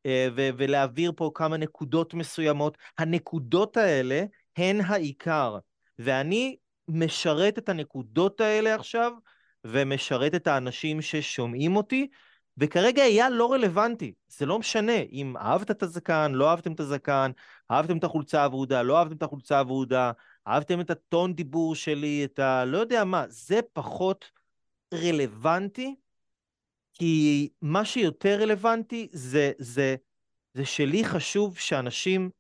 אה, 0.07 0.29
ו- 0.37 0.49
ולהעביר 0.57 1.13
פה 1.17 1.31
כמה 1.35 1.57
נקודות 1.57 2.15
מסוימות, 2.15 2.79
הנקודות 2.99 3.77
האלה 3.77 4.25
הן 4.57 4.81
העיקר. 4.81 5.59
ואני 5.99 6.57
משרת 6.89 7.59
את 7.59 7.69
הנקודות 7.69 8.41
האלה 8.41 8.75
עכשיו, 8.75 9.13
ומשרת 9.65 10.35
את 10.35 10.47
האנשים 10.47 11.03
ששומעים 11.03 11.77
אותי, 11.77 12.09
וכרגע 12.59 13.03
אייל 13.05 13.33
לא 13.33 13.53
רלוונטי, 13.53 14.13
זה 14.29 14.47
לא 14.47 14.59
משנה 14.59 14.99
אם 15.13 15.37
אהבת 15.37 15.71
את 15.71 15.83
הזקן, 15.83 16.33
לא 16.35 16.51
אהבתם 16.51 16.73
את 16.73 16.81
הזקן, 16.81 17.31
אהבתם 17.71 17.99
את 17.99 18.05
החולצה 18.05 18.45
הוורודה, 18.45 18.83
לא 18.83 18.99
אהבתם 18.99 19.17
את 19.17 19.23
החולצה 19.23 19.59
הוורודה, 19.59 20.13
אהבתם 20.49 20.81
את 20.81 20.91
הטון 20.91 21.35
דיבור 21.35 21.75
שלי, 21.75 22.25
את 22.25 22.39
ה... 22.39 22.65
לא 22.65 22.79
יודע 22.79 23.05
מה, 23.05 23.25
זה 23.29 23.61
פחות 23.73 24.31
רלוונטי, 24.95 25.95
כי 26.95 27.49
מה 27.63 27.85
שיותר 27.85 28.41
רלוונטי 28.41 29.09
זה, 29.13 29.53
זה, 29.59 29.97
זה 30.55 30.65
שלי 30.65 31.05
חשוב 31.05 31.59
שאנשים 31.59 32.31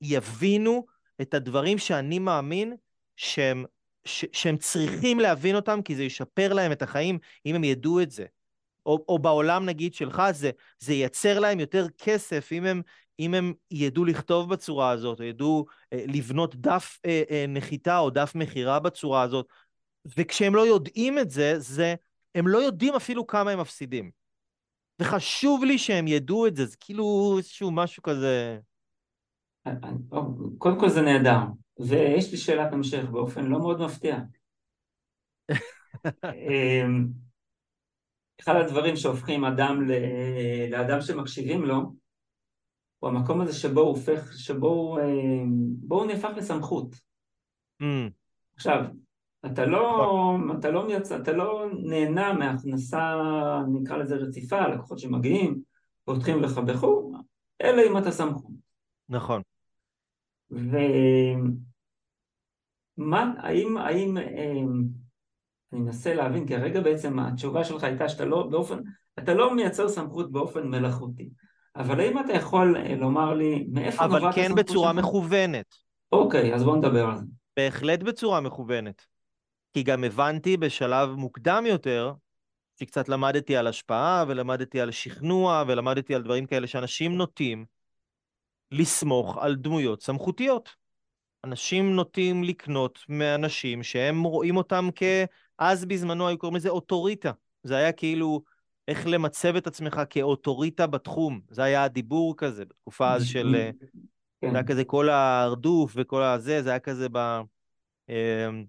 יבינו 0.00 0.86
את 1.20 1.34
הדברים 1.34 1.78
שאני 1.78 2.18
מאמין 2.18 2.76
שהם, 3.16 3.64
ש, 4.04 4.24
שהם 4.32 4.56
צריכים 4.56 5.20
להבין 5.20 5.56
אותם, 5.56 5.82
כי 5.82 5.96
זה 5.96 6.04
ישפר 6.04 6.52
להם 6.52 6.72
את 6.72 6.82
החיים 6.82 7.18
אם 7.46 7.54
הם 7.54 7.64
ידעו 7.64 8.00
את 8.00 8.10
זה. 8.10 8.26
או, 8.86 9.04
או 9.08 9.18
בעולם 9.18 9.66
נגיד 9.66 9.94
שלך, 9.94 10.22
זה, 10.32 10.50
זה 10.78 10.92
ייצר 10.94 11.38
להם 11.38 11.60
יותר 11.60 11.86
כסף 11.98 12.48
אם 12.52 12.64
הם, 12.64 12.82
אם 13.20 13.34
הם 13.34 13.52
ידעו 13.70 14.04
לכתוב 14.04 14.50
בצורה 14.50 14.90
הזאת, 14.90 15.20
או 15.20 15.24
ידעו 15.24 15.66
אה, 15.92 16.04
לבנות 16.08 16.56
דף 16.56 16.98
אה, 17.06 17.22
אה, 17.30 17.44
נחיתה 17.48 17.98
או 17.98 18.10
דף 18.10 18.32
מכירה 18.34 18.80
בצורה 18.80 19.22
הזאת. 19.22 19.48
וכשהם 20.16 20.54
לא 20.54 20.66
יודעים 20.66 21.18
את 21.18 21.30
זה, 21.30 21.58
זה, 21.58 21.94
הם 22.34 22.48
לא 22.48 22.58
יודעים 22.58 22.94
אפילו 22.94 23.26
כמה 23.26 23.50
הם 23.50 23.60
מפסידים. 23.60 24.10
וחשוב 25.00 25.64
לי 25.64 25.78
שהם 25.78 26.08
ידעו 26.08 26.46
את 26.46 26.56
זה, 26.56 26.64
זה 26.66 26.76
כאילו 26.80 27.34
איזשהו 27.38 27.70
משהו 27.70 28.02
כזה... 28.02 28.58
קודם 30.58 30.80
כל 30.80 30.88
זה 30.88 31.02
נהדר, 31.02 31.38
ויש 31.78 32.30
לי 32.30 32.36
שאלת 32.36 32.72
המשך 32.72 33.04
באופן 33.04 33.44
לא 33.44 33.58
מאוד 33.58 33.80
מפתיע. 33.80 34.18
אחד 38.40 38.54
הדברים 38.56 38.96
שהופכים 38.96 39.44
אדם 39.44 39.88
לאדם 40.70 41.00
שמקשיבים 41.00 41.64
לו, 41.64 41.92
הוא 42.98 43.10
המקום 43.10 43.40
הזה 43.40 43.52
שבו 43.52 43.80
הוא 43.80 43.88
הופך, 43.88 44.32
שבו 44.36 44.68
הוא, 44.68 45.00
בו 45.78 46.00
הוא 46.00 46.06
נהפך 46.06 46.30
לסמכות. 46.36 46.94
Mm. 47.82 48.10
עכשיו, 48.56 48.84
אתה 49.46 49.66
לא, 49.66 49.80
נכון. 50.38 50.58
אתה, 50.58 50.70
לא 50.70 50.86
מייצ... 50.86 51.12
אתה 51.12 51.32
לא 51.32 51.66
נהנה 51.82 52.32
מהכנסה, 52.32 53.14
נקרא 53.72 53.96
לזה 53.96 54.14
רציפה, 54.14 54.68
לקוחות 54.68 54.98
שמגיעים, 54.98 55.60
פותחים 56.04 56.42
לך 56.42 56.58
בחור, 56.58 57.16
אלא 57.62 57.82
אם 57.90 57.98
אתה 57.98 58.10
סמכות. 58.10 58.52
נכון. 59.08 59.42
ומה, 60.50 61.44
האם, 63.38 63.76
האם, 63.76 64.18
אמ, 64.18 64.82
אני 65.76 65.84
מנסה 65.84 66.14
להבין, 66.14 66.46
כי 66.46 66.56
הרגע 66.56 66.80
בעצם 66.80 67.18
התשובה 67.18 67.64
שלך 67.64 67.84
הייתה 67.84 68.08
שאתה 68.08 68.24
לא 68.24 68.42
באופן, 68.42 68.78
אתה 69.18 69.34
לא 69.34 69.54
מייצר 69.54 69.88
סמכות 69.88 70.32
באופן 70.32 70.68
מלאכותי. 70.68 71.30
אבל 71.76 72.00
האם 72.00 72.18
אתה 72.18 72.32
יכול 72.32 72.76
אה, 72.76 72.94
לומר 72.96 73.34
לי 73.34 73.66
מאיפה 73.68 74.04
נובעת 74.04 74.22
הסמכות 74.22 74.34
שלך? 74.34 74.46
אבל 74.46 74.54
כן 74.54 74.54
בצורה 74.54 74.92
שלך? 74.92 75.04
מכוונת. 75.04 75.74
אוקיי, 76.12 76.54
אז 76.54 76.64
בוא 76.64 76.76
נדבר 76.76 77.04
על 77.04 77.16
זה. 77.16 77.24
בהחלט 77.56 78.02
בצורה 78.02 78.40
מכוונת. 78.40 79.06
כי 79.74 79.82
גם 79.82 80.04
הבנתי 80.04 80.56
בשלב 80.56 81.10
מוקדם 81.10 81.64
יותר, 81.66 82.12
שקצת 82.80 83.08
למדתי 83.08 83.56
על 83.56 83.66
השפעה, 83.66 84.24
ולמדתי 84.28 84.80
על 84.80 84.90
שכנוע, 84.90 85.64
ולמדתי 85.66 86.14
על 86.14 86.22
דברים 86.22 86.46
כאלה 86.46 86.66
שאנשים 86.66 87.16
נוטים 87.16 87.64
לסמוך 88.72 89.38
על 89.38 89.54
דמויות 89.54 90.02
סמכותיות. 90.02 90.70
אנשים 91.44 91.96
נוטים 91.96 92.44
לקנות 92.44 92.98
מאנשים 93.08 93.82
שהם 93.82 94.22
רואים 94.22 94.56
אותם 94.56 94.88
כ... 94.94 95.02
אז 95.58 95.84
בזמנו 95.84 96.28
היו 96.28 96.38
קוראים 96.38 96.56
לזה 96.56 96.68
אוטוריטה. 96.68 97.30
זה 97.62 97.76
היה 97.76 97.92
כאילו 97.92 98.42
איך 98.88 99.06
למצב 99.06 99.56
את 99.56 99.66
עצמך 99.66 100.00
כאוטוריטה 100.10 100.86
בתחום. 100.86 101.40
זה 101.50 101.62
היה 101.62 101.84
הדיבור 101.84 102.36
כזה, 102.36 102.64
בתקופה 102.64 103.12
אז 103.12 103.26
של... 103.26 103.54
אה, 103.54 103.70
כן. 104.40 104.50
זה 104.50 104.56
היה 104.56 104.66
כזה 104.66 104.84
כל 104.84 105.08
ההרדוף 105.08 105.92
וכל 105.96 106.22
הזה, 106.22 106.62
זה 106.62 106.70
היה 106.70 106.78
כזה 106.78 107.06
ב... 107.12 107.40
אמ, 108.08 108.64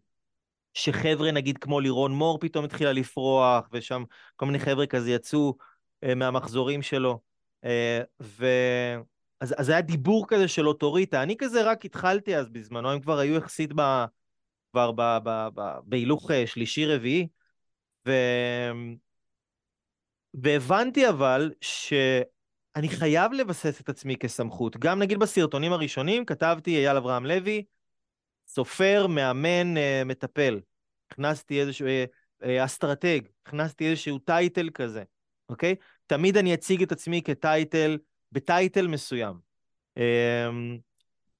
שחבר'ה 0.73 1.31
נגיד 1.31 1.57
כמו 1.57 1.79
לירון 1.79 2.11
מור 2.11 2.39
פתאום 2.39 2.65
התחילה 2.65 2.93
לפרוח, 2.93 3.69
ושם 3.71 4.03
כל 4.35 4.45
מיני 4.45 4.59
חבר'ה 4.59 4.85
כזה 4.85 5.11
יצאו 5.11 5.55
אה, 6.03 6.15
מהמחזורים 6.15 6.81
שלו. 6.81 7.19
אה, 7.63 8.01
ו... 8.21 8.45
אז, 9.39 9.55
אז 9.57 9.69
היה 9.69 9.81
דיבור 9.81 10.27
כזה 10.27 10.47
של 10.47 10.67
אוטוריטה. 10.67 11.23
אני 11.23 11.35
כזה 11.37 11.71
רק 11.71 11.85
התחלתי 11.85 12.37
אז 12.37 12.49
בזמנו, 12.49 12.91
הם 12.91 12.99
כבר 12.99 13.17
היו 13.19 13.35
יחסית 13.35 13.71
ב... 13.75 14.05
כבר 14.71 14.91
בהילוך 15.83 16.31
אה, 16.31 16.47
שלישי-רביעי, 16.47 17.27
ו... 18.07 18.11
והבנתי 20.33 21.09
אבל 21.09 21.51
שאני 21.61 22.89
חייב 22.89 23.33
לבסס 23.33 23.81
את 23.81 23.89
עצמי 23.89 24.17
כסמכות. 24.17 24.77
גם 24.77 24.99
נגיד 24.99 25.19
בסרטונים 25.19 25.73
הראשונים 25.73 26.25
כתבתי 26.25 26.75
אייל 26.75 26.97
אברהם 26.97 27.25
לוי, 27.25 27.63
סופר, 28.47 29.07
מאמן, 29.07 29.77
אה, 29.77 30.01
מטפל. 30.05 30.59
הכנסתי 31.11 31.61
איזשהו 31.61 31.87
אה, 32.43 32.65
אסטרטג, 32.65 33.19
הכנסתי 33.45 33.89
איזשהו 33.89 34.19
title 34.19 34.69
כזה, 34.73 35.03
אוקיי? 35.49 35.75
תמיד 36.07 36.37
אני 36.37 36.53
אציג 36.53 36.81
את 36.81 36.91
עצמי 36.91 37.21
כ 37.21 37.40
title, 37.40 37.97
ב 38.31 38.40
title 38.40 38.87
מסוים. 38.87 39.47
אמ, 39.97 40.77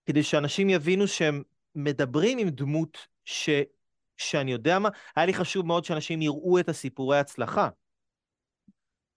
כדי 0.05 0.23
שאנשים 0.23 0.69
יבינו 0.69 1.07
שהם 1.07 1.43
מדברים 1.77 2.37
עם 2.37 2.49
דמות 2.49 2.97
ש, 3.25 3.49
שאני 4.17 4.51
יודע 4.51 4.79
מה, 4.79 4.89
היה 5.15 5.25
לי 5.25 5.33
חשוב 5.33 5.65
מאוד 5.65 5.85
שאנשים 5.85 6.21
יראו 6.21 6.59
את 6.59 6.69
הסיפורי 6.69 7.19
הצלחה. 7.19 7.69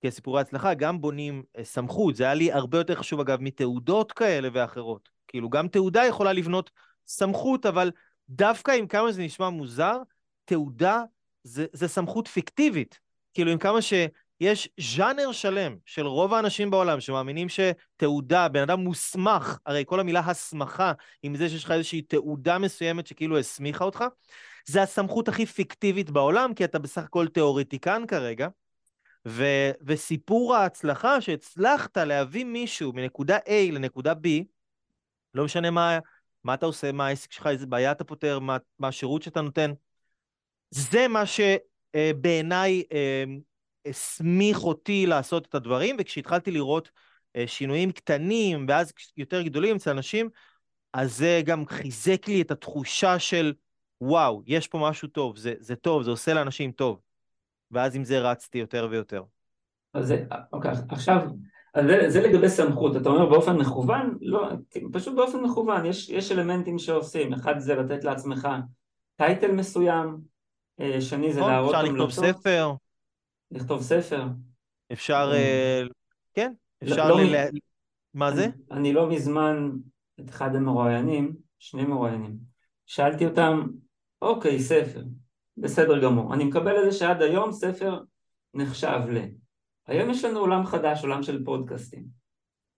כי 0.00 0.08
הסיפורי 0.08 0.40
הצלחה 0.40 0.74
גם 0.74 1.00
בונים 1.00 1.42
אה, 1.58 1.64
סמכות, 1.64 2.16
זה 2.16 2.24
היה 2.24 2.34
לי 2.34 2.52
הרבה 2.52 2.78
יותר 2.78 2.94
חשוב 2.94 3.20
אגב 3.20 3.40
מתעודות 3.40 4.12
כאלה 4.12 4.48
ואחרות. 4.52 5.08
כאילו 5.28 5.50
גם 5.50 5.68
תעודה 5.68 6.04
יכולה 6.04 6.32
לבנות 6.32 6.70
סמכות, 7.06 7.66
אבל 7.66 7.90
דווקא 8.28 8.70
עם 8.70 8.86
כמה 8.86 9.12
שזה 9.12 9.22
נשמע 9.22 9.48
מוזר, 9.48 9.96
תעודה 10.44 11.02
זה, 11.44 11.66
זה 11.72 11.88
סמכות 11.88 12.28
פיקטיבית. 12.28 13.00
כאילו 13.34 13.50
עם 13.50 13.58
כמה 13.58 13.82
ש... 13.82 13.92
יש 14.40 14.68
ז'אנר 14.96 15.32
שלם 15.32 15.76
של 15.86 16.06
רוב 16.06 16.34
האנשים 16.34 16.70
בעולם 16.70 17.00
שמאמינים 17.00 17.46
שתעודה, 17.48 18.48
בן 18.48 18.62
אדם 18.62 18.80
מוסמך, 18.80 19.58
הרי 19.66 19.84
כל 19.86 20.00
המילה 20.00 20.20
הסמכה, 20.20 20.92
עם 21.22 21.36
זה 21.36 21.48
שיש 21.48 21.64
לך 21.64 21.70
איזושהי 21.70 22.02
תעודה 22.02 22.58
מסוימת 22.58 23.06
שכאילו 23.06 23.38
הסמיכה 23.38 23.84
אותך, 23.84 24.04
זה 24.66 24.82
הסמכות 24.82 25.28
הכי 25.28 25.46
פיקטיבית 25.46 26.10
בעולם, 26.10 26.54
כי 26.54 26.64
אתה 26.64 26.78
בסך 26.78 27.02
הכל 27.02 27.28
תיאורטיקן 27.28 28.02
כרגע, 28.08 28.48
ו, 29.28 29.44
וסיפור 29.86 30.54
ההצלחה 30.54 31.20
שהצלחת 31.20 31.96
להביא 31.96 32.44
מישהו 32.44 32.92
מנקודה 32.92 33.38
A 33.38 33.72
לנקודה 33.72 34.12
B, 34.12 34.26
לא 35.34 35.44
משנה 35.44 35.70
מה, 35.70 35.98
מה 36.44 36.54
אתה 36.54 36.66
עושה, 36.66 36.92
מה 36.92 37.06
העסק 37.06 37.32
שלך, 37.32 37.46
איזה 37.46 37.66
בעיה 37.66 37.92
אתה 37.92 38.04
פותר, 38.04 38.38
מה, 38.38 38.56
מה 38.78 38.88
השירות 38.88 39.22
שאתה 39.22 39.40
נותן, 39.40 39.72
זה 40.70 41.08
מה 41.08 41.22
שבעיניי 41.26 42.82
אה, 42.92 43.24
הסמיך 43.86 44.64
אותי 44.64 45.06
לעשות 45.06 45.46
את 45.46 45.54
הדברים, 45.54 45.96
וכשהתחלתי 45.98 46.50
לראות 46.50 46.90
אה, 47.36 47.46
שינויים 47.46 47.92
קטנים 47.92 48.66
ואז 48.68 48.92
יותר 49.16 49.42
גדולים 49.42 49.76
אצל 49.76 49.90
אנשים, 49.90 50.28
אז 50.92 51.16
זה 51.16 51.40
גם 51.44 51.66
חיזק 51.66 52.28
לי 52.28 52.42
את 52.42 52.50
התחושה 52.50 53.18
של, 53.18 53.52
וואו, 54.00 54.42
יש 54.46 54.68
פה 54.68 54.78
משהו 54.78 55.08
טוב, 55.08 55.36
זה, 55.36 55.54
זה 55.58 55.76
טוב, 55.76 56.02
זה 56.02 56.10
עושה 56.10 56.34
לאנשים 56.34 56.72
טוב. 56.72 57.00
ואז 57.70 57.96
עם 57.96 58.04
זה 58.04 58.18
רצתי 58.18 58.58
יותר 58.58 58.88
ויותר. 58.90 59.22
אז 59.94 60.06
זה, 60.06 60.24
אוקיי, 60.52 60.70
עכשיו, 60.88 61.20
זה, 61.86 62.10
זה 62.10 62.20
לגבי 62.20 62.48
סמכות, 62.48 62.96
אתה 62.96 63.08
אומר 63.08 63.26
באופן 63.26 63.56
מכוון? 63.56 64.18
לא, 64.20 64.48
פשוט 64.92 65.14
באופן 65.14 65.40
מכוון, 65.40 65.86
יש, 65.86 66.08
יש 66.08 66.32
אלמנטים 66.32 66.78
שעושים, 66.78 67.32
אחד 67.32 67.58
זה 67.58 67.74
לתת 67.74 68.04
לעצמך 68.04 68.48
טייטל 69.16 69.52
מסוים, 69.52 70.18
אה, 70.80 71.00
שני 71.00 71.32
זה 71.32 71.40
נכון, 71.40 71.52
להראות. 71.52 71.74
אפשר 71.74 71.92
לכתוב 71.92 72.10
ספר. 72.10 72.72
לכתוב 73.50 73.82
ספר. 73.82 74.24
אפשר, 74.92 75.30
אה, 75.34 75.82
כן, 76.34 76.52
אפשר 76.82 77.08
לא, 77.08 77.20
ל... 77.20 77.32
לא, 77.32 77.38
מה 78.14 78.28
אני, 78.28 78.36
זה? 78.36 78.46
אני 78.70 78.92
לא 78.92 79.10
מזמן 79.10 79.70
את 80.20 80.30
אחד 80.30 80.54
המרואיינים, 80.54 81.36
שני 81.58 81.84
מרואיינים, 81.84 82.38
שאלתי 82.86 83.26
אותם, 83.26 83.66
אוקיי, 84.22 84.60
ספר, 84.60 85.02
בסדר 85.56 86.02
גמור, 86.02 86.34
אני 86.34 86.44
מקבל 86.44 86.78
את 86.78 86.92
זה 86.92 86.98
שעד 86.98 87.22
היום 87.22 87.52
ספר 87.52 88.00
נחשב 88.54 89.00
ל... 89.08 89.18
היום 89.86 90.10
יש 90.10 90.24
לנו 90.24 90.38
עולם 90.38 90.66
חדש, 90.66 91.02
עולם 91.02 91.22
של 91.22 91.44
פודקאסטים. 91.44 92.04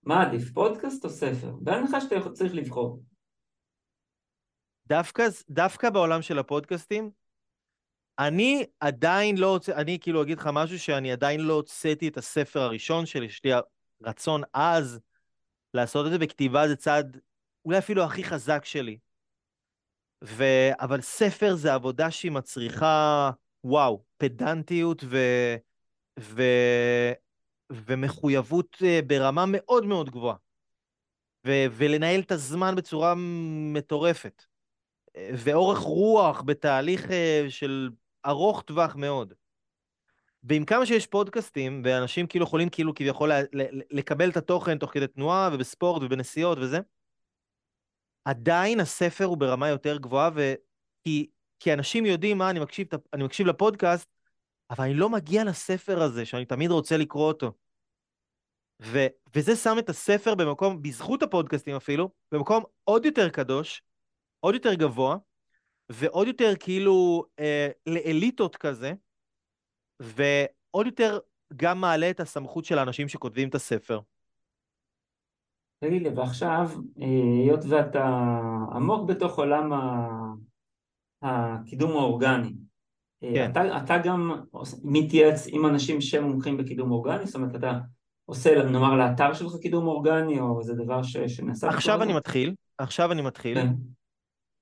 מה 0.02 0.22
עדיף, 0.22 0.52
פודקאסט 0.52 1.04
או 1.04 1.10
ספר? 1.10 1.54
בהנחה 1.60 2.00
שאתה 2.00 2.30
צריך 2.30 2.54
לבחור. 2.54 3.02
דווקא, 4.86 5.24
דווקא 5.50 5.90
בעולם 5.90 6.22
של 6.22 6.38
הפודקאסטים, 6.38 7.10
אני 8.26 8.64
עדיין 8.80 9.36
לא 9.36 9.50
רוצה, 9.50 9.76
אני 9.76 9.98
כאילו 10.00 10.22
אגיד 10.22 10.38
לך 10.38 10.50
משהו 10.52 10.78
שאני 10.78 11.12
עדיין 11.12 11.40
לא 11.40 11.52
הוצאתי 11.52 12.08
את 12.08 12.16
הספר 12.16 12.60
הראשון 12.60 13.06
שלי, 13.06 13.26
יש 13.26 13.44
לי 13.44 13.50
רצון 14.02 14.42
עז 14.52 15.00
לעשות 15.74 16.06
את 16.06 16.10
זה, 16.10 16.16
וכתיבה 16.20 16.68
זה 16.68 16.76
צעד 16.76 17.20
אולי 17.64 17.78
אפילו 17.78 18.02
הכי 18.04 18.24
חזק 18.24 18.64
שלי. 18.64 18.98
ו... 20.24 20.44
אבל 20.80 21.00
ספר 21.00 21.54
זה 21.54 21.74
עבודה 21.74 22.10
שהיא 22.10 22.32
מצריכה, 22.32 23.30
וואו, 23.64 24.04
פדנטיות 24.16 25.04
ו... 25.04 25.18
ו... 26.20 26.42
ומחויבות 27.70 28.76
אה, 28.84 29.00
ברמה 29.06 29.44
מאוד 29.46 29.86
מאוד 29.86 30.10
גבוהה. 30.10 30.36
ו... 31.46 31.50
ולנהל 31.72 32.20
את 32.20 32.32
הזמן 32.32 32.76
בצורה 32.76 33.14
מטורפת. 33.72 34.44
ואורך 35.16 35.78
רוח 35.78 36.42
בתהליך 36.42 37.10
אה, 37.10 37.46
של 37.48 37.90
ארוך 38.26 38.62
טווח 38.62 38.96
מאוד. 38.96 39.34
ועם 40.42 40.64
כמה 40.64 40.86
שיש 40.86 41.06
פודקאסטים, 41.06 41.82
ואנשים 41.84 42.26
כאילו 42.26 42.44
יכולים 42.44 42.68
כאילו 42.68 42.94
כביכול 42.94 43.30
לקבל 43.90 44.30
את 44.30 44.36
התוכן 44.36 44.78
תוך 44.78 44.92
כדי 44.92 45.06
תנועה 45.06 45.50
ובספורט 45.52 46.02
ובנסיעות 46.02 46.58
וזה, 46.58 46.78
עדיין 48.24 48.80
הספר 48.80 49.24
הוא 49.24 49.38
ברמה 49.38 49.68
יותר 49.68 49.98
גבוהה, 49.98 50.30
ו... 50.34 50.54
כי, 51.04 51.30
כי 51.60 51.72
אנשים 51.72 52.06
יודעים 52.06 52.38
מה, 52.38 52.50
אני 52.50 52.60
מקשיב, 52.60 52.86
אני 53.12 53.24
מקשיב 53.24 53.46
לפודקאסט, 53.46 54.08
אבל 54.70 54.84
אני 54.84 54.94
לא 54.94 55.08
מגיע 55.08 55.44
לספר 55.44 56.02
הזה, 56.02 56.26
שאני 56.26 56.44
תמיד 56.44 56.70
רוצה 56.70 56.96
לקרוא 56.96 57.28
אותו. 57.28 57.52
ו, 58.82 58.98
וזה 59.34 59.56
שם 59.56 59.76
את 59.78 59.88
הספר 59.88 60.34
במקום, 60.34 60.82
בזכות 60.82 61.22
הפודקאסטים 61.22 61.76
אפילו, 61.76 62.10
במקום 62.32 62.64
עוד 62.84 63.04
יותר 63.04 63.28
קדוש, 63.28 63.82
עוד 64.40 64.54
יותר 64.54 64.74
גבוה, 64.74 65.16
ועוד 65.88 66.26
יותר 66.26 66.52
כאילו 66.60 67.24
אה, 67.38 67.68
לאליטות 67.86 68.56
כזה, 68.56 68.92
ועוד 70.00 70.86
יותר 70.86 71.18
גם 71.56 71.80
מעלה 71.80 72.10
את 72.10 72.20
הסמכות 72.20 72.64
של 72.64 72.78
האנשים 72.78 73.08
שכותבים 73.08 73.48
את 73.48 73.54
הספר. 73.54 74.00
תגיד 75.84 76.02
לי, 76.02 76.08
ועכשיו, 76.08 76.70
אה, 77.00 77.06
היות 77.44 77.60
ואתה 77.68 78.04
עמוק 78.74 79.08
בתוך 79.08 79.38
עולם 79.38 79.70
הקידום 81.22 81.90
האורגני, 81.90 82.52
אה, 83.24 83.34
כן. 83.34 83.50
אתה, 83.50 83.78
אתה 83.84 83.94
גם 84.04 84.30
מתייעץ 84.84 85.46
עם 85.48 85.66
אנשים 85.66 86.00
שמומחים 86.00 86.56
בקידום 86.56 86.90
אורגני? 86.90 87.26
זאת 87.26 87.34
אומרת, 87.34 87.54
אתה 87.54 87.78
עושה, 88.24 88.64
נאמר, 88.64 88.96
לאתר 88.96 89.34
שלך 89.34 89.52
קידום 89.62 89.86
אורגני, 89.86 90.40
או 90.40 90.62
זה 90.62 90.74
דבר 90.74 91.02
ש, 91.02 91.16
שנעשה? 91.16 91.68
עכשיו 91.68 92.02
אני 92.02 92.12
מתחיל, 92.12 92.54
עכשיו 92.78 93.12
אני 93.12 93.22
מתחיל. 93.22 93.54
כן. 93.54 93.68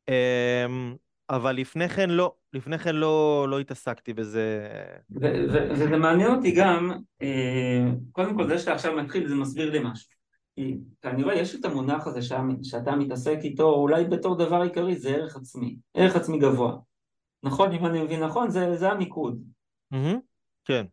אמ, 0.08 0.96
אבל 1.30 1.56
לפני 1.56 1.88
כן 1.88 2.10
לא, 2.10 2.34
לפני 2.52 2.78
כן 2.78 2.96
לא, 2.96 3.46
לא 3.48 3.58
התעסקתי 3.60 4.12
בזה. 4.12 4.68
וזה 5.10 5.96
מעניין 5.96 6.34
אותי 6.34 6.52
גם, 6.52 6.92
אה, 7.22 7.90
קודם 8.12 8.36
כל 8.36 8.46
זה 8.46 8.58
שאתה 8.58 8.72
עכשיו 8.72 8.96
מתחיל 8.96 9.28
זה 9.28 9.34
מסביר 9.34 9.70
לי 9.70 9.78
משהו. 9.84 10.10
כי 10.54 10.78
כנראה 11.02 11.34
יש 11.34 11.54
את 11.54 11.64
המונח 11.64 12.06
הזה 12.06 12.22
שאתה 12.62 12.96
מתעסק 12.96 13.38
איתו 13.42 13.74
אולי 13.74 14.04
בתור 14.04 14.36
דבר 14.38 14.62
עיקרי, 14.62 14.96
זה 14.96 15.10
ערך 15.10 15.36
עצמי, 15.36 15.76
ערך 15.94 16.16
עצמי 16.16 16.38
גבוה. 16.38 16.76
נכון, 17.42 17.72
אם 17.72 17.86
אני 17.86 18.02
מבין 18.02 18.22
נכון, 18.22 18.50
זה, 18.50 18.76
זה 18.76 18.90
המיקוד. 18.90 19.42
Mm-hmm, 19.94 20.16
כן. 20.64 20.84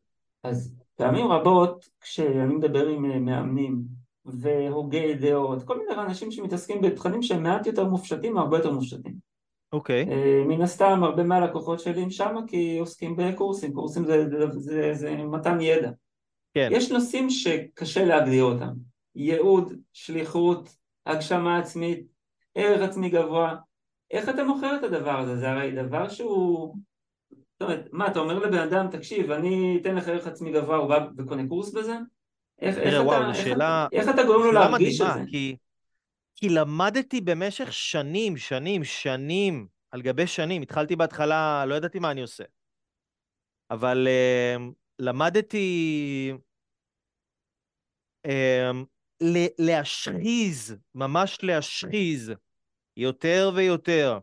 אז 0.43 0.75
פעמים 0.95 1.27
רבות 1.27 1.89
כשאני 2.01 2.55
מדבר 2.55 2.87
עם 2.87 3.11
אה, 3.11 3.19
מאמנים 3.19 3.81
והוגי 4.25 5.13
דעות, 5.13 5.63
כל 5.63 5.77
מיני 5.77 6.01
אנשים 6.01 6.31
שמתעסקים 6.31 6.81
בתכנים 6.81 7.21
שהם 7.21 7.43
מעט 7.43 7.67
יותר 7.67 7.89
מופשטים 7.89 8.37
הרבה 8.37 8.57
יותר 8.57 8.71
מופשטים. 8.71 9.26
אוקיי. 9.73 10.05
Okay. 10.05 10.11
אה, 10.11 10.43
מן 10.47 10.61
הסתם 10.61 11.03
הרבה 11.03 11.23
מהלקוחות 11.23 11.79
שלי 11.79 12.01
הם 12.01 12.09
שמה 12.09 12.41
כי 12.47 12.77
עוסקים 12.79 13.15
בקורסים, 13.15 13.73
קורסים 13.73 14.05
זה, 14.05 14.29
זה, 14.29 14.59
זה, 14.59 14.93
זה 14.93 15.15
מתן 15.15 15.61
ידע. 15.61 15.91
כן. 16.53 16.69
יש 16.71 16.91
נושאים 16.91 17.29
שקשה 17.29 18.05
להגדיר 18.05 18.43
אותם, 18.43 18.73
ייעוד, 19.15 19.73
שליחות, 19.93 20.69
הגשמה 21.05 21.57
עצמית, 21.57 22.07
ערך 22.55 22.81
עצמי 22.81 23.09
גבוה, 23.09 23.55
איך 24.11 24.29
אתה 24.29 24.43
מוכר 24.43 24.75
את 24.75 24.83
הדבר 24.83 25.19
הזה? 25.19 25.35
זה 25.37 25.51
הרי 25.51 25.71
דבר 25.71 26.09
שהוא... 26.09 26.75
זאת 27.31 27.61
אומרת, 27.61 27.87
מה, 27.91 28.07
אתה 28.07 28.19
אומר 28.19 28.39
לבן 28.39 28.57
אדם, 28.57 28.87
תקשיב, 28.91 29.31
אני 29.31 29.77
אתן 29.81 29.95
לך 29.95 30.07
ערך 30.07 30.27
עצמי 30.27 30.51
גבוה, 30.51 30.77
הוא 30.77 30.89
בא 30.89 31.07
וקונה 31.17 31.47
קורס 31.47 31.73
בזה? 31.73 31.97
איך, 32.61 32.77
איך, 32.77 33.05
וואו, 33.05 33.21
אתה, 33.21 33.33
שאלה, 33.33 33.87
איך, 33.91 34.07
איך 34.07 34.15
אתה 34.15 34.23
גורם 34.23 34.43
לו 34.43 34.51
להרגיש 34.51 35.01
את 35.01 35.13
זה? 35.13 35.19
כי 35.27 35.55
כי 36.37 36.49
למדתי 36.49 37.21
במשך 37.21 37.73
שנים, 37.73 38.37
שנים, 38.37 38.83
שנים, 38.83 39.67
על 39.91 40.01
גבי 40.01 40.27
שנים. 40.27 40.61
התחלתי 40.61 40.95
בהתחלה, 40.95 41.65
לא 41.65 41.75
ידעתי 41.75 41.99
מה 41.99 42.11
אני 42.11 42.21
עושה. 42.21 42.43
אבל 43.71 44.07
uh, 44.07 44.61
למדתי 44.99 46.31
uh, 48.27 48.75
להשחיז, 49.59 50.75
ממש 50.95 51.37
להשחיז, 51.43 52.31
יותר 52.97 53.51
ויותר, 53.55 54.19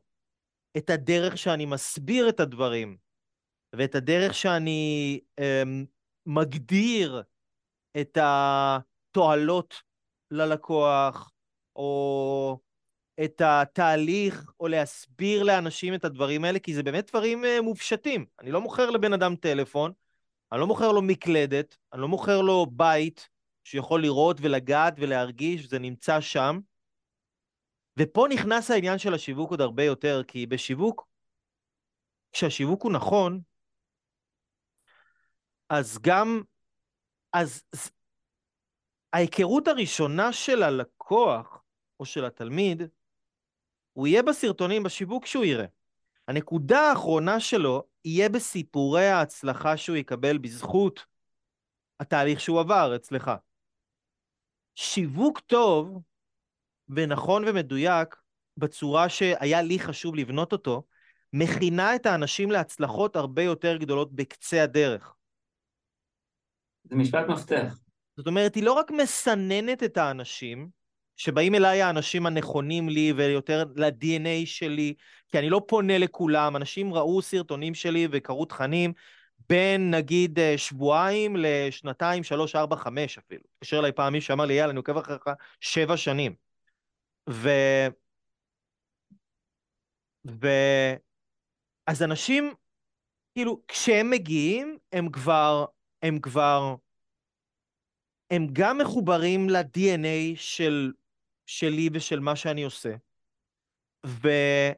את 0.77 0.91
הדרך 0.91 1.39
שאני 1.39 1.67
מסביר 1.67 2.29
את 2.29 2.41
הדברים, 2.41 2.97
ואת 3.77 3.95
הדרך 3.95 4.35
שאני 4.35 5.21
uh, 5.41 5.43
מגדיר 6.27 7.23
את 8.01 8.19
התועלות 8.21 9.83
ללקוח, 10.31 11.34
או 11.77 12.59
את 13.25 13.41
התהליך, 13.41 14.53
או 14.61 14.68
להסביר 14.68 15.43
לאנשים 15.43 15.95
את 15.95 16.05
הדברים 16.05 16.45
האלה, 16.45 16.59
כי 16.59 16.75
זה 16.75 16.83
באמת 16.83 17.11
דברים 17.11 17.45
uh, 17.45 17.62
מופשטים. 17.62 18.27
אני 18.41 18.51
לא 18.51 18.61
מוכר 18.61 18.91
לבן 18.91 19.12
אדם 19.12 19.37
טלפון, 19.37 19.93
אני 20.53 20.61
לא 20.61 20.66
מוכר 20.66 20.93
לו 20.93 21.03
מקלדת, 21.03 21.77
אני 21.93 22.01
לא 22.01 22.09
מוכר 22.09 22.41
לו 22.41 22.66
בית 22.70 23.29
שיכול 23.64 24.03
לראות 24.03 24.37
ולגעת 24.41 24.95
ולהרגיש, 24.99 25.68
זה 25.68 25.79
נמצא 25.79 26.20
שם. 26.20 26.59
ופה 27.99 28.27
נכנס 28.31 28.70
העניין 28.70 28.99
של 28.99 29.14
השיווק 29.14 29.51
עוד 29.51 29.61
הרבה 29.61 29.85
יותר, 29.85 30.22
כי 30.29 30.47
בשיווק, 30.47 31.09
כשהשיווק 32.33 32.83
הוא 32.83 32.93
נכון, 32.93 33.41
אז 35.68 35.99
גם, 36.03 36.43
אז 37.33 37.62
ההיכרות 39.12 39.68
הראשונה 39.68 40.33
של 40.33 40.62
הלקוח 40.62 41.64
או 42.01 42.05
של 42.05 42.24
התלמיד, 42.24 42.82
הוא 43.92 44.07
יהיה 44.07 44.22
בסרטונים, 44.22 44.82
בשיווק 44.82 45.26
שהוא 45.26 45.45
יראה. 45.45 45.66
הנקודה 46.28 46.80
האחרונה 46.80 47.40
שלו 47.40 47.82
יהיה 48.05 48.28
בסיפורי 48.28 49.07
ההצלחה 49.07 49.76
שהוא 49.76 49.97
יקבל 49.97 50.38
בזכות 50.38 51.07
התהליך 52.01 52.40
שהוא 52.40 52.61
עבר 52.61 52.97
אצלך. 52.97 53.30
שיווק 54.74 55.40
טוב 55.40 56.03
ונכון 56.88 57.45
ומדויק, 57.49 58.16
בצורה 58.57 59.09
שהיה 59.09 59.62
לי 59.62 59.78
חשוב 59.78 60.14
לבנות 60.14 60.53
אותו, 60.53 60.82
מכינה 61.32 61.97
את 61.97 62.07
האנשים 62.07 62.51
להצלחות 62.51 63.16
הרבה 63.16 63.42
יותר 63.42 63.76
גדולות 63.76 64.14
בקצה 64.14 64.62
הדרך. 64.62 65.14
זה 66.84 66.97
משפט 66.97 67.26
מפתח. 67.28 67.78
זאת 68.16 68.26
אומרת, 68.26 68.55
היא 68.55 68.64
לא 68.64 68.72
רק 68.72 68.90
מסננת 68.90 69.82
את 69.82 69.97
האנשים, 69.97 70.68
שבאים 71.17 71.55
אליי 71.55 71.83
האנשים 71.83 72.27
הנכונים 72.27 72.89
לי 72.89 73.12
ויותר 73.17 73.65
ל-DNA 73.77 74.47
שלי, 74.47 74.95
כי 75.29 75.39
אני 75.39 75.51
לא 75.51 75.62
פונה 75.69 75.99
לכולם, 75.99 76.57
אנשים 76.57 76.95
ראו 76.95 77.23
סרטונים 77.23 77.75
שלי 77.75 78.09
וקראו 78.11 78.45
תכנים, 78.45 78.93
בין 79.49 79.91
נגיד 79.95 80.39
אה, 80.39 80.59
שבועיים 80.59 81.37
לשנתיים, 81.39 82.25
שלוש, 82.25 82.57
ארבע, 82.57 82.77
חמש 82.77 83.19
אפילו. 83.19 83.43
התקשר 83.55 83.79
אליי 83.79 83.93
פעם 83.93 84.12
מישהו 84.12 84.27
שאמר 84.27 84.45
לי, 84.45 84.55
יאללה, 84.55 84.71
אני 84.71 84.77
עוקב 84.77 84.97
אחריך 84.97 85.29
שבע 85.61 85.97
שנים. 85.97 86.35
ו... 87.31 87.49
ו... 90.43 90.49
אז 91.87 92.03
אנשים, 92.03 92.55
כאילו, 93.35 93.62
כשהם 93.69 94.11
מגיעים, 94.11 94.79
הם 94.93 95.11
כבר, 95.11 95.65
הם 96.03 96.19
כבר, 96.19 96.77
הם 98.31 98.47
גם 98.53 98.79
מחוברים 98.79 99.51
ל-DNA 99.51 100.37
של, 100.37 100.93
שלי 101.47 101.88
ושל 101.92 102.20
מה 102.20 102.36
שאני 102.36 102.62
עושה, 102.62 102.95
והם 104.05 104.74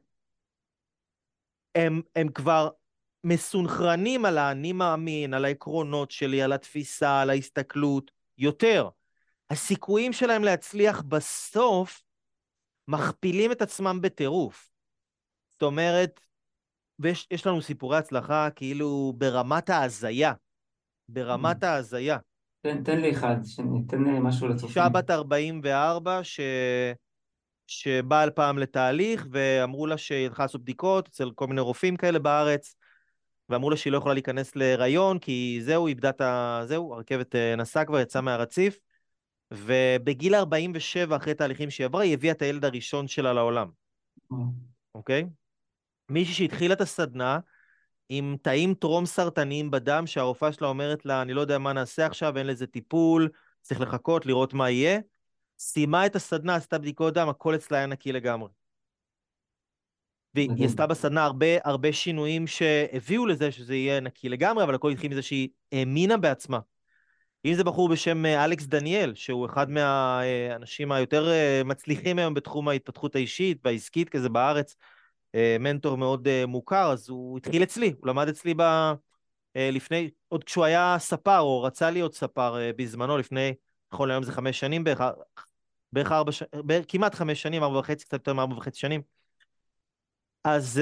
הם 2.17 2.29
כבר 2.35 2.69
מסונכרנים 3.25 4.25
על 4.25 4.39
האני 4.39 4.73
מאמין, 4.73 5.35
על 5.35 5.45
העקרונות 5.45 6.11
שלי, 6.11 6.43
על 6.43 6.53
התפיסה, 6.53 7.21
על 7.21 7.31
ההסתכלות, 7.31 8.11
יותר. 8.39 8.89
הסיכויים 9.51 10.13
שלהם 10.13 10.45
להצליח 10.45 11.03
בסוף 11.03 12.03
מכפילים 12.89 13.53
את 13.53 13.63
עצמם 13.63 13.99
בטירוף. 14.01 14.71
זאת 15.53 15.63
אומרת, 15.63 16.21
ויש 16.99 17.47
לנו 17.47 17.63
סיפורי 17.63 17.97
הצלחה 17.97 18.49
כאילו 18.57 19.13
ברמת 19.17 19.71
ההזיה. 19.71 20.33
ברמת 21.09 21.63
mm. 21.63 21.67
ההזיה. 21.67 22.19
תן, 22.67 22.83
תן 22.83 23.01
לי 23.01 23.11
אחד, 23.11 23.37
תן 23.89 24.05
לי 24.05 24.19
משהו 24.21 24.49
לצופים. 24.49 24.69
אישה 24.69 24.89
בת 24.89 25.11
44 25.11 26.25
ש... 26.25 26.41
שבאה 27.67 28.23
על 28.23 28.31
פעם 28.31 28.59
לתהליך, 28.59 29.27
ואמרו 29.31 29.87
לה 29.87 29.99
שהיא 29.99 30.27
הלכה 30.27 30.43
לעשות 30.43 30.63
בדיקות 30.63 31.09
אצל 31.09 31.31
כל 31.35 31.47
מיני 31.47 31.61
רופאים 31.61 31.97
כאלה 31.97 32.19
בארץ, 32.19 32.77
ואמרו 33.49 33.71
לה 33.71 33.77
שהיא 33.77 33.93
לא 33.93 33.99
יכולה 33.99 34.15
להיכנס 34.15 34.57
להיריון, 34.57 35.19
כי 35.19 35.59
זהו, 35.63 35.87
איבדה 35.87 36.11
את 36.11 36.21
ה... 36.21 36.63
זהו, 36.65 36.95
הרכבת 36.95 37.35
אה, 37.35 37.57
נסעה 37.57 37.85
כבר, 37.85 38.01
יצאה 38.01 38.23
מהרציף, 38.23 38.79
ובגיל 39.51 40.35
47, 40.35 41.17
אחרי 41.17 41.35
תהליכים 41.35 41.71
שהיא 41.71 41.85
עברה, 41.85 42.03
היא 42.03 42.15
הביאה 42.15 42.33
את 42.33 42.43
הילד 42.43 42.65
הראשון 42.65 43.09
שלה 43.09 43.33
לעולם. 43.33 43.69
Mm. 44.33 44.37
אוקיי? 44.95 45.23
Okay? 45.23 45.27
מישהי 46.09 46.35
שהתחילה 46.35 46.75
את 46.75 46.81
הסדנה 46.81 47.39
עם 48.09 48.37
תאים 48.43 48.75
טרום 48.75 49.07
סרטניים 49.07 49.71
בדם, 49.71 50.07
שהרופאה 50.07 50.53
שלה 50.53 50.69
אומרת 50.69 51.07
לה, 51.07 51.23
אני 51.23 51.35
לא 51.35 51.41
יודע 51.41 51.59
מה 51.59 51.73
נעשה 51.73 52.07
עכשיו, 52.07 52.39
אין 52.39 52.47
לזה 52.47 52.67
טיפול, 52.67 53.29
צריך 53.63 53.81
לחכות, 53.81 54.27
לראות 54.27 54.55
מה 54.55 54.71
יהיה. 54.71 55.01
סיימה 55.59 56.07
את 56.07 56.17
הסדנה, 56.17 56.55
עשתה 56.55 56.79
בדיקות 56.79 57.15
דם, 57.15 57.29
הכל 57.29 57.55
אצלה 57.55 57.79
היה 57.79 57.87
נקי 57.87 58.13
לגמרי. 58.13 58.49
והיא 60.35 60.67
עשתה 60.67 60.87
בסדנה 60.87 61.25
הרבה, 61.25 61.47
הרבה 61.65 61.93
שינויים 61.93 62.47
שהביאו 62.47 63.27
לזה 63.27 63.53
שזה 63.53 63.75
יהיה 63.75 64.01
נקי 64.01 64.29
לגמרי, 64.29 64.65
אבל 64.65 64.75
הכל 64.75 64.91
התחיל 64.91 65.11
מזה 65.11 65.23
שהיא 65.23 65.49
האמינה 65.73 66.17
בעצמה. 66.17 66.59
אם 67.45 67.55
זה 67.55 67.65
בחור 67.65 67.89
בשם 67.89 68.27
אה, 68.27 68.45
אלכס 68.45 68.67
דניאל, 68.67 69.15
שהוא 69.15 69.47
אחד 69.47 69.71
מהאנשים 69.71 70.93
היותר 70.93 71.31
אה, 71.31 71.63
מצליחים 71.65 72.19
היום 72.19 72.35
בתחום 72.35 72.69
ההתפתחות 72.69 73.17
האישית 73.17 73.59
והעסקית 73.65 74.09
כזה 74.09 74.29
בארץ, 74.29 74.77
אה, 74.81 74.96
מנטור 75.61 75.97
מאוד 75.97 76.29
אה, 76.29 76.47
מוכר, 76.47 76.93
אז 76.93 77.09
הוא 77.09 77.39
התחיל 77.39 77.63
אצלי, 77.63 77.95
הוא 78.01 78.07
למד 78.07 78.29
אצלי 78.29 78.55
ב... 78.55 78.61
אה, 79.57 79.71
לפני, 79.73 80.11
עוד 80.29 80.45
כשהוא 80.45 80.65
היה 80.65 80.97
ספר, 80.99 81.39
או 81.39 81.63
רצה 81.63 81.91
להיות 81.91 82.15
ספר 82.15 82.57
בזמנו, 82.77 83.19
לפני, 83.19 83.55
נכון 83.93 84.09
להיום 84.09 84.23
זה 84.23 84.33
חמש 84.33 84.61
שנים 84.61 84.85
בערך, 84.85 85.01
בערך 85.93 86.13
ארבע 86.13 86.33
שנים, 86.33 86.51
כמעט 86.89 87.15
חמש 87.15 87.43
שנים, 87.43 87.63
ארבע 87.63 87.79
וחצי, 87.79 88.05
קצת 88.05 88.13
יותר 88.13 88.33
מארבע 88.33 88.57
וחצי 88.57 88.79
שנים. 88.79 89.03
אז, 90.45 90.81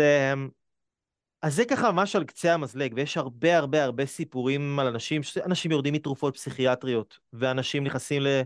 אז 1.42 1.54
זה 1.54 1.64
ככה 1.64 1.92
ממש 1.92 2.16
על 2.16 2.24
קצה 2.24 2.54
המזלג, 2.54 2.92
ויש 2.96 3.16
הרבה 3.16 3.58
הרבה 3.58 3.84
הרבה 3.84 4.06
סיפורים 4.06 4.78
על 4.78 4.86
אנשים, 4.86 5.22
אנשים 5.46 5.70
יורדים 5.70 5.94
מתרופות 5.94 6.34
פסיכיאטריות, 6.34 7.18
ואנשים 7.32 7.84
נכנסים 7.84 8.22
ל... 8.22 8.42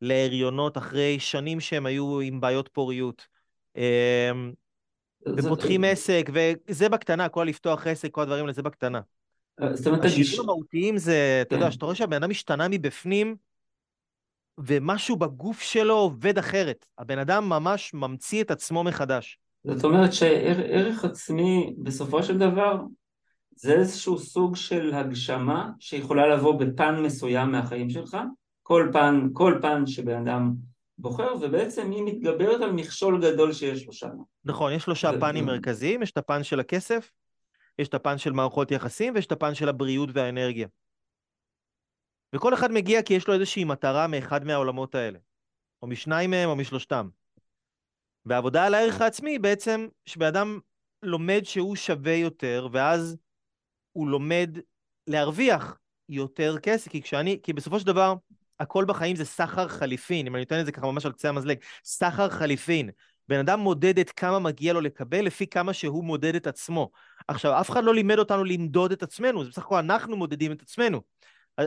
להריונות 0.00 0.78
אחרי 0.78 1.20
שנים 1.20 1.60
שהם 1.60 1.86
היו 1.86 2.20
עם 2.20 2.40
בעיות 2.40 2.68
פוריות. 2.72 3.26
ופותחים 5.36 5.84
עסק, 5.84 6.30
וזה 6.32 6.88
בקטנה, 6.88 7.28
כל 7.28 7.44
לפתוח 7.44 7.86
עסק, 7.86 8.10
כל 8.10 8.22
הדברים 8.22 8.40
האלה, 8.40 8.52
זה 8.52 8.62
בקטנה. 8.62 9.00
אה, 9.62 9.76
זאת 9.76 9.86
אומרת, 9.86 10.04
השינויים 10.04 10.40
המהותיים 10.40 10.98
זה, 10.98 11.38
אתה 11.42 11.54
יודע, 11.54 11.66
כן. 11.66 11.72
שאתה 11.72 11.84
רואה 11.84 11.96
שהבן 11.96 12.16
אדם 12.16 12.30
השתנה 12.30 12.68
מבפנים, 12.68 13.36
ומשהו 14.58 15.16
בגוף 15.16 15.60
שלו 15.60 15.94
עובד 15.94 16.38
אחרת. 16.38 16.86
הבן 16.98 17.18
אדם 17.18 17.48
ממש 17.48 17.94
ממציא 17.94 18.42
את 18.42 18.50
עצמו 18.50 18.84
מחדש. 18.84 19.38
זאת 19.64 19.84
אומרת 19.84 20.12
שערך 20.12 21.04
עצמי, 21.04 21.74
בסופו 21.82 22.22
של 22.22 22.38
דבר, 22.38 22.82
זה 23.56 23.72
איזשהו 23.72 24.18
סוג 24.18 24.56
של 24.56 24.94
הגשמה 24.94 25.70
שיכולה 25.78 26.26
לבוא 26.26 26.60
בפן 26.60 27.02
מסוים 27.02 27.52
מהחיים 27.52 27.90
שלך. 27.90 28.16
כל 28.62 28.88
פן, 28.92 29.28
כל 29.32 29.58
פן 29.62 29.86
שבן 29.86 30.28
אדם 30.28 30.54
בוחר, 30.98 31.34
ובעצם 31.40 31.90
היא 31.90 32.02
מתגברת 32.02 32.60
על 32.60 32.72
מכשול 32.72 33.22
גדול 33.22 33.52
שיש 33.52 33.86
לו 33.86 33.92
שם. 33.92 34.16
נכון, 34.44 34.72
יש 34.72 34.82
שלושה 34.82 35.10
פנים 35.20 35.46
מרכזיים, 35.46 36.02
יש 36.02 36.10
את 36.10 36.18
הפן 36.18 36.42
של 36.42 36.60
הכסף, 36.60 37.10
יש 37.78 37.88
את 37.88 37.94
הפן 37.94 38.18
של 38.18 38.32
מערכות 38.32 38.70
יחסים, 38.70 39.14
ויש 39.14 39.26
את 39.26 39.32
הפן 39.32 39.54
של 39.54 39.68
הבריאות 39.68 40.08
והאנרגיה. 40.12 40.68
וכל 42.34 42.54
אחד 42.54 42.72
מגיע 42.72 43.02
כי 43.02 43.14
יש 43.14 43.28
לו 43.28 43.34
איזושהי 43.34 43.64
מטרה 43.64 44.06
מאחד 44.06 44.44
מהעולמות 44.44 44.94
האלה, 44.94 45.18
או 45.82 45.86
משניים 45.86 46.30
מהם 46.30 46.48
או 46.48 46.56
משלושתם. 46.56 47.08
והעבודה 48.26 48.66
על 48.66 48.74
הערך 48.74 49.00
העצמי 49.00 49.38
בעצם, 49.38 49.88
שבן 50.06 50.26
אדם 50.26 50.58
לומד 51.02 51.40
שהוא 51.44 51.76
שווה 51.76 52.14
יותר, 52.14 52.68
ואז 52.72 53.16
הוא 53.92 54.08
לומד 54.08 54.58
להרוויח 55.06 55.78
יותר 56.08 56.58
כסף, 56.58 56.90
כי 56.90 57.02
כשאני, 57.02 57.40
כי 57.42 57.52
בסופו 57.52 57.80
של 57.80 57.86
דבר, 57.86 58.14
הכל 58.60 58.84
בחיים 58.84 59.16
זה 59.16 59.24
סחר 59.24 59.68
חליפין, 59.68 60.26
אם 60.26 60.34
אני 60.34 60.42
נותן 60.42 60.60
את 60.60 60.66
זה 60.66 60.72
ככה 60.72 60.86
ממש 60.86 61.06
על 61.06 61.12
קצה 61.12 61.28
המזלג, 61.28 61.58
סחר 61.84 62.28
חליפין. 62.28 62.90
בן 63.28 63.38
אדם 63.38 63.60
מודד 63.60 63.98
את 63.98 64.10
כמה 64.10 64.38
מגיע 64.38 64.72
לו 64.72 64.80
לקבל 64.80 65.24
לפי 65.24 65.46
כמה 65.46 65.72
שהוא 65.72 66.04
מודד 66.04 66.34
את 66.34 66.46
עצמו. 66.46 66.90
עכשיו, 67.28 67.60
אף 67.60 67.70
אחד 67.70 67.84
לא 67.84 67.94
לימד 67.94 68.18
אותנו 68.18 68.44
למדוד 68.44 68.92
את 68.92 69.02
עצמנו, 69.02 69.44
זה 69.44 69.50
בסך 69.50 69.62
הכל 69.62 69.78
אנחנו 69.78 70.16
מודדים 70.16 70.52
את 70.52 70.62
עצמנו. 70.62 71.00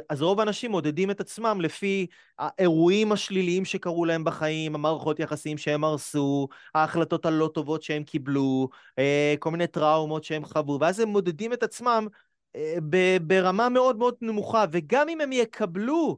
אז 0.10 0.22
רוב 0.22 0.40
האנשים 0.40 0.72
מודדים 0.72 1.12
את 1.12 1.20
עצמם 1.20 1.62
לפי 1.62 2.08
האירועים 2.40 3.12
השליליים 3.12 3.66
שקרו 3.66 4.06
להם 4.06 4.24
בחיים, 4.24 4.76
המערכות 4.76 5.20
יחסים 5.20 5.58
שהם 5.58 5.84
הרסו, 5.84 6.48
ההחלטות 6.76 7.26
הלא 7.26 7.52
טובות 7.54 7.84
שהם 7.84 8.04
קיבלו, 8.04 8.70
אה, 9.00 9.36
כל 9.40 9.52
מיני 9.52 9.68
טראומות 9.68 10.24
שהם 10.24 10.46
חוו, 10.46 10.78
ואז 10.82 11.00
הם 11.00 11.10
מודדים 11.10 11.54
את 11.54 11.64
עצמם 11.64 12.08
אה, 12.56 12.78
ברמה 13.22 13.70
מאוד 13.70 13.98
מאוד 13.98 14.16
נמוכה, 14.22 14.66
וגם 14.72 15.10
אם 15.10 15.22
הם 15.22 15.32
יקבלו 15.32 16.18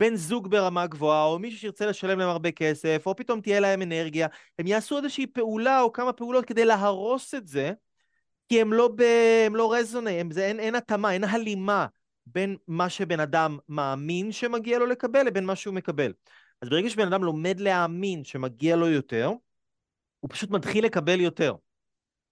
בן 0.00 0.16
זוג 0.16 0.50
ברמה 0.50 0.86
גבוהה, 0.86 1.24
או 1.24 1.38
מישהו 1.38 1.60
שירצה 1.60 1.86
לשלם 1.86 2.18
להם 2.18 2.28
הרבה 2.28 2.50
כסף, 2.50 3.02
או 3.06 3.16
פתאום 3.16 3.40
תהיה 3.40 3.60
להם 3.60 3.82
אנרגיה, 3.82 4.26
הם 4.58 4.66
יעשו 4.66 4.96
איזושהי 4.96 5.26
פעולה 5.26 5.80
או 5.80 5.92
כמה 5.92 6.12
פעולות 6.12 6.44
כדי 6.44 6.64
להרוס 6.64 7.34
את 7.34 7.46
זה, 7.46 7.72
כי 8.48 8.60
הם 8.60 8.72
לא, 8.72 8.88
ב... 8.96 9.02
הם 9.46 9.56
לא 9.56 9.72
רזונה, 9.72 10.10
הם... 10.10 10.30
זה... 10.30 10.46
אין, 10.46 10.60
אין 10.60 10.74
התאמה, 10.74 11.12
אין 11.12 11.24
הלימה 11.24 11.86
בין 12.26 12.56
מה 12.68 12.88
שבן 12.88 13.20
אדם 13.20 13.58
מאמין 13.68 14.32
שמגיע 14.32 14.78
לו 14.78 14.86
לקבל 14.86 15.22
לבין 15.26 15.44
מה 15.44 15.56
שהוא 15.56 15.74
מקבל. 15.74 16.12
אז 16.62 16.68
ברגע 16.68 16.90
שבן 16.90 17.06
אדם 17.06 17.24
לומד 17.24 17.60
להאמין 17.60 18.24
שמגיע 18.24 18.76
לו 18.76 18.88
יותר, 18.88 19.30
הוא 20.20 20.30
פשוט 20.30 20.50
מתחיל 20.50 20.84
לקבל 20.84 21.20
יותר. 21.20 21.54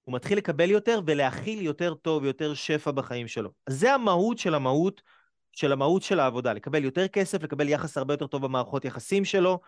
הוא 0.04 0.14
מתחיל 0.14 0.38
לקבל 0.38 0.70
יותר 0.70 1.00
ולהכיל 1.06 1.62
יותר 1.62 1.94
טוב, 1.94 2.24
יותר 2.24 2.54
שפע 2.54 2.90
בחיים 2.90 3.28
שלו. 3.28 3.50
אז 3.66 3.80
זה 3.80 3.94
המהות 3.94 4.38
של 4.38 4.54
המהות 4.54 5.02
של 5.54 5.72
המהות 5.72 6.02
של 6.02 6.20
העבודה, 6.20 6.52
לקבל 6.52 6.84
יותר 6.84 7.08
כסף, 7.08 7.42
לקבל 7.42 7.68
יחס 7.68 7.98
הרבה 7.98 8.14
יותר 8.14 8.26
טוב 8.26 8.42
במערכות 8.42 8.84
יחסים 8.84 9.24
שלו, 9.24 9.60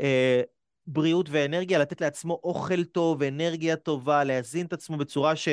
אה, 0.00 0.42
בריאות 0.86 1.28
ואנרגיה, 1.30 1.78
לתת 1.78 2.00
לעצמו 2.00 2.40
אוכל 2.44 2.84
טוב, 2.84 3.22
אנרגיה 3.22 3.76
טובה, 3.76 4.24
להזין 4.24 4.66
את 4.66 4.72
עצמו 4.72 4.96
בצורה 4.96 5.36
ש, 5.36 5.48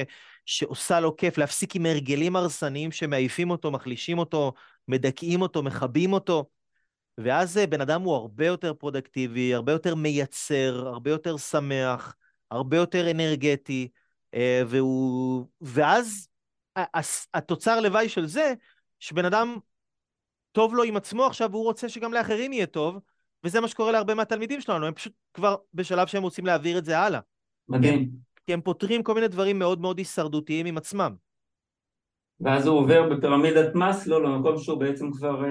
שעושה 0.46 1.00
לו 1.00 1.18
כיף, 1.18 1.38
להפסיק 1.38 1.76
עם 1.76 1.86
הרגלים 1.86 2.36
הרסניים 2.36 2.92
שמעיפים 2.92 3.50
אותו, 3.50 3.72
מחלישים 3.72 4.20
אותו, 4.20 4.54
מדכאים 4.88 5.42
אותו, 5.42 5.64
מכבים 5.64 6.14
אותו. 6.14 6.46
ואז 7.18 7.58
אה, 7.58 7.68
בן 7.68 7.82
אדם 7.82 8.02
הוא 8.02 8.16
הרבה 8.16 8.46
יותר 8.46 8.74
פרודקטיבי, 8.74 9.54
הרבה 9.54 9.72
יותר 9.72 9.96
מייצר, 9.96 10.88
הרבה 10.88 11.12
יותר 11.12 11.38
שמח, 11.38 12.16
הרבה 12.52 12.78
יותר 12.78 13.12
אנרגטי, 13.12 13.88
אה, 14.34 14.62
והוא... 14.68 15.46
ואז 15.62 16.28
התוצר 17.34 17.80
לוואי 17.80 18.10
של 18.10 18.28
זה, 18.28 18.54
שבן 19.00 19.26
אדם 19.26 19.58
טוב 20.52 20.76
לו 20.76 20.84
עם 20.84 20.98
עצמו 20.98 21.26
עכשיו, 21.26 21.52
והוא 21.52 21.64
רוצה 21.64 21.90
שגם 21.90 22.14
לאחרים 22.14 22.54
יהיה 22.54 22.66
טוב, 22.66 23.00
וזה 23.44 23.62
מה 23.62 23.68
שקורה 23.68 23.92
להרבה 23.92 24.16
מהתלמידים 24.16 24.62
שלנו, 24.62 24.86
הם 24.86 24.94
פשוט 24.94 25.14
כבר 25.34 25.56
בשלב 25.74 26.08
שהם 26.08 26.24
רוצים 26.24 26.46
להעביר 26.46 26.78
את 26.78 26.86
זה 26.86 27.00
הלאה. 27.00 27.20
מדהים. 27.70 28.10
כי 28.46 28.54
הם, 28.54 28.62
פותרים 28.62 29.04
כל 29.04 29.14
מיני 29.14 29.28
דברים 29.28 29.60
מאוד 29.60 29.82
מאוד 29.82 29.98
הישרדותיים 29.98 30.66
עם 30.66 30.78
עצמם. 30.78 31.16
ואז 32.44 32.68
הוא 32.68 32.80
עובר 32.80 33.10
בפירמידת 33.10 33.76
מאסלו 33.76 34.20
למקום 34.20 34.58
שהוא 34.58 34.80
בעצם 34.80 35.12
כבר 35.12 35.46
אה, 35.46 35.50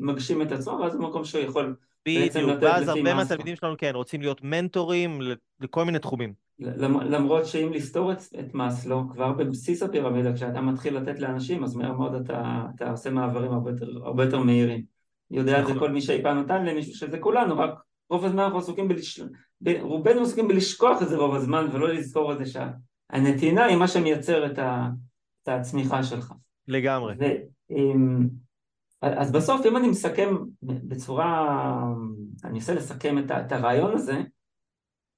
מגשים 0.00 0.42
את 0.42 0.52
עצמו, 0.52 0.78
ואז 0.82 0.96
במקום 0.96 1.24
שהוא 1.24 1.40
יכול 1.42 1.76
בעצם 2.06 2.40
בדיוק, 2.40 2.50
לתת 2.50 2.62
ואז 2.62 2.82
לפי 2.82 2.90
הרבה 2.90 3.02
מאסלו. 3.02 3.16
מהתלמידים 3.16 3.56
שלנו, 3.56 3.74
כן, 3.78 3.90
רוצים 3.94 4.20
להיות 4.20 4.40
מנטורים 4.44 5.20
לכל 5.60 5.84
מיני 5.84 5.98
תחומים. 5.98 6.32
למ- 6.58 7.00
למרות 7.00 7.46
שאם 7.46 7.72
לסתור 7.72 8.12
את, 8.12 8.18
את 8.40 8.54
מאסלו, 8.54 9.08
כבר 9.12 9.32
בבסיס 9.32 9.82
הפירמידה, 9.82 10.32
כשאתה 10.32 10.60
מתחיל 10.60 10.96
לתת 10.96 11.18
לאנשים, 11.18 11.64
אז 11.64 11.76
מהר 11.76 11.92
מאוד 11.92 12.14
אתה, 12.14 12.62
אתה 12.76 12.90
עושה 12.90 13.10
מעברים 13.10 13.52
הרבה 13.52 13.70
יותר, 13.70 13.86
הרבה 14.04 14.24
יותר 14.24 14.38
מהירים. 14.38 14.82
יודע 15.30 15.60
את 15.60 15.66
זה 15.66 15.72
נכון. 15.74 15.88
כל 15.88 15.92
מי 15.92 16.00
שאי 16.00 16.22
פעם 16.22 16.38
נתן 16.38 16.64
למישהו, 16.64 16.94
שזה 16.94 17.18
כולנו, 17.18 17.58
רק 17.58 17.70
רוב 18.10 18.24
הזמן 18.24 18.42
אנחנו 18.42 18.58
עסוקים 18.58 18.88
בלש... 18.88 19.20
ב... 19.60 19.68
רובנו 19.80 20.22
עסוקים 20.22 20.48
בלשכוח 20.48 21.02
את 21.02 21.08
זה 21.08 21.16
רוב 21.16 21.34
הזמן, 21.34 21.66
ולא 21.72 21.88
לזכור 21.88 22.32
את 22.32 22.38
זה 22.38 22.44
שהנתינה 22.46 23.64
היא 23.64 23.76
מה 23.76 23.88
שמייצר 23.88 24.46
את, 24.46 24.58
ה... 24.58 24.88
את 25.48 25.60
הצמיחה 25.60 26.02
שלך. 26.02 26.32
לגמרי. 26.68 27.14
ו... 27.20 27.24
אמ, 27.70 28.28
אז 29.02 29.32
בסוף, 29.32 29.66
אם 29.66 29.76
אני 29.76 29.88
מסכם 29.88 30.36
בצורה, 30.62 31.58
אני 32.44 32.58
אנסה 32.58 32.74
לסכם 32.74 33.18
את. 33.18 33.30
את 33.30 33.52
הרעיון 33.52 33.94
הזה, 33.94 34.22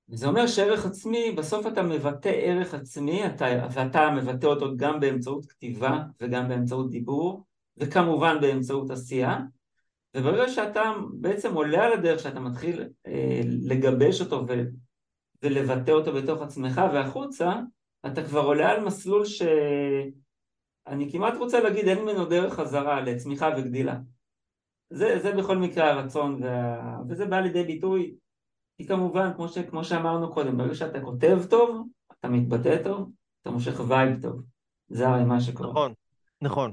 זה 0.08 0.26
אומר 0.26 0.46
שערך 0.46 0.86
עצמי, 0.86 1.32
בסוף 1.36 1.66
אתה 1.66 1.82
מבטא 1.82 2.28
ערך 2.28 2.74
עצמי, 2.74 3.26
אתה, 3.26 3.46
ואתה 3.72 4.10
מבטא 4.10 4.46
אותו 4.46 4.76
גם 4.76 5.00
באמצעות 5.00 5.46
כתיבה 5.46 6.02
וגם 6.20 6.48
באמצעות 6.48 6.90
דיבור, 6.90 7.44
וכמובן 7.76 8.40
באמצעות 8.40 8.90
עשייה, 8.90 9.38
וברגע 10.16 10.48
שאתה 10.48 10.92
בעצם 11.12 11.54
עולה 11.54 11.84
על 11.84 11.92
הדרך, 11.92 12.20
שאתה 12.20 12.40
מתחיל 12.40 12.88
אה, 13.06 13.40
לגבש 13.44 14.20
אותו 14.20 14.44
ו, 14.48 14.52
ולבטא 15.42 15.90
אותו 15.90 16.12
בתוך 16.12 16.42
עצמך 16.42 16.80
והחוצה, 16.92 17.52
אתה 18.06 18.24
כבר 18.24 18.40
עולה 18.40 18.70
על 18.70 18.84
מסלול 18.84 19.24
שאני 19.24 21.12
כמעט 21.12 21.36
רוצה 21.36 21.60
להגיד 21.60 21.88
אין 21.88 21.98
ממנו 22.02 22.24
דרך 22.24 22.54
חזרה 22.54 23.00
לצמיחה 23.00 23.50
וגדילה. 23.58 23.96
זה, 24.90 25.18
זה 25.18 25.32
בכל 25.32 25.56
מקרה 25.56 25.90
הרצון, 25.90 26.42
וה... 26.42 26.96
וזה 27.08 27.26
בא 27.26 27.40
לידי 27.40 27.64
ביטוי 27.64 28.14
כי 28.76 28.86
כמובן, 28.86 29.30
כמו, 29.36 29.48
ש, 29.48 29.58
כמו 29.58 29.84
שאמרנו 29.84 30.34
קודם, 30.34 30.58
ברגע 30.58 30.74
שאתה 30.74 31.00
כותב 31.00 31.38
טוב, 31.50 31.86
אתה 32.20 32.28
מתבטא 32.28 32.82
טוב, 32.84 33.10
אתה 33.42 33.50
מושך 33.50 33.80
vibe 33.88 34.22
טוב. 34.22 34.42
זה 34.88 35.08
הרי 35.08 35.24
מה 35.24 35.40
שקורה. 35.40 35.70
נכון, 35.70 35.92
נכון. 36.42 36.72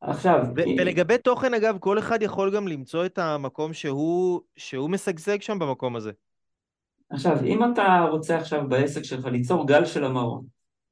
עכשיו, 0.00 0.44
ו- 0.56 0.64
כי- 0.64 0.76
ולגבי 0.80 1.18
תוכן, 1.18 1.54
אגב, 1.54 1.78
כל 1.78 1.98
אחד 1.98 2.22
יכול 2.22 2.56
גם 2.56 2.68
למצוא 2.68 3.06
את 3.06 3.18
המקום 3.18 3.72
שהוא, 3.72 4.40
שהוא 4.56 4.90
משגשג 4.90 5.42
שם 5.42 5.58
במקום 5.58 5.96
הזה. 5.96 6.12
עכשיו, 7.10 7.36
אם 7.44 7.72
אתה 7.72 8.06
רוצה 8.10 8.36
עכשיו 8.36 8.68
בעסק 8.68 9.02
שלך 9.02 9.24
ליצור 9.24 9.66
גל 9.66 9.84
של 9.84 10.04
המרון, 10.04 10.44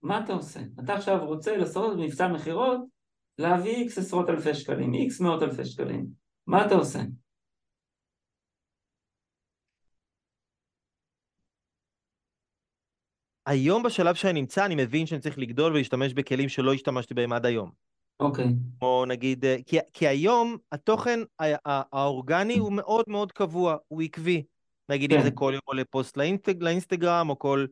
מה 0.02 0.24
אתה 0.24 0.32
עושה? 0.32 0.60
אתה 0.84 0.94
עכשיו 0.94 1.26
רוצה 1.26 1.56
לעשות 1.56 1.96
מבצע 1.98 2.28
מכירות, 2.28 2.80
להביא 3.38 3.76
איקס 3.76 3.98
עשרות 3.98 4.30
אלפי 4.30 4.54
שקלים, 4.54 4.94
איקס 4.94 5.20
מאות 5.20 5.42
אלפי 5.42 5.64
שקלים. 5.64 6.06
מה 6.46 6.66
אתה 6.66 6.74
עושה? 6.74 7.00
היום 13.46 13.82
בשלב 13.82 14.14
שאני 14.14 14.40
נמצא, 14.40 14.66
אני 14.66 14.74
מבין 14.74 15.06
שאני 15.06 15.20
צריך 15.20 15.38
לגדול 15.38 15.72
ולהשתמש 15.72 16.12
בכלים 16.12 16.48
שלא 16.48 16.74
השתמשתי 16.74 17.14
בהם 17.14 17.32
עד 17.32 17.46
היום. 17.46 17.70
אוקיי, 18.20 18.46
כמו 18.78 19.04
נגיד, 19.08 19.44
אה, 19.44 19.56
כי, 19.66 19.78
כי 19.92 20.08
היום 20.08 20.56
התוכן 20.72 21.20
האורגני 21.66 22.58
הוא 22.58 22.72
מאוד 22.72 23.04
מאוד 23.08 23.32
קבוע, 23.32 23.76
הוא 23.88 24.02
עקבי. 24.02 24.42
נגיד 24.88 25.12
אם 25.12 25.18
כן. 25.18 25.24
זה 25.24 25.30
כל 25.30 25.50
יום 25.54 25.62
עולה 25.64 25.82
פוסט 25.84 26.16
לאינסטג, 26.16 26.62
לאינסטגרם, 26.62 27.30
או 27.30 27.38
כל 27.38 27.66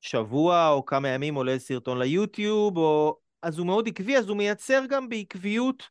שבוע 0.00 0.68
או 0.68 0.84
כמה 0.84 1.08
ימים 1.08 1.34
עולה 1.34 1.58
סרטון 1.58 1.98
ליוטיוב, 1.98 2.76
או... 2.76 3.16
אז 3.42 3.58
הוא 3.58 3.66
מאוד 3.66 3.88
עקבי, 3.88 4.16
אז 4.16 4.28
הוא 4.28 4.36
מייצר 4.36 4.82
גם 4.88 5.08
בעקביות 5.08 5.82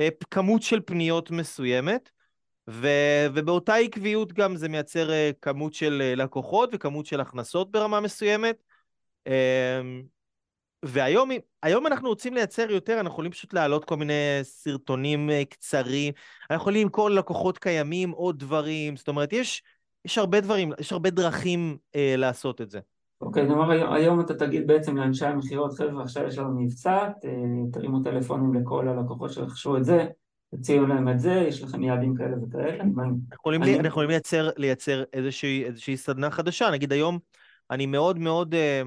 אה, 0.00 0.08
כמות 0.30 0.62
של 0.62 0.80
פניות 0.80 1.30
מסוימת, 1.30 2.10
ו... 2.70 2.88
ובאותה 3.34 3.74
עקביות 3.74 4.32
גם 4.32 4.56
זה 4.56 4.68
מייצר 4.68 5.10
אה, 5.10 5.30
כמות 5.42 5.74
של 5.74 6.02
אה, 6.04 6.14
לקוחות 6.14 6.70
וכמות 6.72 7.06
של 7.06 7.20
הכנסות 7.20 7.70
ברמה 7.70 8.00
מסוימת. 8.00 8.62
אה, 9.26 9.80
והיום 10.84 11.30
היום 11.62 11.86
אנחנו 11.86 12.08
רוצים 12.08 12.34
לייצר 12.34 12.70
יותר, 12.70 12.94
אנחנו 12.94 13.10
יכולים 13.10 13.30
פשוט 13.30 13.52
להעלות 13.52 13.84
כל 13.84 13.96
מיני 13.96 14.38
סרטונים 14.42 15.30
אה, 15.30 15.44
קצרים, 15.44 16.12
אנחנו 16.50 16.62
יכולים 16.62 16.82
למכור 16.82 17.10
ללקוחות 17.10 17.58
קיימים 17.58 18.10
עוד 18.10 18.38
דברים, 18.38 18.96
זאת 18.96 19.08
אומרת, 19.08 19.32
יש, 19.32 19.62
יש 20.04 20.18
הרבה 20.18 20.40
דברים, 20.40 20.72
יש 20.80 20.92
הרבה 20.92 21.10
דרכים 21.10 21.78
אה, 21.94 22.14
לעשות 22.16 22.60
את 22.60 22.70
זה. 22.70 22.80
אוקיי, 23.20 23.46
נאמר 23.46 23.70
היום, 23.70 23.92
היום 23.92 24.20
אתה 24.20 24.34
תגיד 24.34 24.66
בעצם 24.66 24.96
לאנשי 24.96 25.26
המכירות, 25.26 25.74
חבר'ה, 25.74 26.02
עכשיו 26.02 26.26
יש 26.26 26.38
לנו 26.38 26.60
מבצע, 26.60 27.08
תרימו 27.72 28.02
טלפונים 28.02 28.54
לכל 28.54 28.88
הלקוחות 28.88 29.32
שרכשו 29.32 29.76
את 29.76 29.84
זה, 29.84 30.06
תציעו 30.54 30.86
להם 30.86 31.08
את 31.08 31.20
זה, 31.20 31.32
יש 31.32 31.62
לכם 31.62 31.82
יעדים 31.82 32.14
כאלה 32.14 32.36
וכאלה. 32.42 32.84
אנחנו 33.64 33.88
יכולים, 33.88 34.10
לייצר, 34.10 34.50
לייצר 34.56 35.04
איזושהי, 35.12 35.64
איזושהי 35.64 35.96
סדנה 35.96 36.30
חדשה. 36.30 36.70
נגיד 36.70 36.92
היום, 36.92 37.18
אני 37.70 37.86
מאוד 37.86 38.18
מאוד 38.18 38.54
אה, 38.54 38.82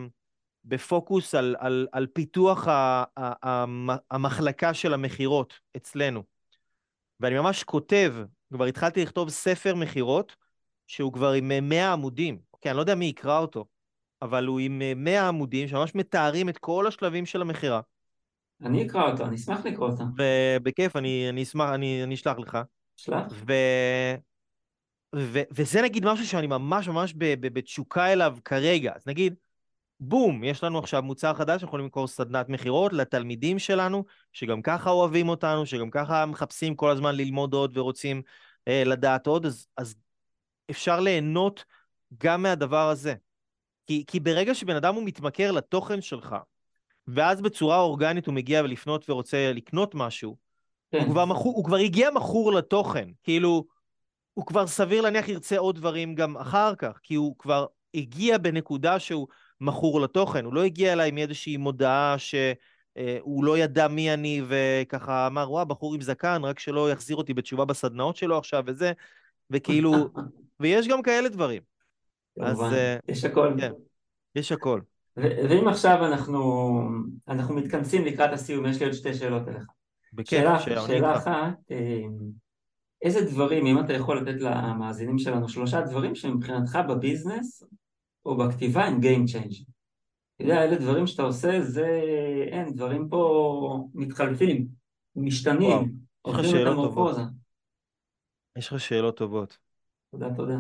בפוקוס 0.66 1.36
על, 1.36 1.56
על, 1.60 1.88
על 1.92 2.08
פיתוח 2.14 2.68
ה, 2.68 3.04
ה, 3.18 3.50
המ- 3.50 3.98
המחלקה 4.12 4.74
של 4.74 4.94
המכירות 4.94 5.54
אצלנו. 5.78 6.24
ואני 7.20 7.40
ממש 7.40 7.64
כותב, 7.64 8.16
כבר 8.54 8.66
התחלתי 8.66 9.02
לכתוב 9.02 9.30
ספר 9.30 9.76
מכירות, 9.76 10.36
שהוא 10.88 11.14
כבר 11.14 11.32
עם 11.32 11.52
אה, 11.52 11.62
100 11.62 11.94
עמודים. 11.94 12.40
אוקיי, 12.54 12.72
אני 12.72 12.78
לא 12.78 12.82
יודע 12.82 12.96
מי 12.96 13.06
יקרא 13.06 13.40
אותו, 13.40 13.66
אבל 14.22 14.46
הוא 14.46 14.60
עם 14.60 14.82
אה, 14.82 14.94
100 14.96 15.28
עמודים 15.28 15.68
שממש 15.68 15.96
מתארים 15.96 16.50
את 16.50 16.58
כל 16.58 16.88
השלבים 16.88 17.26
של 17.26 17.42
המכירה. 17.42 17.82
אני 18.62 18.88
אקרא 18.88 19.12
אותו, 19.12 19.26
אני 19.26 19.36
אשמח 19.36 19.66
לקרוא 19.66 19.90
אותו. 19.90 20.04
ובכיף, 20.18 20.96
אני, 20.96 21.30
אני 21.30 21.44
אשמח, 21.44 21.70
אני, 21.70 22.04
אני 22.04 22.16
אשלח 22.16 22.40
לך. 22.40 22.58
שלח. 22.96 23.34
ו... 23.48 23.54
ו... 25.16 25.40
וזה 25.52 25.82
נגיד 25.82 26.06
משהו 26.06 26.28
שאני 26.28 26.48
ממש 26.48 26.88
ממש 26.88 27.14
ב... 27.18 27.26
ב... 27.40 27.54
בתשוקה 27.54 28.14
אליו 28.14 28.38
כרגע. 28.46 28.92
אז 28.96 29.08
נגיד, 29.08 29.36
בום, 30.00 30.44
יש 30.44 30.64
לנו 30.64 30.80
עכשיו 30.80 31.02
מוצר 31.04 31.34
חדש, 31.34 31.54
אנחנו 31.54 31.68
יכולים 31.68 31.84
למכור 31.84 32.08
סדנת 32.08 32.50
מכירות 32.50 32.94
לתלמידים 32.94 33.60
שלנו, 33.60 34.06
שגם 34.34 34.62
ככה 34.62 34.90
אוהבים 34.90 35.30
אותנו, 35.30 35.66
שגם 35.66 35.90
ככה 35.90 36.26
מחפשים 36.26 36.76
כל 36.76 36.90
הזמן 36.90 37.16
ללמוד 37.16 37.54
עוד 37.54 37.78
ורוצים 37.78 38.22
אה, 38.68 38.84
לדעת 38.86 39.28
עוד, 39.28 39.46
אז, 39.46 39.68
אז 39.78 39.96
אפשר 40.72 41.00
ליהנות 41.00 41.66
גם 42.24 42.44
מהדבר 42.44 42.90
הזה. 42.90 43.14
כי, 43.90 44.04
כי 44.08 44.20
ברגע 44.20 44.56
שבן 44.56 44.76
אדם 44.76 44.96
הוא 44.96 45.04
מתמכר 45.04 45.52
לתוכן 45.52 46.02
שלך, 46.02 46.36
ואז 47.08 47.42
בצורה 47.42 47.80
אורגנית 47.80 48.26
הוא 48.28 48.34
מגיע 48.36 48.62
לפנות 48.62 49.10
ורוצה 49.10 49.52
לקנות 49.56 49.96
משהו, 49.96 50.38
כן. 50.92 51.00
הוא 51.00 51.12
כבר, 51.12 51.26
מכור, 51.26 51.56
הוא 51.56 51.66
כבר 51.66 51.76
הגיע 51.76 52.10
מכור 52.12 52.54
לתוכן, 52.54 53.10
כאילו, 53.24 53.66
הוא 54.34 54.46
כבר 54.46 54.68
סביר 54.68 55.02
להניח 55.02 55.28
ירצה 55.28 55.58
עוד 55.58 55.76
דברים 55.76 56.16
גם 56.16 56.38
אחר 56.38 56.76
כך, 56.76 57.00
כי 57.04 57.16
הוא 57.16 57.36
כבר 57.40 57.66
הגיע 57.94 58.38
בנקודה 58.38 59.00
שהוא 59.00 59.28
מכור 59.62 60.02
לתוכן, 60.02 60.46
הוא 60.46 60.54
לא 60.54 60.64
הגיע 60.64 60.94
אליי 60.94 61.10
עם 61.10 61.18
איזושהי 61.18 61.58
מודעה 61.58 62.16
שהוא 62.18 63.44
לא 63.44 63.58
ידע 63.58 63.88
מי 63.88 64.14
אני, 64.14 64.42
וככה 64.48 65.28
אמר, 65.28 65.52
וואה, 65.52 65.66
בחור 65.66 65.94
עם 65.96 66.02
זקן, 66.02 66.42
רק 66.44 66.60
שלא 66.60 66.92
יחזיר 66.92 67.18
אותי 67.18 67.34
בתשובה 67.34 67.66
בסדנאות 67.66 68.16
שלו 68.16 68.38
עכשיו 68.38 68.64
וזה, 68.68 68.92
וכאילו, 69.50 70.10
ויש 70.60 70.88
גם 70.88 71.02
כאלה 71.02 71.30
דברים, 71.30 71.69
אז, 72.40 72.62
אה, 72.62 72.98
יש 73.08 73.24
הכל. 73.24 73.54
כן. 73.60 73.72
יש 74.36 74.52
הכל. 74.52 74.82
ואם 75.18 75.68
עכשיו 75.68 76.06
אנחנו, 76.06 76.82
אנחנו 77.28 77.56
מתכנסים 77.56 78.06
לקראת 78.06 78.34
הסיום, 78.34 78.66
יש 78.66 78.80
לי 78.80 78.86
עוד 78.86 78.94
שתי 78.94 79.14
שאלות 79.14 79.48
אליך. 79.48 79.64
בכיף, 80.14 80.40
שאלה, 80.40 80.60
שאלה 80.60 81.12
איתך. 81.14 81.28
אחת, 81.28 81.72
אה, 81.72 82.02
איזה 83.02 83.26
דברים, 83.26 83.66
אם 83.66 83.80
אתה 83.80 83.94
יכול 83.94 84.22
לתת 84.22 84.42
למאזינים 84.42 85.18
שלנו 85.18 85.50
שלושה 85.50 85.82
דברים 85.82 86.16
שמבחינתך 86.16 86.80
בביזנס 86.90 87.64
או 88.26 88.38
בכתיבה 88.38 88.86
הם 88.86 89.00
Game 89.00 89.32
Changer. 89.32 89.64
אתה 90.36 90.44
יודע, 90.44 90.64
אלה 90.64 90.76
דברים 90.76 91.08
שאתה 91.08 91.24
עושה, 91.24 91.62
זה 91.62 92.02
אין, 92.52 92.74
דברים 92.74 93.10
פה 93.10 93.88
מתחלפים, 93.94 94.68
משתנים, 95.16 95.94
עוברים 96.22 96.46
שאלות 96.46 96.78
מטמורפוזה. 96.78 97.22
יש 98.58 98.68
לך 98.68 98.80
שאלות 98.80 99.18
טובות. 99.18 99.58
תודה, 100.12 100.36
תודה. 100.36 100.58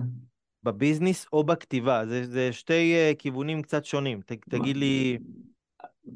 בביזנס 0.63 1.25
או 1.33 1.43
בכתיבה, 1.43 2.05
זה, 2.05 2.25
זה 2.25 2.53
שתי 2.53 2.95
uh, 2.95 3.15
כיוונים 3.15 3.61
קצת 3.61 3.85
שונים. 3.85 4.21
ת, 4.21 4.31
תגיד 4.31 4.77
לי, 4.77 5.17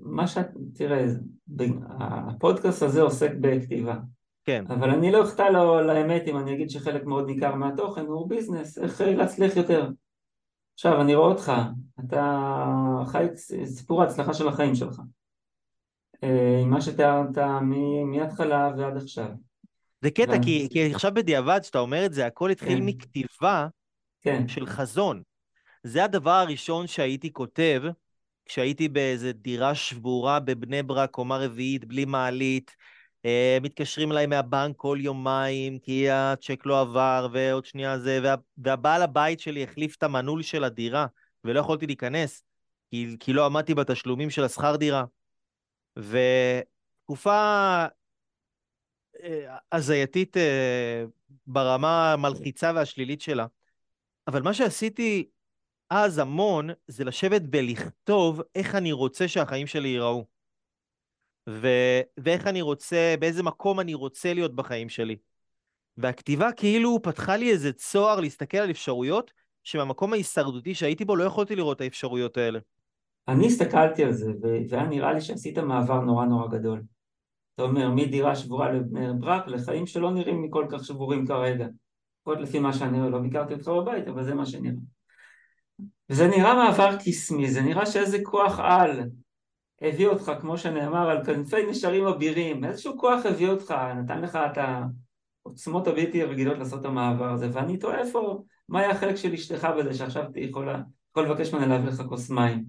מה 0.02 0.28
שאת, 0.28 0.48
תראה, 0.74 1.06
הפודקאסט 2.00 2.84
הזה 2.84 3.02
עוסק 3.02 3.32
בכתיבה, 3.42 3.96
כן, 4.46 4.66
אבל 4.70 4.90
אני 4.90 5.12
לא 5.12 5.24
אחטא 5.24 5.42
לו 5.42 5.82
לאמת 5.82 6.24
אם 6.28 6.38
אני 6.38 6.54
אגיד 6.54 6.70
שחלק 6.70 7.06
מאוד 7.06 7.26
ניכר 7.26 7.56
מהתוכן 7.56 8.06
הוא 8.06 8.30
ביזנס, 8.30 8.78
איך 8.78 9.02
אה, 9.02 9.16
להצליח 9.16 9.58
יותר. 9.58 9.90
עכשיו, 10.74 11.02
אני 11.02 11.16
רואה 11.16 11.28
אותך, 11.28 11.52
אתה 12.06 12.48
חי 13.06 13.26
את 13.26 13.38
סיפור 13.66 14.02
ההצלחה 14.02 14.34
של 14.34 14.48
החיים 14.48 14.76
שלך. 14.76 15.02
אה, 16.24 16.60
עם 16.62 16.70
מה 16.70 16.82
שתיארת 16.82 17.38
מההתחלה 18.06 18.72
ועד 18.78 18.98
עכשיו. 18.98 19.28
זה 20.02 20.12
קטע, 20.12 20.24
הבנתי. 20.24 20.46
כי, 20.46 20.68
כי 20.72 20.94
עכשיו 20.94 21.12
בדיעבד, 21.14 21.60
כשאתה 21.62 21.80
אומר 21.80 22.06
את 22.06 22.14
זה, 22.14 22.26
הכל 22.26 22.50
התחיל 22.50 22.80
כן. 22.80 22.86
מכתיבה 22.86 23.68
כן, 24.24 24.48
של 24.48 24.66
חזון. 24.66 25.22
זה 25.84 26.04
הדבר 26.04 26.32
הראשון 26.32 26.88
שהייתי 26.88 27.34
כותב 27.34 27.84
כשהייתי 28.46 28.88
באיזה 28.88 29.32
דירה 29.32 29.76
שבורה 29.76 30.40
בבני 30.40 30.84
ברק, 30.84 31.10
קומה 31.10 31.38
רביעית, 31.38 31.86
בלי 31.86 32.06
מעלית, 32.06 32.76
אה, 33.26 33.58
מתקשרים 33.62 34.12
אליי 34.12 34.26
מהבנק 34.26 34.76
כל 34.78 34.98
יומיים, 35.02 35.80
כי 35.80 36.10
הצ'ק 36.10 36.66
לא 36.66 36.82
עבר, 36.82 37.28
ועוד 37.34 37.66
שנייה 37.66 38.00
זה, 38.00 38.20
וה, 38.24 38.36
והבעל 38.58 39.02
הבית 39.02 39.40
שלי 39.40 39.64
החליף 39.64 39.96
את 39.96 40.04
המנעול 40.04 40.42
של 40.42 40.64
הדירה, 40.64 41.06
ולא 41.44 41.60
יכולתי 41.60 41.86
להיכנס, 41.86 42.44
כי, 42.92 43.16
כי 43.20 43.34
לא 43.34 43.46
עמדתי 43.46 43.74
בתשלומים 43.74 44.30
של 44.30 44.44
השכר 44.44 44.76
דירה. 44.76 45.04
ותקופה 45.98 47.36
אה, 49.24 49.58
הזייתית 49.72 50.38
אה, 50.38 51.06
ברמה 51.48 52.14
המלחיצה 52.14 52.72
והשלילית 52.76 53.22
שלה. 53.22 53.46
אבל 54.28 54.42
מה 54.42 54.54
שעשיתי 54.54 55.30
אז 55.90 56.18
המון, 56.18 56.70
זה 56.88 57.04
לשבת 57.04 57.42
ולכתוב 57.52 58.42
איך 58.56 58.76
אני 58.76 58.92
רוצה 58.92 59.28
שהחיים 59.28 59.68
שלי 59.68 59.88
ייראו. 59.88 60.26
ו... 61.50 61.68
ואיך 62.18 62.48
אני 62.48 62.62
רוצה, 62.62 63.16
באיזה 63.20 63.44
מקום 63.44 63.80
אני 63.80 63.94
רוצה 63.94 64.34
להיות 64.34 64.56
בחיים 64.56 64.90
שלי. 64.90 65.16
והכתיבה 65.98 66.52
כאילו 66.52 67.02
פתחה 67.04 67.36
לי 67.36 67.52
איזה 67.52 67.74
צוהר 67.74 68.20
להסתכל 68.20 68.58
על 68.58 68.72
אפשרויות, 68.72 69.32
שמהמקום 69.64 70.14
ההישרדותי 70.14 70.76
שהייתי 70.76 71.06
בו 71.06 71.16
לא 71.16 71.24
יכולתי 71.24 71.56
לראות 71.56 71.76
את 71.76 71.82
האפשרויות 71.82 72.38
האלה. 72.38 72.60
אני 73.28 73.46
הסתכלתי 73.48 74.04
על 74.04 74.14
זה, 74.14 74.32
והיה 74.42 74.86
נראה 74.86 75.14
לי 75.14 75.22
שעשית 75.22 75.58
מעבר 75.58 76.00
נורא 76.00 76.26
נורא 76.26 76.48
גדול. 76.48 76.84
אתה 77.56 77.64
אומר, 77.64 77.90
מדירה 77.90 78.36
שבורה 78.36 78.72
לבני 78.72 79.14
ברק 79.20 79.48
לחיים 79.48 79.88
שלא 79.88 80.12
נראים 80.12 80.42
לי 80.42 80.48
כל 80.52 80.66
כך 80.70 80.86
שבורים 80.86 81.28
כרגע. 81.28 81.68
לפחות 82.24 82.42
לפי 82.42 82.60
מה 82.60 82.74
שאני 82.74 83.00
רואה, 83.00 83.10
לא 83.10 83.20
ביקרתי 83.20 83.54
אותך 83.54 83.68
בבית, 83.68 84.08
אבל 84.08 84.24
זה 84.24 84.34
מה 84.34 84.46
שנראה. 84.46 84.76
וזה 86.10 86.28
נראה 86.28 86.54
מעבר 86.56 86.98
קסמי, 87.06 87.52
זה 87.52 87.62
נראה 87.62 87.86
שאיזה 87.86 88.18
כוח 88.24 88.60
על 88.60 89.10
הביא 89.82 90.08
אותך, 90.08 90.32
כמו 90.42 90.58
שנאמר, 90.58 91.10
על 91.10 91.26
כנפי 91.26 91.66
נשרים 91.70 92.06
אבירים, 92.06 92.66
איזשהו 92.66 92.98
כוח 92.98 93.26
הביא 93.26 93.50
אותך, 93.50 93.76
נתן 93.96 94.22
לך 94.22 94.36
את 94.36 94.58
העוצמות 95.46 95.88
הבלתי 95.88 96.24
רגילות 96.24 96.58
לעשות 96.58 96.82
את 96.82 96.86
המעבר 96.86 97.32
הזה, 97.32 97.50
ואני 97.54 97.78
תוהה 97.78 98.00
איפה, 98.00 98.44
מה 98.70 98.80
היה 98.80 98.92
החלק 98.92 99.16
של 99.16 99.34
אשתך 99.34 99.68
בזה, 99.80 99.94
שעכשיו 99.94 100.24
אתה 100.32 100.40
יכולה, 100.40 100.82
יכול 101.12 101.26
לבקש 101.26 101.54
ממנה 101.54 101.68
להביא 101.68 101.90
לך 101.90 102.02
כוס 102.10 102.30
מים. 102.30 102.64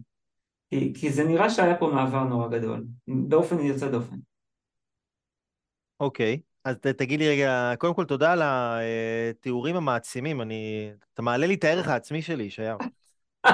כי, 0.71 0.93
כי 0.95 1.13
זה 1.13 1.25
נראה 1.25 1.51
שהיה 1.51 1.77
פה 1.77 1.91
מעבר 1.95 2.25
נורא 2.25 2.49
גדול, 2.49 2.85
באופן 3.07 3.61
יוצא 3.61 3.91
דופן. 3.91 4.17
אוקיי, 6.01 6.41
okay. 6.41 6.54
אז 6.65 6.77
ת, 6.77 6.87
תגיד 6.87 7.21
לי 7.21 7.29
רגע, 7.29 7.73
קודם 7.79 7.95
כל 7.95 8.05
תודה 8.05 8.33
על 8.33 8.43
התיאורים 8.45 9.77
המעצימים, 9.77 10.41
אני... 10.41 10.91
אתה 11.15 11.23
מעלה 11.23 11.47
לי 11.47 11.55
את 11.55 11.65
הערך 11.65 11.89
העצמי 11.89 12.23
שלי, 12.23 12.45
ישעיהו. 12.45 12.79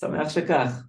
שמח 0.00 0.28
שכך. 0.28 0.82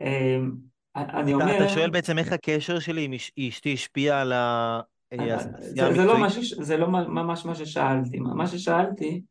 אמ, 0.00 0.52
אני 0.96 1.34
אומר... 1.34 1.56
אתה 1.56 1.68
שואל 1.68 1.90
בעצם 1.90 2.18
איך 2.18 2.32
הקשר 2.32 2.78
שלי 2.78 3.04
עם 3.04 3.12
אשתי 3.48 3.72
השפיע 3.72 4.20
על 4.20 4.32
העשייה 4.32 5.36
המקצועית? 5.36 6.44
זה, 6.60 6.76
לא 6.76 6.92
לא 6.92 7.08
ממש 7.08 7.44
מה 7.44 7.54
ששאלתי. 7.54 8.18
מה 8.18 8.46
ששאלתי, 8.46 9.22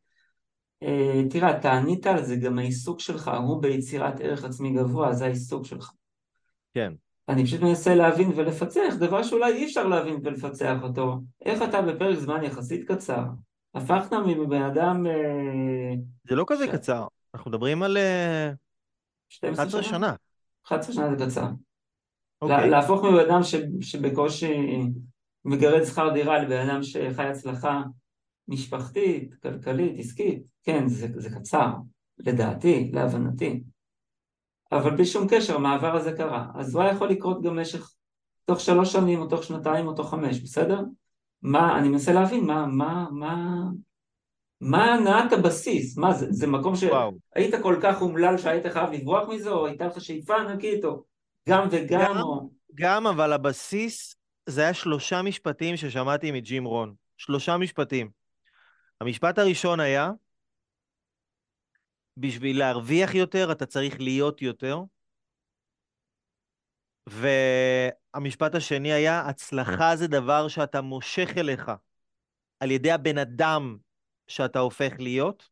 אה, 0.82 1.22
תראה, 1.30 1.58
אתה 1.58 1.72
ענית 1.72 2.06
על 2.06 2.24
זה, 2.24 2.36
גם 2.36 2.58
העיסוק 2.58 3.00
שלך 3.00 3.30
הוא 3.46 3.62
ביצירת 3.62 4.20
ערך 4.20 4.44
עצמי 4.44 4.70
גבוה, 4.72 5.12
זה 5.12 5.24
העיסוק 5.24 5.66
שלך. 5.66 5.92
כן. 6.74 6.92
אני 7.28 7.44
פשוט 7.44 7.60
מנסה 7.60 7.94
להבין 7.94 8.32
ולפצח 8.36 8.94
דבר 8.98 9.22
שאולי 9.22 9.52
אי 9.52 9.64
אפשר 9.64 9.86
להבין 9.86 10.20
ולפצח 10.24 10.76
אותו. 10.82 11.20
איך 11.44 11.62
אתה 11.62 11.82
בפרק 11.82 12.18
זמן 12.18 12.44
יחסית 12.44 12.88
קצר, 12.88 13.24
הפכת 13.74 14.12
מבן 14.12 14.62
אדם... 14.62 15.06
אה, 15.06 15.94
זה 16.28 16.36
לא 16.36 16.44
כזה 16.46 16.66
ש... 16.66 16.70
קצר, 16.70 17.06
אנחנו 17.34 17.50
מדברים 17.50 17.82
על 17.82 17.96
11 19.42 19.82
שנה. 19.82 19.82
שנה. 19.82 20.14
11 20.66 20.94
שנה 20.94 21.16
זה 21.16 21.26
קצר. 21.26 21.46
אוקיי. 22.42 22.70
להפוך 22.70 23.04
מבן 23.04 23.30
אדם 23.30 23.42
ש... 23.42 23.54
שבקושי 23.80 24.54
מגרד 25.44 25.84
שכר 25.84 26.12
דירה 26.12 26.38
לבן 26.38 26.68
אדם 26.68 26.82
שחי 26.82 27.24
הצלחה 27.24 27.82
משפחתית, 28.48 29.34
כלכלית, 29.42 29.98
עסקית, 29.98 30.42
כן, 30.62 30.88
זה, 30.88 31.06
זה 31.16 31.30
קצר, 31.30 31.72
לדעתי, 32.18 32.90
להבנתי. 32.94 33.62
אבל 34.72 34.90
בלי 34.90 35.06
שום 35.06 35.26
קשר, 35.30 35.56
המעבר 35.56 35.96
הזה 35.96 36.12
קרה. 36.12 36.46
אז 36.54 36.74
הוא 36.74 36.82
היה 36.82 36.92
יכול 36.92 37.08
לקרות 37.08 37.42
גם 37.42 37.56
במשך, 37.56 37.90
תוך 38.44 38.60
שלוש 38.60 38.92
שנים, 38.92 39.20
או 39.20 39.26
תוך 39.26 39.44
שנתיים, 39.44 39.86
או 39.86 39.92
תוך 39.92 40.10
חמש, 40.10 40.40
בסדר? 40.40 40.80
מה, 41.42 41.78
אני 41.78 41.88
מנסה 41.88 42.12
להבין, 42.12 42.44
מה, 42.44 42.66
מה, 42.66 43.06
מה, 43.10 43.62
מה 44.60 44.84
הנעת 44.84 45.32
הבסיס? 45.32 45.98
מה 45.98 46.12
זה, 46.12 46.26
זה 46.30 46.46
מקום 46.46 46.74
שהיית 46.76 47.54
כל 47.62 47.76
כך 47.82 48.02
אומלל 48.02 48.38
שהיית 48.38 48.66
חייב 48.66 48.90
לברוח 48.90 49.28
מזה, 49.28 49.50
או 49.50 49.66
הייתה 49.66 49.86
לך 49.86 50.00
שאיפה 50.00 50.36
ענקית, 50.36 50.84
או 50.84 51.04
גם 51.48 51.68
וגם, 51.70 52.00
גם, 52.00 52.20
או... 52.20 52.50
גם, 52.74 53.06
אבל 53.06 53.32
הבסיס, 53.32 54.16
זה 54.46 54.60
היה 54.60 54.74
שלושה 54.74 55.22
משפטים 55.22 55.76
ששמעתי 55.76 56.30
מג'ים 56.30 56.64
רון. 56.64 56.94
שלושה 57.16 57.56
משפטים. 57.56 58.10
המשפט 59.00 59.38
הראשון 59.38 59.80
היה, 59.80 60.10
בשביל 62.20 62.58
להרוויח 62.58 63.14
יותר 63.14 63.52
אתה 63.52 63.66
צריך 63.66 64.00
להיות 64.00 64.42
יותר. 64.42 64.78
והמשפט 67.06 68.54
השני 68.54 68.92
היה, 68.92 69.20
הצלחה 69.20 69.96
זה 69.96 70.06
דבר 70.06 70.48
שאתה 70.48 70.80
מושך 70.80 71.28
אליך 71.36 71.70
על 72.60 72.70
ידי 72.70 72.90
הבן 72.90 73.18
אדם 73.18 73.76
שאתה 74.26 74.58
הופך 74.58 74.92
להיות. 74.98 75.48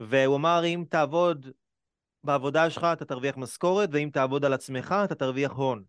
והוא 0.00 0.36
אמר, 0.36 0.62
אם 0.64 0.84
תעבוד 0.88 1.46
בעבודה 2.24 2.70
שלך 2.70 2.84
אתה 2.92 3.04
תרוויח 3.04 3.36
משכורת, 3.36 3.88
ואם 3.92 4.10
תעבוד 4.12 4.44
על 4.44 4.52
עצמך 4.52 4.94
אתה 5.04 5.14
תרוויח 5.14 5.52
הון. 5.52 5.84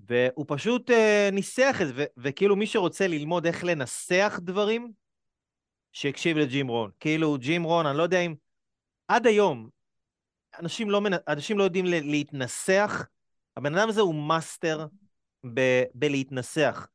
והוא 0.00 0.44
פשוט 0.48 0.90
אה, 0.90 0.94
ניסח 1.32 1.76
את 1.82 1.86
זה, 1.86 2.04
וכאילו 2.16 2.56
מי 2.56 2.66
שרוצה 2.66 3.06
ללמוד 3.06 3.46
איך 3.46 3.64
לנסח 3.64 4.40
דברים, 4.42 4.92
שהקשיב 5.92 6.36
לג'ים 6.36 6.68
רון. 6.68 6.90
כאילו, 7.00 7.38
ג'ים 7.38 7.62
רון, 7.62 7.86
אני 7.86 7.98
לא 7.98 8.02
יודע 8.02 8.20
אם... 8.20 8.34
עד 9.08 9.26
היום, 9.26 9.68
אנשים 10.58 10.90
לא, 10.90 11.00
מנ... 11.00 11.12
אנשים 11.28 11.58
לא 11.58 11.64
יודעים 11.64 11.84
להתנסח. 11.86 13.06
הבן 13.56 13.78
אדם 13.78 13.88
הזה 13.88 14.00
הוא 14.00 14.14
master 14.14 14.86
ב... 15.54 15.82
בלהתנסח. 15.94 16.86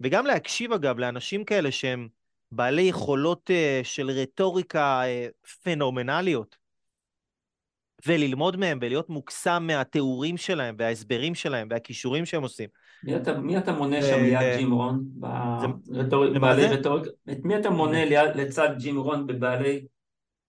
וגם 0.00 0.26
להקשיב, 0.26 0.72
אגב, 0.72 0.98
לאנשים 0.98 1.44
כאלה 1.44 1.72
שהם 1.72 2.08
בעלי 2.52 2.82
יכולות 2.82 3.50
uh, 3.50 3.84
של 3.84 4.10
רטוריקה 4.10 5.02
uh, 5.02 5.48
פנומנליות, 5.62 6.56
וללמוד 8.06 8.56
מהם 8.56 8.78
ולהיות 8.82 9.08
מוקסם 9.08 9.64
מהתיאורים 9.66 10.36
שלהם 10.36 10.76
וההסברים 10.78 11.34
שלהם 11.34 11.68
והכישורים 11.70 12.26
שהם 12.26 12.42
עושים. 12.42 12.68
מי 13.04 13.16
אתה, 13.16 13.38
מי 13.38 13.58
אתה 13.58 13.72
מונה 13.72 14.02
שם 14.02 14.22
ליד 14.22 14.56
ג'ים 14.58 14.72
רון? 14.72 15.04
בבעלי 16.34 16.66
רטוריקה? 16.66 17.10
את 17.32 17.38
מי 17.44 17.56
אתה 17.56 17.70
מונה 17.70 18.04
ליד, 18.04 18.36
לצד 18.36 18.68
ג'ים 18.78 18.98
רון 18.98 19.26
בבעלי 19.26 19.86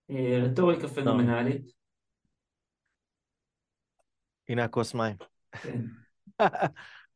אה, 0.09 0.39
רטוריקה 0.43 0.87
פנומנלית? 0.87 1.71
הנה 4.49 4.63
הכוס 4.63 4.93
מים. 4.93 5.15
כן. 5.51 5.81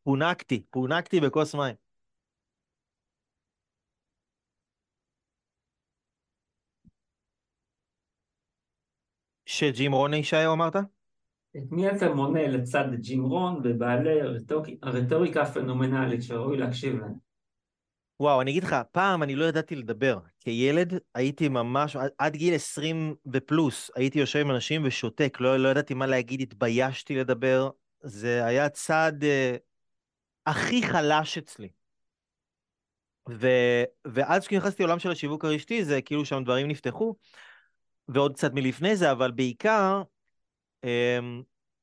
פונקתי, 0.04 0.64
פונקתי 0.70 1.20
בכוס 1.20 1.56
מים. 1.56 1.76
של 9.46 9.72
ג'ים 9.72 9.94
רון 9.94 10.14
ישעיהו 10.14 10.54
אמרת? 10.54 10.76
את 11.58 11.72
מי 11.72 11.92
אתה 11.92 12.14
מונה 12.14 12.48
לצד 12.48 12.86
ג'ים 12.94 13.24
רון 13.24 13.62
בבעלי 13.64 14.20
הרטוריקה 14.84 15.42
הפנומנלית 15.42 16.24
שראוי 16.24 16.58
להקשיב 16.58 17.00
להם? 17.00 17.14
וואו, 18.20 18.42
אני 18.42 18.52
אגיד 18.52 18.64
לך, 18.64 18.76
פעם 18.92 19.24
אני 19.24 19.36
לא 19.36 19.46
ידעתי 19.46 19.76
לדבר. 19.76 20.20
כילד 20.40 20.94
הייתי 21.16 21.50
ממש, 21.50 21.96
עד, 21.96 22.12
עד 22.18 22.36
גיל 22.36 22.56
20 22.56 23.16
ופלוס, 23.34 23.92
הייתי 23.96 24.20
יושב 24.20 24.40
עם 24.40 24.52
אנשים 24.52 24.82
ושותק, 24.86 25.38
לא, 25.40 25.58
לא 25.58 25.70
ידעתי 25.70 25.94
מה 25.94 26.06
להגיד, 26.06 26.42
התביישתי 26.42 27.16
לדבר. 27.16 27.70
זה 28.02 28.46
היה 28.46 28.70
צעד 28.70 29.24
uh, 29.24 29.28
הכי 30.46 30.84
חלש 30.84 31.38
אצלי. 31.38 31.70
ו, 33.30 33.48
ואז 34.06 34.48
כשנכנסתי 34.48 34.84
לעולם 34.84 35.00
של 35.00 35.12
השיווק 35.12 35.46
הרשתי, 35.46 35.86
זה 35.86 36.02
כאילו 36.02 36.26
שם 36.26 36.44
דברים 36.44 36.68
נפתחו, 36.68 37.16
ועוד 38.08 38.34
קצת 38.34 38.54
מלפני 38.54 38.96
זה, 38.96 39.12
אבל 39.12 39.32
בעיקר 39.32 40.04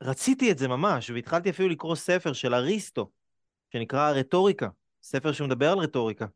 רציתי 0.03 0.53
את 0.53 0.59
זה 0.59 0.69
ממש, 0.69 1.11
והתחלתי 1.11 1.51
אפילו 1.51 1.69
לקרוא 1.69 1.95
ספר 1.95 2.33
של 2.33 2.55
אריסטו, 2.55 3.11
שנקרא 3.73 4.11
רטוריקה, 4.11 4.69
ספר 5.03 5.33
שמדבר 5.33 5.73
על 5.73 5.79
רטוריקה. 5.79 6.27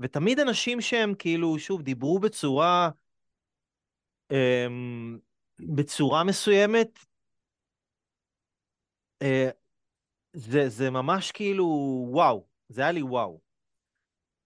ותמיד 0.00 0.38
אנשים 0.38 0.80
שהם 0.80 1.14
כאילו, 1.14 1.58
שוב, 1.58 1.82
דיברו 1.82 2.18
בצורה, 2.18 2.90
אמ, 4.30 5.18
בצורה 5.58 6.24
מסוימת, 6.24 6.98
אה, 9.22 9.50
זה, 10.32 10.68
זה 10.68 10.90
ממש 10.90 11.32
כאילו 11.32 11.66
וואו, 12.08 12.46
זה 12.68 12.82
היה 12.82 12.92
לי 12.92 13.02
וואו. 13.02 13.40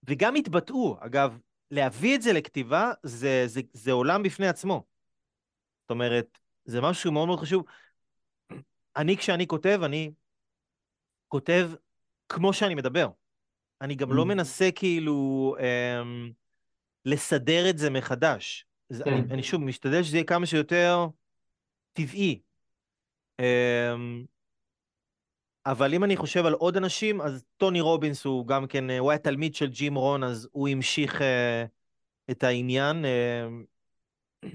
וגם 0.03 0.35
התבטאו, 0.35 0.97
אגב, 0.99 1.39
להביא 1.71 2.15
את 2.15 2.21
זה 2.21 2.33
לכתיבה 2.33 2.91
זה, 3.03 3.43
זה, 3.47 3.61
זה 3.73 3.91
עולם 3.91 4.23
בפני 4.23 4.47
עצמו. 4.47 4.96
זאת 5.87 5.91
אומרת, 5.91 6.37
זה 6.65 6.81
משהו 6.81 7.11
מאוד 7.11 7.27
מאוד 7.27 7.39
חשוב. 7.39 7.63
אני, 8.97 9.17
כשאני 9.17 9.47
כותב, 9.47 9.79
אני 9.83 10.11
כותב 11.27 11.69
כמו 12.29 12.53
שאני 12.53 12.75
מדבר. 12.75 13.09
אני 13.81 13.95
גם 13.95 14.13
לא 14.13 14.23
mm. 14.23 14.25
מנסה 14.25 14.69
כאילו 14.75 15.55
אמ, 15.59 16.31
לסדר 17.05 17.69
את 17.69 17.77
זה 17.77 17.89
מחדש. 17.89 18.65
כן. 18.89 19.13
אני, 19.13 19.21
אני 19.31 19.43
שוב 19.43 19.61
משתדל 19.61 20.03
שזה 20.03 20.17
יהיה 20.17 20.25
כמה 20.25 20.45
שיותר 20.45 21.07
טבעי. 21.93 22.41
אמ, 23.39 24.25
אבל 25.65 25.93
אם 25.93 26.03
אני 26.03 26.17
חושב 26.17 26.45
על 26.45 26.53
עוד 26.53 26.77
אנשים, 26.77 27.21
אז 27.21 27.45
טוני 27.57 27.81
רובינס 27.81 28.25
הוא 28.25 28.47
גם 28.47 28.67
כן, 28.67 28.89
הוא 28.89 29.11
היה 29.11 29.19
תלמיד 29.19 29.55
של 29.55 29.67
ג'ים 29.67 29.95
רון, 29.95 30.23
אז 30.23 30.49
הוא 30.51 30.69
המשיך 30.69 31.21
uh, 31.21 31.23
את 32.31 32.43
העניין. 32.43 33.05
Uh, 33.05 34.47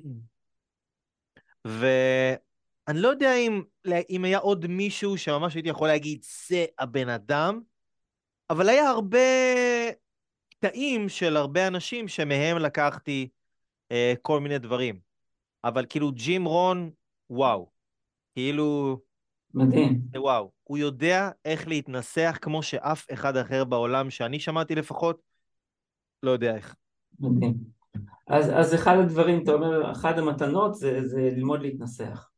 ואני 1.65 3.01
לא 3.01 3.09
יודע 3.09 3.35
אם, 3.37 3.63
אם 4.11 4.25
היה 4.25 4.39
עוד 4.39 4.67
מישהו 4.67 5.19
שממש 5.19 5.55
הייתי 5.55 5.69
יכול 5.69 5.89
להגיד, 5.89 6.25
זה 6.49 6.65
הבן 6.79 7.09
אדם, 7.09 7.61
אבל 8.51 8.69
היה 8.69 8.89
הרבה 8.89 9.19
קטעים 10.49 11.09
של 11.09 11.37
הרבה 11.37 11.67
אנשים 11.67 12.09
שמהם 12.09 12.57
לקחתי 12.57 13.29
uh, 13.93 13.97
כל 14.23 14.41
מיני 14.41 14.59
דברים. 14.59 15.01
אבל 15.65 15.87
כאילו 15.89 16.13
ג'ים 16.13 16.45
רון, 16.45 16.91
וואו. 17.31 17.71
כאילו... 18.35 18.99
מדהים. 19.55 20.01
וואו. 20.17 20.53
הוא 20.65 20.79
יודע 20.79 21.31
איך 21.45 21.69
להתנסח 21.69 22.39
כמו 22.43 22.63
שאף 22.63 23.07
אחד 23.13 23.37
אחר 23.37 23.65
בעולם, 23.65 24.11
שאני 24.11 24.41
שמעתי 24.41 24.75
לפחות, 24.75 25.21
לא 26.23 26.31
יודע 26.31 26.57
איך. 26.57 26.75
מדהים. 27.21 27.82
אז, 28.27 28.51
אז 28.51 28.75
אחד 28.75 28.97
הדברים, 28.99 29.43
אתה 29.43 29.53
אומר, 29.53 29.93
אחת 29.93 30.19
המתנות 30.19 30.75
זה, 30.75 31.09
זה 31.09 31.21
ללמוד 31.21 31.63
להתנסח. 31.63 32.31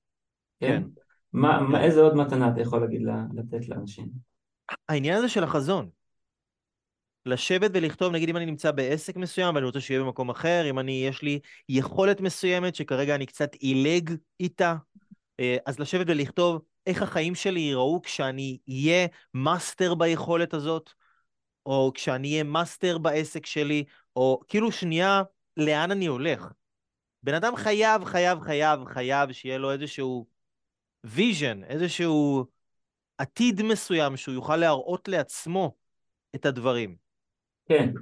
כן. 0.61 0.82
כן. 0.82 0.82
מה, 1.32 1.59
כן. 1.59 1.72
מה, 1.72 1.84
איזה 1.84 2.00
עוד 2.00 2.16
מתנה 2.16 2.48
אתה 2.48 2.61
יכול 2.61 2.80
להגיד, 2.80 3.02
לתת 3.34 3.68
לאנשים? 3.68 4.09
העניין 4.88 5.18
הזה 5.18 5.28
של 5.28 5.44
החזון. 5.44 5.88
לשבת 7.26 7.70
ולכתוב, 7.74 8.12
נגיד 8.12 8.28
אם 8.28 8.36
אני 8.36 8.46
נמצא 8.46 8.70
בעסק 8.70 9.16
מסוים 9.16 9.55
ואני 9.55 9.66
רוצה 9.66 9.80
שיהיה 9.80 10.00
במקום 10.00 10.30
אחר, 10.30 10.70
אם 10.70 10.78
אני, 10.78 11.05
יש 11.09 11.22
לי 11.22 11.40
יכולת 11.68 12.20
מסוימת 12.20 12.74
שכרגע 12.74 13.14
אני 13.14 13.26
קצת 13.26 13.55
עילג 13.55 14.14
איתה, 14.40 14.74
אה, 15.40 15.57
אז 15.66 15.78
לשבת 15.78 16.07
ולכתוב 16.09 16.62
איך 16.86 17.02
החיים 17.02 17.34
שלי 17.34 17.61
ייראו 17.61 18.02
כשאני 18.02 18.59
אהיה 18.68 19.07
master 19.34 19.95
ביכולת 19.94 20.55
הזאת, 20.55 20.90
או 21.66 21.92
כשאני 21.94 22.32
אהיה 22.32 22.44
master 22.45 22.99
בעסק 22.98 23.46
שלי, 23.46 23.84
או 24.16 24.40
כאילו 24.48 24.72
שנייה, 24.72 25.22
לאן 25.57 25.90
אני 25.90 26.07
הולך. 26.07 26.52
בן 27.22 27.34
אדם 27.34 27.57
חייב, 27.57 28.05
חייב, 28.05 28.40
חייב, 28.40 28.84
חייב 28.84 29.32
שיהיה 29.32 29.59
לו 29.59 29.72
איזשהו 29.72 30.26
vision, 31.05 31.64
איזשהו 31.64 32.46
עתיד 33.18 33.62
מסוים 33.62 34.16
שהוא 34.16 34.34
יוכל 34.34 34.57
להראות 34.57 35.09
לעצמו 35.09 35.74
את 36.34 36.46
הדברים. 36.46 36.96
כן. 37.68 37.92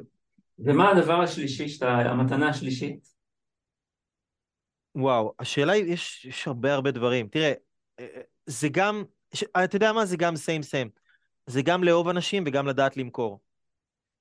ומה 0.59 0.90
הדבר 0.90 1.20
השלישי, 1.20 1.68
שאתה, 1.68 1.88
המתנה 1.88 2.48
השלישית? 2.48 3.12
וואו, 4.94 5.34
השאלה 5.38 5.72
היא, 5.72 5.84
יש, 5.84 6.24
יש 6.24 6.46
הרבה 6.46 6.74
הרבה 6.74 6.90
דברים. 6.90 7.28
תראה, 7.28 7.53
אה, 8.00 8.07
אה, 8.16 8.20
זה 8.46 8.68
גם, 8.72 9.05
אתה 9.64 9.76
יודע 9.76 9.92
מה? 9.92 10.07
זה 10.07 10.16
גם 10.16 10.36
same 10.36 10.62
same. 10.62 10.90
זה 11.46 11.62
גם 11.62 11.84
לאהוב 11.84 12.09
אנשים 12.09 12.44
וגם 12.46 12.66
לדעת 12.66 12.96
למכור. 12.96 13.40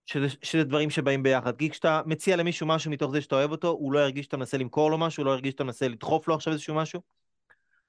שזה, 0.06 0.28
שזה 0.41 0.64
דברים 0.64 0.89
שבאים 0.89 1.24
ביחד. 1.24 1.58
כי 1.58 1.70
כשאתה 1.70 2.02
מציע 2.06 2.36
למישהו 2.36 2.68
משהו 2.68 2.91
מתוך 2.91 3.12
זה 3.12 3.22
שאתה 3.22 3.36
אוהב 3.36 3.52
אותו, 3.52 3.68
הוא 3.68 3.93
לא 3.93 3.99
ירגיש 3.99 4.26
שאתה 4.26 4.38
מנסה 4.38 4.58
למכור 4.58 4.91
לו 4.91 4.97
משהו, 4.97 5.24
הוא 5.24 5.26
לא 5.26 5.32
ירגיש 5.32 5.52
שאתה 5.52 5.64
מנסה 5.64 5.88
לדחוף 5.88 6.28
לו 6.28 6.36
עכשיו 6.36 6.54
איזשהו 6.54 6.76
משהו. 6.76 7.02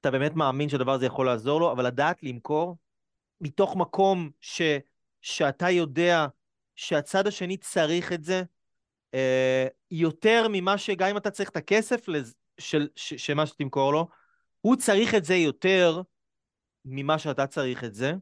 אתה 0.00 0.10
באמת 0.10 0.34
מאמין 0.34 0.68
שהדבר 0.68 0.92
הזה 0.92 1.06
יכול 1.06 1.26
לעזור 1.26 1.60
לו, 1.60 1.72
אבל 1.72 1.86
לדעת 1.86 2.22
למכור 2.22 2.76
מתוך 3.40 3.76
מקום 3.76 4.30
ש, 4.40 4.62
שאתה 5.22 5.70
יודע 5.70 6.26
שהצד 6.76 7.26
השני 7.26 7.56
צריך 7.56 8.12
את 8.12 8.24
זה, 8.24 8.42
אה, 9.14 9.66
יותר 9.90 10.46
ממה 10.50 10.78
שגם 10.78 11.08
אם 11.08 11.16
אתה 11.16 11.30
צריך 11.30 11.50
את 11.50 11.56
הכסף 11.56 12.06
של, 12.58 12.88
ש, 12.96 13.14
שמה 13.14 13.46
שתמכור 13.46 13.92
לו, 13.92 14.08
הוא 14.60 14.76
צריך 14.76 15.14
את 15.14 15.24
זה 15.24 15.34
יותר 15.34 16.02
ממה 16.84 17.18
שאתה 17.18 17.46
צריך 17.46 17.84
את 17.84 17.94
זה, 17.94 18.14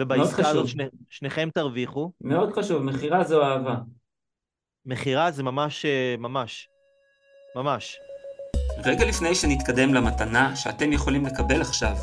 ובעסקה 0.00 0.48
הזאת 0.48 0.68
שני, 0.68 0.84
שניכם 1.08 1.48
תרוויחו. 1.54 2.12
מאוד 2.20 2.52
חשוב, 2.52 2.82
מכירה 2.82 3.24
זו 3.24 3.42
אהבה. 3.42 3.74
מכירה 4.86 5.30
זה 5.30 5.42
ממש, 5.42 5.84
אה, 5.84 6.14
ממש, 6.18 6.68
ממש. 7.56 7.96
רגע 8.84 9.04
לפני 9.04 9.34
שנתקדם 9.34 9.94
למתנה 9.94 10.56
שאתם 10.56 10.92
יכולים 10.92 11.26
לקבל 11.26 11.60
עכשיו, 11.60 11.96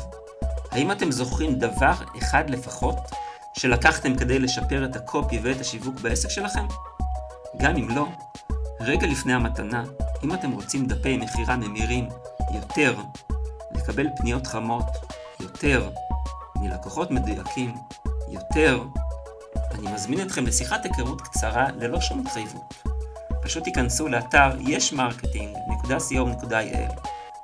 האם 0.70 0.92
אתם 0.92 1.10
זוכרים 1.10 1.54
דבר 1.54 1.92
אחד 2.18 2.50
לפחות 2.50 2.96
שלקחתם 3.58 4.16
כדי 4.16 4.38
לשפר 4.38 4.84
את 4.84 4.96
הקופי 4.96 5.38
ואת 5.42 5.60
השיווק 5.60 6.00
בעסק 6.00 6.28
שלכם? 6.28 6.66
גם 7.62 7.76
אם 7.76 7.88
לא, 7.96 8.06
רגע 8.80 9.06
לפני 9.06 9.32
המתנה, 9.32 9.84
אם 10.24 10.34
אתם 10.34 10.50
רוצים 10.50 10.86
דפי 10.86 11.16
מכירה 11.16 11.56
ממירים 11.56 12.08
יותר, 12.54 12.94
לקבל 13.74 14.06
פניות 14.16 14.46
חמות 14.46 14.84
יותר, 15.40 15.90
מלקוחות 16.60 17.10
מדויקים 17.10 17.74
יותר, 18.28 18.82
אני 19.74 19.92
מזמין 19.92 20.26
אתכם 20.26 20.46
לשיחת 20.46 20.84
היכרות 20.84 21.20
קצרה 21.20 21.66
ללא 21.76 22.00
שום 22.00 22.20
התחייבות. 22.20 22.74
פשוט 23.42 23.64
תיכנסו 23.64 24.08
לאתר 24.08 24.50
yeshmarketing.co.il 24.60 26.92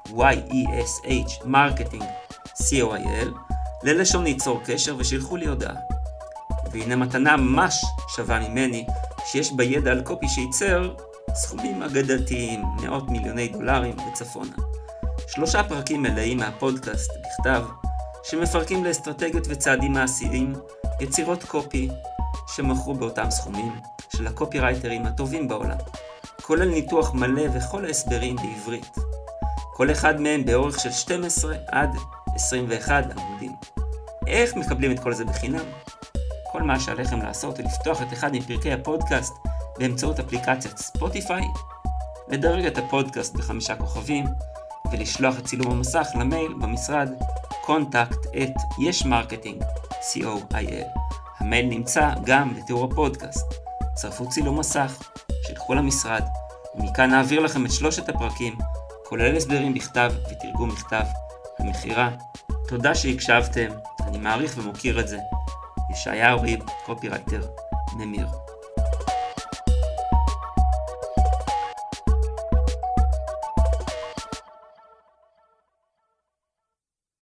y-e-s-h 0.08 1.44
marketing 1.44 2.04
co.il 2.54 3.28
ללשונית 3.82 4.24
צור 4.24 4.60
קשר 4.64 4.96
ושילחו 4.98 5.36
לי 5.36 5.46
הודעה. 5.46 5.74
והנה 6.72 6.96
מתנה 6.96 7.36
ממש 7.36 7.84
שווה 8.08 8.48
ממני, 8.48 8.86
שיש 9.26 9.52
בה 9.52 9.64
ידע 9.64 9.90
על 9.90 10.02
copy 10.02 10.28
שייצר 10.28 10.94
סכומים 11.34 11.82
אגדתיים, 11.82 12.64
מאות 12.82 13.08
מיליוני 13.08 13.48
דולרים 13.48 13.96
וצפונה. 13.98 14.56
שלושה 15.28 15.62
פרקים 15.62 16.02
מלאים 16.02 16.38
מהפודקאסט 16.38 17.10
בכתב, 17.10 17.64
שמפרקים 18.24 18.84
לאסטרטגיות 18.84 19.44
וצעדים 19.48 19.92
מעשיים 19.92 20.52
יצירות 21.00 21.44
קופי 21.44 21.88
שמכרו 22.46 22.94
באותם 22.94 23.30
סכומים 23.30 23.72
של 24.16 24.26
הקופירייטרים 24.26 25.06
הטובים 25.06 25.48
בעולם, 25.48 25.76
כולל 26.42 26.68
ניתוח 26.68 27.14
מלא 27.14 27.42
וכל 27.54 27.84
ההסברים 27.84 28.36
בעברית. 28.36 28.94
כל 29.74 29.90
אחד 29.90 30.20
מהם 30.20 30.44
באורך 30.44 30.80
של 30.80 30.90
12 30.90 31.56
עד 31.68 31.90
21 32.34 33.04
עמודים. 33.16 33.52
איך 34.26 34.56
מקבלים 34.56 34.92
את 34.92 35.00
כל 35.00 35.12
זה 35.12 35.24
בחינם? 35.24 35.64
כל 36.52 36.62
מה 36.62 36.80
שעליכם 36.80 37.22
לעשות 37.22 37.58
הוא 37.58 37.66
לפתוח 37.66 38.02
את 38.02 38.12
אחד 38.12 38.36
מפרקי 38.36 38.72
הפודקאסט 38.72 39.34
באמצעות 39.78 40.20
אפליקציית 40.20 40.78
ספוטיפיי, 40.78 41.44
לדרג 42.28 42.66
את 42.66 42.78
הפודקאסט 42.78 43.34
בחמישה 43.34 43.76
כוכבים, 43.76 44.24
ולשלוח 44.94 45.38
את 45.38 45.44
צילום 45.44 45.72
המסך 45.72 46.06
למייל 46.14 46.52
במשרד 46.52 47.08
contact 47.66 48.26
at 48.26 48.58
yesmarketing, 48.78 49.64
co.il. 50.12 50.98
המייל 51.38 51.66
נמצא 51.66 52.10
גם 52.24 52.54
בתיאור 52.54 52.84
הפודקאסט. 52.84 53.54
צרפו 53.94 54.28
צילום 54.28 54.58
מסך, 54.58 55.12
שילכו 55.46 55.74
למשרד, 55.74 56.22
ומכאן 56.74 57.10
נעביר 57.10 57.40
לכם 57.40 57.66
את 57.66 57.72
שלושת 57.72 58.08
הפרקים, 58.08 58.58
כולל 59.08 59.36
הסברים 59.36 59.74
בכתב 59.74 60.12
ותרגום 60.30 60.68
מכתב 60.68 61.04
המכירה. 61.58 62.10
תודה 62.68 62.94
שהקשבתם, 62.94 63.68
אני 64.06 64.18
מעריך 64.18 64.54
ומוקיר 64.58 65.00
את 65.00 65.08
זה. 65.08 65.18
ישעיהו 65.90 66.42
ריב, 66.42 66.60
קופירייטר, 66.86 67.40
נמיר. 67.98 68.43